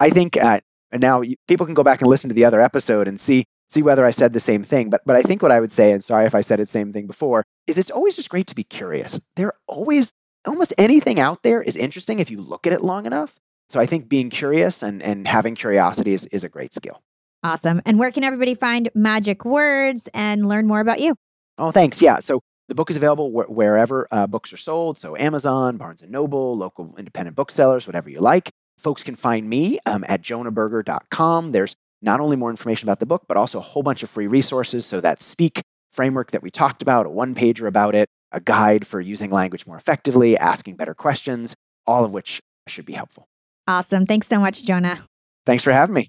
I 0.00 0.10
think 0.10 0.36
uh, 0.36 0.60
now 0.92 1.22
people 1.46 1.66
can 1.66 1.74
go 1.74 1.84
back 1.84 2.00
and 2.00 2.10
listen 2.10 2.28
to 2.28 2.34
the 2.34 2.44
other 2.44 2.60
episode 2.60 3.06
and 3.06 3.18
see 3.18 3.44
see 3.68 3.82
whether 3.82 4.04
I 4.04 4.10
said 4.10 4.32
the 4.32 4.40
same 4.40 4.64
thing. 4.64 4.90
But 4.90 5.02
but 5.06 5.14
I 5.14 5.22
think 5.22 5.40
what 5.40 5.52
I 5.52 5.60
would 5.60 5.72
say, 5.72 5.92
and 5.92 6.02
sorry 6.02 6.26
if 6.26 6.34
I 6.34 6.40
said 6.40 6.58
the 6.58 6.66
same 6.66 6.92
thing 6.92 7.06
before, 7.06 7.44
is 7.68 7.78
it's 7.78 7.90
always 7.90 8.16
just 8.16 8.28
great 8.28 8.48
to 8.48 8.54
be 8.56 8.64
curious. 8.64 9.20
There 9.36 9.52
always 9.68 10.12
almost 10.46 10.72
anything 10.78 11.20
out 11.20 11.42
there 11.42 11.62
is 11.62 11.76
interesting 11.76 12.18
if 12.18 12.30
you 12.30 12.40
look 12.40 12.66
at 12.66 12.72
it 12.72 12.82
long 12.82 13.06
enough. 13.06 13.38
So 13.68 13.78
I 13.78 13.86
think 13.86 14.08
being 14.08 14.30
curious 14.30 14.82
and, 14.82 15.00
and 15.00 15.28
having 15.28 15.54
curiosity 15.54 16.12
is, 16.12 16.26
is 16.26 16.42
a 16.42 16.48
great 16.48 16.74
skill. 16.74 17.02
Awesome. 17.44 17.80
And 17.86 17.98
where 18.00 18.10
can 18.10 18.24
everybody 18.24 18.54
find 18.54 18.90
magic 18.94 19.44
words 19.44 20.08
and 20.12 20.48
learn 20.48 20.66
more 20.66 20.80
about 20.80 20.98
you? 20.98 21.14
Oh, 21.60 21.70
thanks. 21.70 22.00
Yeah. 22.00 22.20
So 22.20 22.40
the 22.68 22.74
book 22.74 22.90
is 22.90 22.96
available 22.96 23.30
wh- 23.30 23.50
wherever 23.50 24.08
uh, 24.10 24.26
books 24.26 24.52
are 24.52 24.56
sold. 24.56 24.96
So 24.96 25.16
Amazon, 25.16 25.76
Barnes 25.76 26.02
and 26.02 26.10
Noble, 26.10 26.56
local 26.56 26.94
independent 26.96 27.36
booksellers, 27.36 27.86
whatever 27.86 28.08
you 28.08 28.20
like. 28.20 28.50
Folks 28.78 29.04
can 29.04 29.14
find 29.14 29.48
me 29.48 29.78
um, 29.84 30.04
at 30.08 30.22
jonahberger.com. 30.22 31.52
There's 31.52 31.76
not 32.00 32.18
only 32.20 32.36
more 32.36 32.48
information 32.48 32.88
about 32.88 32.98
the 32.98 33.06
book, 33.06 33.24
but 33.28 33.36
also 33.36 33.58
a 33.58 33.62
whole 33.62 33.82
bunch 33.82 34.02
of 34.02 34.08
free 34.08 34.26
resources. 34.26 34.86
So 34.86 35.02
that 35.02 35.20
Speak 35.20 35.60
framework 35.92 36.30
that 36.30 36.42
we 36.42 36.50
talked 36.50 36.80
about, 36.80 37.04
a 37.04 37.10
one 37.10 37.34
pager 37.34 37.66
about 37.66 37.94
it, 37.94 38.08
a 38.32 38.40
guide 38.40 38.86
for 38.86 39.00
using 39.00 39.30
language 39.30 39.66
more 39.66 39.76
effectively, 39.76 40.38
asking 40.38 40.76
better 40.76 40.94
questions, 40.94 41.54
all 41.86 42.04
of 42.04 42.12
which 42.12 42.40
should 42.68 42.86
be 42.86 42.94
helpful. 42.94 43.26
Awesome. 43.68 44.06
Thanks 44.06 44.28
so 44.28 44.40
much, 44.40 44.64
Jonah. 44.64 45.04
Thanks 45.44 45.62
for 45.62 45.72
having 45.72 45.94
me. 45.94 46.08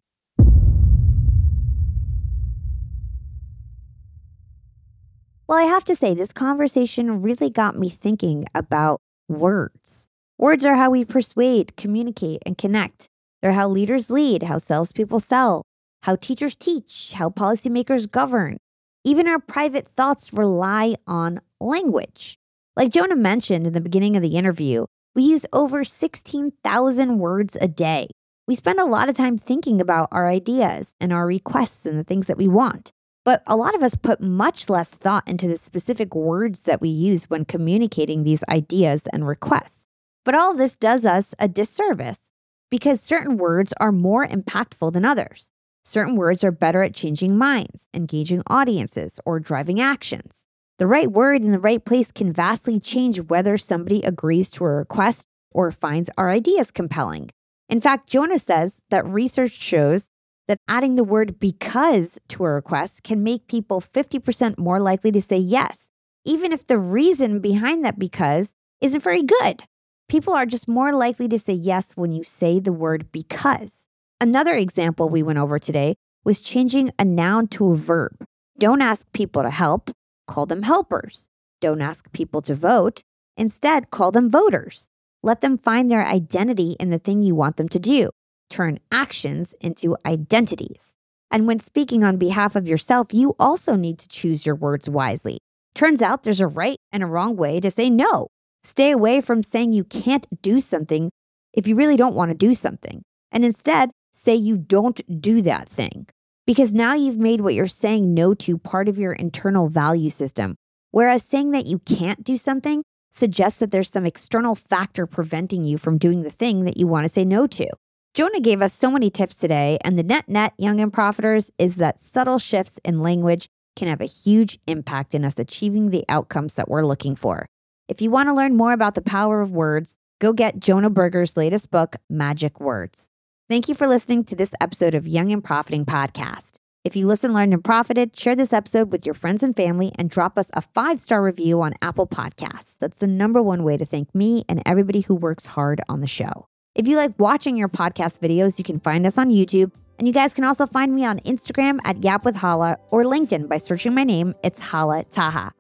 Well, 5.52 5.60
I 5.60 5.64
have 5.64 5.84
to 5.84 5.98
say, 5.98 6.14
this 6.14 6.32
conversation 6.32 7.22
really 7.22 7.50
got 7.50 7.78
me 7.78 7.90
thinking 7.90 8.46
about 8.56 9.02
words. 9.28 10.08
Words 10.38 10.66
are 10.66 10.76
how 10.76 10.92
we 10.92 11.04
persuade, 11.04 11.76
communicate, 11.76 12.42
and 12.46 12.58
connect. 12.58 13.10
They're 13.42 13.52
how 13.52 13.68
leaders 13.68 14.10
lead, 14.10 14.44
how 14.44 14.60
salespeople 14.60 15.20
sell, 15.20 15.64
how 16.04 16.16
teachers 16.16 16.56
teach, 16.56 17.12
how 17.18 17.32
policymakers 17.32 18.10
govern. 18.10 18.60
Even 19.04 19.28
our 19.28 19.40
private 19.40 19.90
thoughts 19.90 20.32
rely 20.32 20.96
on 21.06 21.42
language. 21.60 22.38
Like 22.78 22.94
Jonah 22.94 23.18
mentioned 23.18 23.68
in 23.68 23.74
the 23.74 23.82
beginning 23.82 24.16
of 24.16 24.22
the 24.22 24.38
interview, 24.38 24.86
we 25.16 25.24
use 25.24 25.46
over 25.52 25.84
16,000 25.84 27.20
words 27.20 27.58
a 27.60 27.68
day. 27.68 28.08
We 28.48 28.56
spend 28.56 28.80
a 28.80 28.86
lot 28.86 29.10
of 29.10 29.18
time 29.18 29.38
thinking 29.38 29.82
about 29.82 30.08
our 30.14 30.30
ideas 30.30 30.96
and 31.02 31.12
our 31.12 31.28
requests 31.28 31.86
and 31.86 32.00
the 32.00 32.06
things 32.06 32.28
that 32.28 32.38
we 32.38 32.48
want. 32.48 32.94
But 33.24 33.44
a 33.46 33.56
lot 33.56 33.76
of 33.76 33.84
us 33.84 33.96
put 33.96 34.22
much 34.22 34.70
less 34.70 34.90
thought 34.90 35.28
into 35.28 35.48
the 35.48 35.58
specific 35.58 36.16
words 36.16 36.64
that 36.64 36.82
we 36.82 36.90
use 36.90 37.30
when 37.30 37.46
communicating 37.46 38.24
these 38.24 38.44
ideas 38.50 39.08
and 39.14 39.28
requests. 39.28 39.86
But 40.26 40.36
all 40.36 40.54
this 40.54 40.76
does 40.76 41.06
us 41.06 41.36
a 41.38 41.48
disservice 41.48 42.32
because 42.72 43.02
certain 43.02 43.38
words 43.38 43.74
are 43.80 43.92
more 43.92 44.26
impactful 44.26 44.94
than 44.94 45.06
others. 45.06 45.52
Certain 45.84 46.16
words 46.16 46.44
are 46.44 46.52
better 46.52 46.84
at 46.84 46.94
changing 46.94 47.38
minds, 47.38 47.88
engaging 47.94 48.44
audiences, 48.48 49.20
or 49.26 49.40
driving 49.40 49.80
actions. 49.80 50.46
The 50.78 50.88
right 50.88 51.12
word 51.12 51.44
in 51.44 51.52
the 51.52 51.60
right 51.60 51.84
place 51.84 52.12
can 52.12 52.34
vastly 52.34 52.80
change 52.80 53.20
whether 53.20 53.58
somebody 53.58 54.02
agrees 54.02 54.50
to 54.52 54.66
a 54.66 54.70
request 54.70 55.26
or 55.52 55.72
finds 55.72 56.10
our 56.18 56.30
ideas 56.30 56.72
compelling. 56.72 57.30
In 57.68 57.82
fact, 57.82 58.10
Jonah 58.10 58.40
says 58.40 58.82
that 58.90 59.06
research 59.06 59.52
shows 59.52 60.10
that 60.48 60.58
adding 60.68 60.96
the 60.96 61.04
word 61.04 61.40
because 61.40 62.20
to 62.30 62.44
a 62.44 62.50
request 62.50 63.04
can 63.04 63.24
make 63.24 63.48
people 63.48 63.82
50% 63.82 64.58
more 64.58 64.80
likely 64.80 65.12
to 65.12 65.22
say 65.22 65.38
yes, 65.38 65.90
even 66.26 66.52
if 66.52 66.66
the 66.66 66.78
reason 66.78 67.40
behind 67.40 67.86
that 67.86 68.00
because 68.00 68.54
isn't 68.82 69.04
very 69.04 69.24
good. 69.24 69.64
People 70.10 70.34
are 70.34 70.46
just 70.46 70.68
more 70.68 70.92
likely 70.92 71.28
to 71.30 71.40
say 71.40 71.54
yes 71.54 71.94
when 71.94 72.12
you 72.12 72.24
say 72.24 72.60
the 72.60 72.74
word 72.74 73.12
because. 73.12 73.86
Another 74.20 74.54
example 74.54 75.10
we 75.10 75.24
went 75.24 75.40
over 75.40 75.58
today 75.58 75.96
was 76.24 76.42
changing 76.42 76.92
a 77.00 77.06
noun 77.06 77.48
to 77.48 77.72
a 77.72 77.78
verb. 77.78 78.26
Don't 78.60 78.82
ask 78.82 79.12
people 79.14 79.42
to 79.42 79.50
help, 79.50 79.90
call 80.28 80.46
them 80.46 80.64
helpers. 80.64 81.28
Don't 81.62 81.82
ask 81.82 82.12
people 82.12 82.42
to 82.42 82.54
vote, 82.54 83.02
instead, 83.38 83.90
call 83.90 84.12
them 84.12 84.30
voters. 84.30 84.88
Let 85.24 85.42
them 85.42 85.58
find 85.58 85.90
their 85.90 86.06
identity 86.06 86.76
in 86.80 86.90
the 86.90 87.00
thing 87.00 87.24
you 87.24 87.36
want 87.36 87.58
them 87.58 87.70
to 87.70 87.80
do 87.80 88.10
turn 88.52 88.80
actions 88.92 89.56
into 89.62 89.98
identities. 90.06 90.94
And 91.32 91.48
when 91.48 91.60
speaking 91.60 92.04
on 92.04 92.18
behalf 92.18 92.56
of 92.56 92.68
yourself, 92.68 93.14
you 93.14 93.36
also 93.40 93.76
need 93.76 93.98
to 94.00 94.08
choose 94.08 94.46
your 94.46 94.56
words 94.56 94.90
wisely. 94.90 95.40
Turns 95.74 96.02
out 96.02 96.24
there's 96.24 96.42
a 96.42 96.48
right 96.48 96.78
and 96.92 97.02
a 97.02 97.08
wrong 97.08 97.38
way 97.38 97.60
to 97.62 97.72
say 97.72 97.90
no. 97.90 98.28
Stay 98.64 98.92
away 98.92 99.22
from 99.22 99.42
saying 99.42 99.72
you 99.72 99.86
can't 99.86 100.28
do 100.42 100.60
something 100.60 101.10
if 101.54 101.66
you 101.68 101.76
really 101.76 101.96
don't 101.96 102.16
want 102.16 102.30
to 102.30 102.36
do 102.38 102.54
something. 102.54 103.02
And 103.32 103.46
instead, 103.46 103.90
say 104.12 104.36
you 104.36 104.58
don't 104.58 105.02
do 105.22 105.42
that 105.42 105.70
thing. 105.70 106.08
Because 106.46 106.74
now 106.74 106.94
you've 106.94 107.18
made 107.18 107.42
what 107.42 107.54
you're 107.54 107.68
saying 107.68 108.14
no 108.14 108.34
to 108.34 108.58
part 108.58 108.90
of 108.90 109.00
your 109.00 109.14
internal 109.14 109.68
value 109.68 110.10
system. 110.10 110.56
Whereas 110.92 111.24
saying 111.24 111.52
that 111.52 111.66
you 111.66 111.80
can't 111.80 112.24
do 112.24 112.36
something 112.36 112.84
suggests 113.14 113.60
that 113.60 113.72
there's 113.72 113.90
some 113.90 114.06
external 114.06 114.56
factor 114.56 115.06
preventing 115.08 115.64
you 115.64 115.78
from 115.78 115.98
doing 115.98 116.24
the 116.24 116.30
thing 116.30 116.66
that 116.66 116.78
you 116.78 116.88
want 116.88 117.06
to 117.06 117.10
say 117.10 117.24
no 117.24 117.48
to. 117.48 117.68
Jonah 118.14 118.42
gave 118.42 118.62
us 118.62 118.74
so 118.74 118.92
many 118.92 119.10
tips 119.10 119.36
today, 119.36 119.78
and 119.86 119.98
the 119.98 120.04
net 120.04 120.28
net, 120.28 120.54
young 120.58 120.82
and 120.82 120.92
profiters, 120.92 121.50
is 121.58 121.78
that 121.78 122.02
subtle 122.02 122.40
shifts 122.40 122.78
in 122.84 123.02
language 123.02 123.48
can 123.78 123.88
have 123.88 124.02
a 124.02 124.06
huge 124.06 124.60
impact 124.68 125.16
in 125.16 125.24
us 125.24 125.40
achieving 125.40 125.90
the 125.90 126.04
outcomes 126.10 126.56
that 126.56 126.68
we're 126.68 126.86
looking 126.86 127.16
for. 127.16 127.46
If 127.88 128.02
you 128.02 128.12
want 128.12 128.28
to 128.28 128.34
learn 128.34 128.58
more 128.58 128.74
about 128.74 128.96
the 128.96 129.02
power 129.02 129.40
of 129.40 129.52
words, 129.52 129.96
go 130.20 130.34
get 130.34 130.60
Jonah 130.60 130.90
Berger's 130.90 131.38
latest 131.38 131.72
book, 131.72 131.96
Magic 132.10 132.60
Words. 132.60 133.08
Thank 133.48 133.70
you 133.70 133.76
for 133.76 133.88
listening 133.88 134.26
to 134.26 134.36
this 134.36 134.54
episode 134.60 134.94
of 134.94 135.08
Young 135.08 135.32
and 135.32 135.42
Profiting 135.42 135.86
Podcast. 135.86 136.56
If 136.84 136.98
you 136.98 137.08
listened, 137.08 137.34
learned, 137.34 137.54
and 137.54 137.64
profited, 137.64 138.18
share 138.18 138.36
this 138.36 138.52
episode 138.52 138.92
with 138.92 139.06
your 139.06 139.16
friends 139.16 139.42
and 139.42 139.56
family 139.56 139.94
and 139.98 140.10
drop 140.10 140.38
us 140.38 140.52
a 140.54 140.60
five 140.60 141.00
star 141.00 141.24
review 141.24 141.62
on 141.62 141.76
Apple 141.82 142.08
Podcasts. 142.08 142.74
That's 142.78 142.98
the 142.98 143.08
number 143.08 143.42
one 143.42 143.64
way 143.64 143.78
to 143.78 143.86
thank 143.86 144.14
me 144.14 144.44
and 144.50 144.62
everybody 144.66 145.00
who 145.00 145.16
works 145.16 145.46
hard 145.46 145.80
on 145.88 146.02
the 146.02 146.08
show. 146.08 146.48
If 146.74 146.88
you 146.88 146.96
like 146.96 147.12
watching 147.20 147.58
your 147.58 147.68
podcast 147.68 148.20
videos, 148.20 148.58
you 148.58 148.64
can 148.64 148.80
find 148.80 149.06
us 149.06 149.18
on 149.18 149.30
YouTube. 149.30 149.72
And 150.00 150.08
you 150.08 150.14
guys 150.14 150.34
can 150.34 150.46
also 150.46 150.66
find 150.66 150.96
me 150.96 151.04
on 151.04 151.20
Instagram 151.20 151.80
at 151.84 152.02
Yap 152.02 152.24
with 152.24 152.36
Hala 152.36 152.78
or 152.90 153.04
LinkedIn 153.04 153.50
by 153.50 153.58
searching 153.58 153.94
my 153.94 154.06
name. 154.06 154.34
It's 154.42 154.60
Hala 154.60 155.04
Taha. 155.04 155.52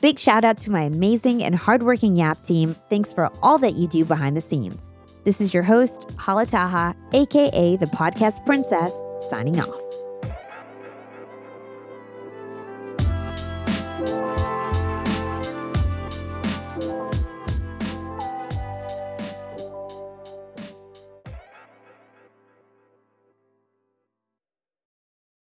Big 0.00 0.18
shout 0.18 0.42
out 0.44 0.56
to 0.58 0.70
my 0.70 0.82
amazing 0.82 1.44
and 1.44 1.54
hardworking 1.54 2.16
Yap 2.16 2.42
team. 2.42 2.74
Thanks 2.88 3.12
for 3.12 3.30
all 3.42 3.58
that 3.58 3.74
you 3.74 3.86
do 3.86 4.06
behind 4.06 4.38
the 4.38 4.40
scenes. 4.40 4.92
This 5.24 5.40
is 5.40 5.52
your 5.52 5.62
host, 5.62 6.10
Hala 6.16 6.46
Taha, 6.46 6.96
aka 7.12 7.76
the 7.76 7.86
podcast 7.86 8.44
princess, 8.46 8.92
signing 9.28 9.60
off. 9.60 10.03